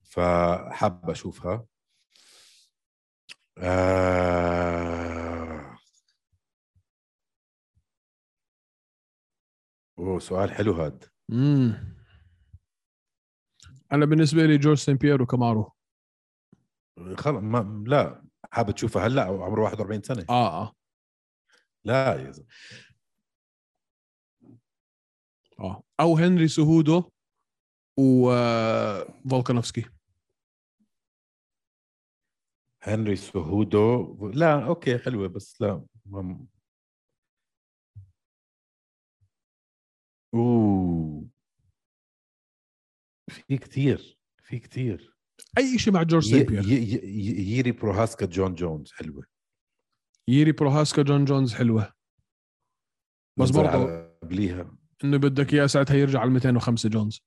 فحاب 0.04 1.10
أشوفها. 1.10 1.66
آه... 3.58 4.84
أوه 10.00 10.20
سؤال 10.20 10.52
حلو 10.52 10.74
هاد. 10.74 11.06
امم 11.32 12.03
أنا 13.94 14.06
بالنسبة 14.06 14.46
لي 14.46 14.58
جورج 14.58 14.78
سان 14.78 14.96
بييرو 14.96 15.26
كامارو 15.26 15.72
خلص 17.18 17.38
ما 17.44 17.84
لا 17.88 18.24
حابب 18.52 18.72
تشوفها 18.72 19.08
هلا 19.08 19.24
عمره 19.24 19.62
41 19.62 20.02
سنة. 20.02 20.26
آه 20.30 20.62
آه. 20.62 20.74
لا 21.86 22.16
يا 22.22 22.32
زلمة. 22.32 22.48
آه. 25.60 25.84
أو 26.00 26.18
هنري 26.18 26.48
سهودو 26.48 27.12
وفولكانوفسكي 28.00 29.86
هنري 32.84 33.16
سهودو 33.16 34.18
لا 34.34 34.66
أوكي 34.66 34.98
حلوة 34.98 35.28
بس 35.28 35.62
لا 35.62 35.86
في 43.48 43.58
كتير 43.58 44.20
في 44.44 44.60
كتير. 44.60 45.18
أي 45.58 45.80
شيء 45.80 45.94
مع 45.94 46.04
جورج. 46.04 46.34
ي... 46.34 47.56
ييري 47.56 47.72
بروهاسكا 47.72 48.26
جون 48.26 48.56
جونز 48.56 48.92
حلوة. 48.92 49.26
ييري 50.28 50.52
بروهاسكا 50.52 51.02
جون 51.02 51.26
جونز 51.26 51.54
حلوة. 51.54 51.94
بس 53.38 53.50
برضه 53.50 54.10
قبليها. 54.24 54.78
إنه 55.04 55.18
بدك 55.18 55.54
إياه 55.54 55.66
ساعتها 55.66 55.96
يرجع 55.96 56.20
على 56.20 56.30
205 56.30 56.90
جونز. 56.90 57.22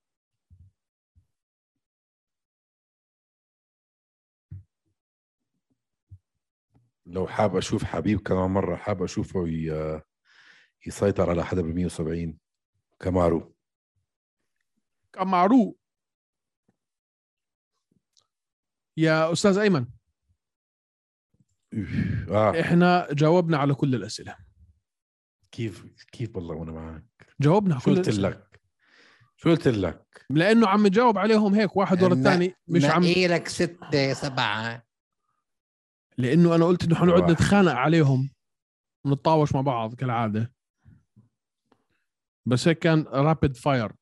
لو 7.07 7.27
حاب 7.27 7.57
أشوف 7.57 7.85
حبيب 7.85 8.21
كمان 8.21 8.51
مرة 8.51 8.77
حاب 8.77 9.03
أشوفه. 9.03 9.47
يسيطر 10.87 11.31
على 11.31 11.45
حدا 11.45 11.63
ب 11.63 11.65
170 11.65 12.39
كامارو 13.01 13.55
كامارو 15.13 15.79
يا 18.97 19.33
أستاذ 19.33 19.59
أيمن. 19.59 19.87
آه. 22.31 22.61
إحنا 22.61 23.09
جاوبنا 23.13 23.59
على 23.59 23.75
كل 23.75 23.95
الأسئلة. 23.95 24.37
كيف 25.53 25.85
كيف 26.13 26.37
والله 26.37 26.55
وأنا 26.55 26.73
معك 26.73 27.05
جاوبنا 27.41 27.75
على 27.75 27.83
شو 27.83 27.91
كل 27.91 27.97
قلت 27.97 28.09
لك؟ 28.09 28.61
شو 29.37 29.51
قلت 29.51 29.69
لك؟ 29.69 30.27
لأنه 30.31 30.69
عم 30.69 30.87
نجاوب 30.87 31.19
عليهم 31.19 31.55
هيك 31.55 31.77
واحد 31.77 32.03
ورا 32.03 32.15
الثاني 32.15 32.55
مش 32.69 32.85
عم 32.85 33.03
نقي 33.03 33.29
لك 33.29 33.49
ستة 33.49 34.13
سبعة. 34.13 34.87
لأنه 36.19 36.55
أنا 36.55 36.65
قلت 36.65 36.85
إنه 36.85 36.95
حنقعد. 36.95 37.31
نتخانق 37.31 37.73
عليهم 37.73 38.31
ونتطاوش 39.05 39.55
مع 39.55 39.61
بعض 39.61 39.95
كالعادة. 39.95 40.53
بس 42.47 42.69
هيك 42.69 42.79
كان 42.79 43.05
رابid 43.05 43.53
فاير 43.53 43.93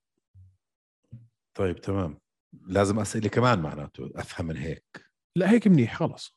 طيب 1.54 1.80
تمام. 1.80 2.18
لازم 2.66 2.98
اسئله 2.98 3.28
كمان 3.28 3.62
معناته 3.62 4.10
أفهم 4.14 4.46
من 4.46 4.56
هيك. 4.56 5.10
لا 5.36 5.50
هيك 5.50 5.68
منيح 5.68 5.96
خلص. 5.96 6.36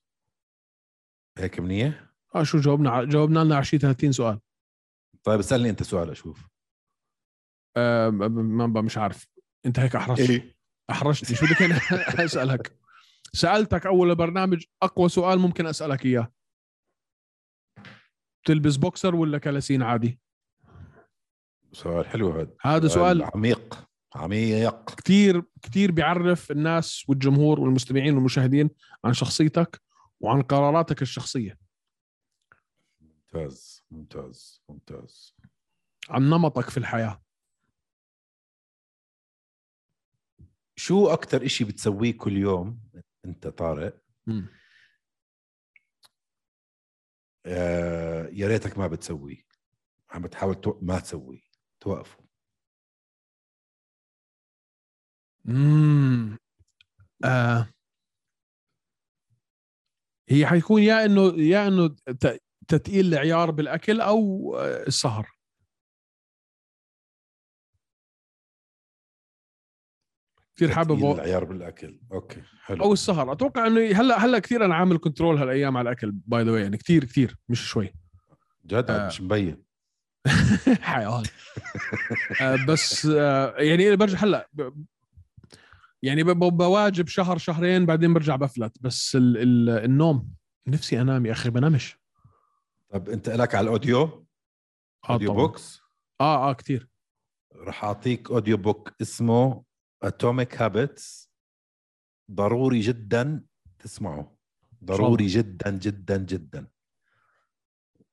هيك 1.37 1.59
منيح؟ 1.59 2.07
آه 2.35 2.43
شو 2.43 2.59
جاوبنا 2.59 3.03
جاوبنا 3.03 3.39
لنا 3.39 3.57
20 3.57 3.81
30 3.81 4.11
سؤال. 4.11 4.39
طيب 5.23 5.39
اسألني 5.39 5.69
أنت 5.69 5.83
سؤال 5.83 6.09
أشوف. 6.09 6.47
آه 7.77 8.09
ما 8.09 8.81
مش 8.81 8.97
عارف. 8.97 9.27
أنت 9.65 9.79
هيك 9.79 9.95
أحرجت. 9.95 10.55
أحرجتني. 10.89 11.37
شو 11.37 11.45
بدك 11.45 11.61
أنا 11.61 12.25
أسألك؟ 12.25 12.79
سألتك 13.33 13.85
أول 13.85 14.15
برنامج 14.15 14.65
أقوى 14.83 15.09
سؤال 15.09 15.39
ممكن 15.39 15.67
أسألك 15.67 16.05
إياه. 16.05 16.33
تلبس 18.45 18.75
بوكسر 18.75 19.15
ولا 19.15 19.37
كلاسين 19.37 19.83
عادي؟ 19.83 20.19
سؤال 21.71 22.05
حلو 22.07 22.31
هذا. 22.31 22.55
هذا 22.61 22.87
سؤال 22.87 23.23
عميق. 23.23 23.87
عميق. 24.17 24.95
كثير 24.95 25.43
كثير 25.61 25.91
بيعرف 25.91 26.51
الناس 26.51 27.09
والجمهور 27.09 27.59
والمستمعين 27.59 28.15
والمشاهدين 28.15 28.69
عن 29.05 29.13
شخصيتك 29.13 29.81
وعن 30.19 30.41
قراراتك 30.41 31.01
الشخصية. 31.01 31.57
ممتاز 33.01 33.83
ممتاز 33.91 34.63
ممتاز. 34.69 35.35
عن 36.09 36.29
نمطك 36.29 36.69
في 36.69 36.77
الحياة. 36.77 37.21
شو 40.75 41.07
أكثر 41.07 41.45
إشي 41.45 41.63
بتسويه 41.63 42.17
كل 42.17 42.37
يوم 42.37 42.79
أنت 43.25 43.47
طارق؟ 43.47 44.01
مم. 44.27 44.49
آه 47.45 48.27
يا 48.27 48.47
ريتك 48.47 48.77
ما 48.77 48.87
بتسويه. 48.87 49.43
عم 50.09 50.21
بتحاول 50.21 50.61
تو... 50.61 50.79
ما 50.81 50.99
تسويه 50.99 51.41
توقفه. 51.79 52.26
امم 55.47 56.37
آه. 57.25 57.67
هي 60.29 60.45
حيكون 60.47 60.81
يا 60.83 61.05
انه 61.05 61.21
يا 61.41 61.67
إنه 61.67 61.95
تثقيل 62.67 63.05
العيار 63.13 63.51
بالأكل 63.51 64.01
أو 64.01 64.55
آه، 64.59 64.87
السهر. 64.87 65.27
كثير 70.55 70.71
حابب 70.71 71.05
العيار 71.11 71.43
بالأكل. 71.43 71.99
أوكي 72.11 72.41
حلو. 72.61 72.83
أو 72.83 72.93
السهر. 72.93 73.31
أتوقع 73.31 73.67
إنه 73.67 73.81
هلا 74.01 74.25
هلأ 74.25 74.39
كثير 74.39 74.65
أنا 74.65 74.75
عامل 74.75 74.97
control 74.97 75.37
هالأيام 75.37 75.77
على 75.77 75.89
الأكل 75.89 76.11
by 76.11 76.43
the 76.43 76.61
يعني 76.61 76.77
كثير 76.77 77.05
كثير 77.05 77.35
مش 77.49 77.61
شوي. 77.67 77.93
جد؟ 78.65 78.91
آه. 78.91 79.07
مش 79.07 79.21
مبين. 79.21 79.63
حيوان 80.81 81.23
آه، 82.41 82.65
بس 82.67 83.05
آه، 83.05 83.55
يعني 83.57 83.95
برجع 83.95 84.17
هلأ 84.19 84.49
يعني 86.03 86.23
بواجب 86.23 87.07
شهر 87.07 87.37
شهرين 87.37 87.85
بعدين 87.85 88.13
برجع 88.13 88.35
بفلت. 88.35 88.77
بس 88.81 89.15
ال 89.15 89.37
ال 89.37 89.69
النوم 89.69 90.29
نفسي 90.67 91.01
انام 91.01 91.25
يا 91.25 91.31
أخي 91.31 91.49
بنامش. 91.49 91.99
طب 92.89 93.09
أنت 93.09 93.29
لك 93.29 93.55
على 93.55 93.63
ال 93.63 93.69
audio؟ 93.69 94.01
آه 94.03 94.27
audio 95.13 95.33
طبعاً. 95.33 95.45
books؟ 95.45 95.81
آه 96.21 96.49
آه 96.49 96.53
كثير 96.53 96.87
رح 97.55 97.83
أعطيك 97.83 98.31
audio 98.31 98.57
book 98.57 98.93
اسمه 99.01 99.63
Atomic 100.03 100.61
Habits 100.61 101.31
ضروري 102.31 102.79
جدا 102.79 103.43
تسمعه. 103.79 104.37
ضروري 104.83 105.25
جدا 105.25 105.71
جدا 105.71 106.17
جدا. 106.17 106.67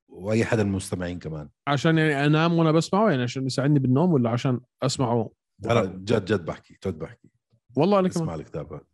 وأي 0.08 0.44
حدا 0.44 0.62
من 0.62 0.70
المستمعين 0.70 1.18
كمان. 1.18 1.48
عشان 1.66 1.98
يعني 1.98 2.26
أنام 2.26 2.52
وأنا 2.52 2.72
بسمعه؟ 2.72 3.10
يعني 3.10 3.22
عشان 3.22 3.46
يساعدني 3.46 3.78
بالنوم 3.78 4.12
ولا 4.12 4.30
عشان 4.30 4.60
أسمعه؟ 4.82 5.30
لا 5.58 5.84
جد 5.84 6.24
جد 6.24 6.44
بحكي 6.44 6.78
جد 6.86 6.98
بحكي. 6.98 7.30
والله 7.76 7.98
أنا 7.98 8.08
اسمع 8.08 8.24
كمان. 8.26 8.40
الكتاب 8.40 8.72
هذا. 8.72 8.84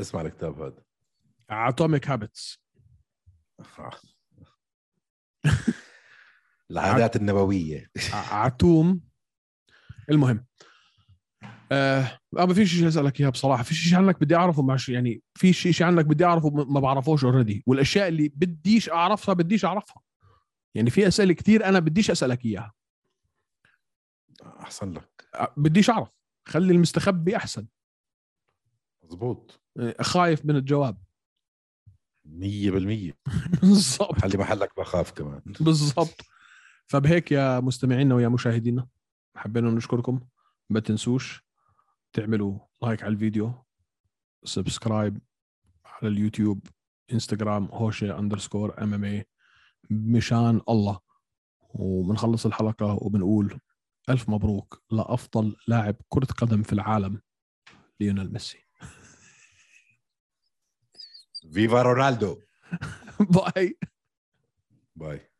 اسمع 0.00 0.20
الكتاب 0.20 0.60
هذا. 0.62 0.82
Atomic 1.50 2.08
Habits 2.08 2.62
العادات 6.70 7.16
النبوية. 7.16 7.90
عتوم 8.12 9.00
المهم. 10.10 10.46
آه 11.72 12.18
ما 12.32 12.54
في 12.54 12.66
شيء 12.66 12.88
أسألك 12.88 13.20
إياه 13.20 13.28
بصراحة. 13.28 13.62
في 13.62 13.74
شيء 13.74 13.98
عنك 13.98 14.20
بدي 14.20 14.36
أعرفه 14.36 14.76
يعني 14.88 15.22
في 15.34 15.52
شيء 15.52 15.86
عنك 15.86 16.04
بدي 16.04 16.24
أعرفه 16.24 16.50
ما 16.50 16.80
بعرفوش 16.80 17.24
اوريدي 17.24 17.62
والأشياء 17.66 18.08
اللي 18.08 18.28
بديش 18.28 18.90
أعرفها 18.90 19.34
بديش 19.34 19.64
أعرفها. 19.64 20.02
يعني 20.74 20.90
في 20.90 21.08
أسئلة 21.08 21.32
كثير 21.32 21.64
أنا 21.64 21.78
بديش 21.78 22.10
أسألك 22.10 22.44
إياها. 22.44 22.72
أحسن 24.60 24.92
لك. 24.92 25.28
بديش 25.56 25.90
أعرف. 25.90 26.08
خلي 26.48 26.72
المستخبي 26.72 27.36
أحسن. 27.36 27.66
مزبوط 29.02 29.60
آه، 29.78 29.96
خايف 30.00 30.44
من 30.44 30.56
الجواب. 30.56 31.02
مية 32.24 32.70
بالمية. 32.70 33.18
بالضبط. 33.62 34.18
خلي 34.18 34.38
محلك 34.38 34.72
بخاف 34.78 35.10
كمان. 35.10 35.40
بالضبط. 35.60 36.20
فبهيك 36.86 37.32
يا 37.32 37.60
مستمعينا 37.60 38.14
ويا 38.14 38.28
مشاهدينا 38.28 38.88
حبينا 39.36 39.70
نشكركم. 39.70 40.20
ما 40.70 40.80
تنسوش 40.80 41.46
تعملوا 42.12 42.58
like 42.82 43.02
على 43.02 43.12
الفيديو 43.12 43.64
subscribe 44.44 45.18
على 45.84 46.08
اليوتيوب 46.08 46.66
إنستغرام 47.12 47.64
هوشة 47.64 48.18
underscore 48.18 48.82
MMA 48.82 49.26
مشان 49.90 50.60
الله. 50.68 51.00
وبنخلص 51.60 52.46
الحلقة 52.46 52.98
وبنقول 53.02 53.60
ألف 54.08 54.28
مبروك 54.28 54.82
لأفضل 54.90 55.56
لاعب 55.68 55.96
كرة 56.08 56.24
قدم 56.24 56.62
في 56.62 56.72
العالم 56.72 57.22
ليونيل 58.00 58.32
ميسي. 58.32 58.58
فيفا 61.52 61.82
رونالدو 61.82 62.40
باي. 63.20 63.78
باي. 64.96 65.30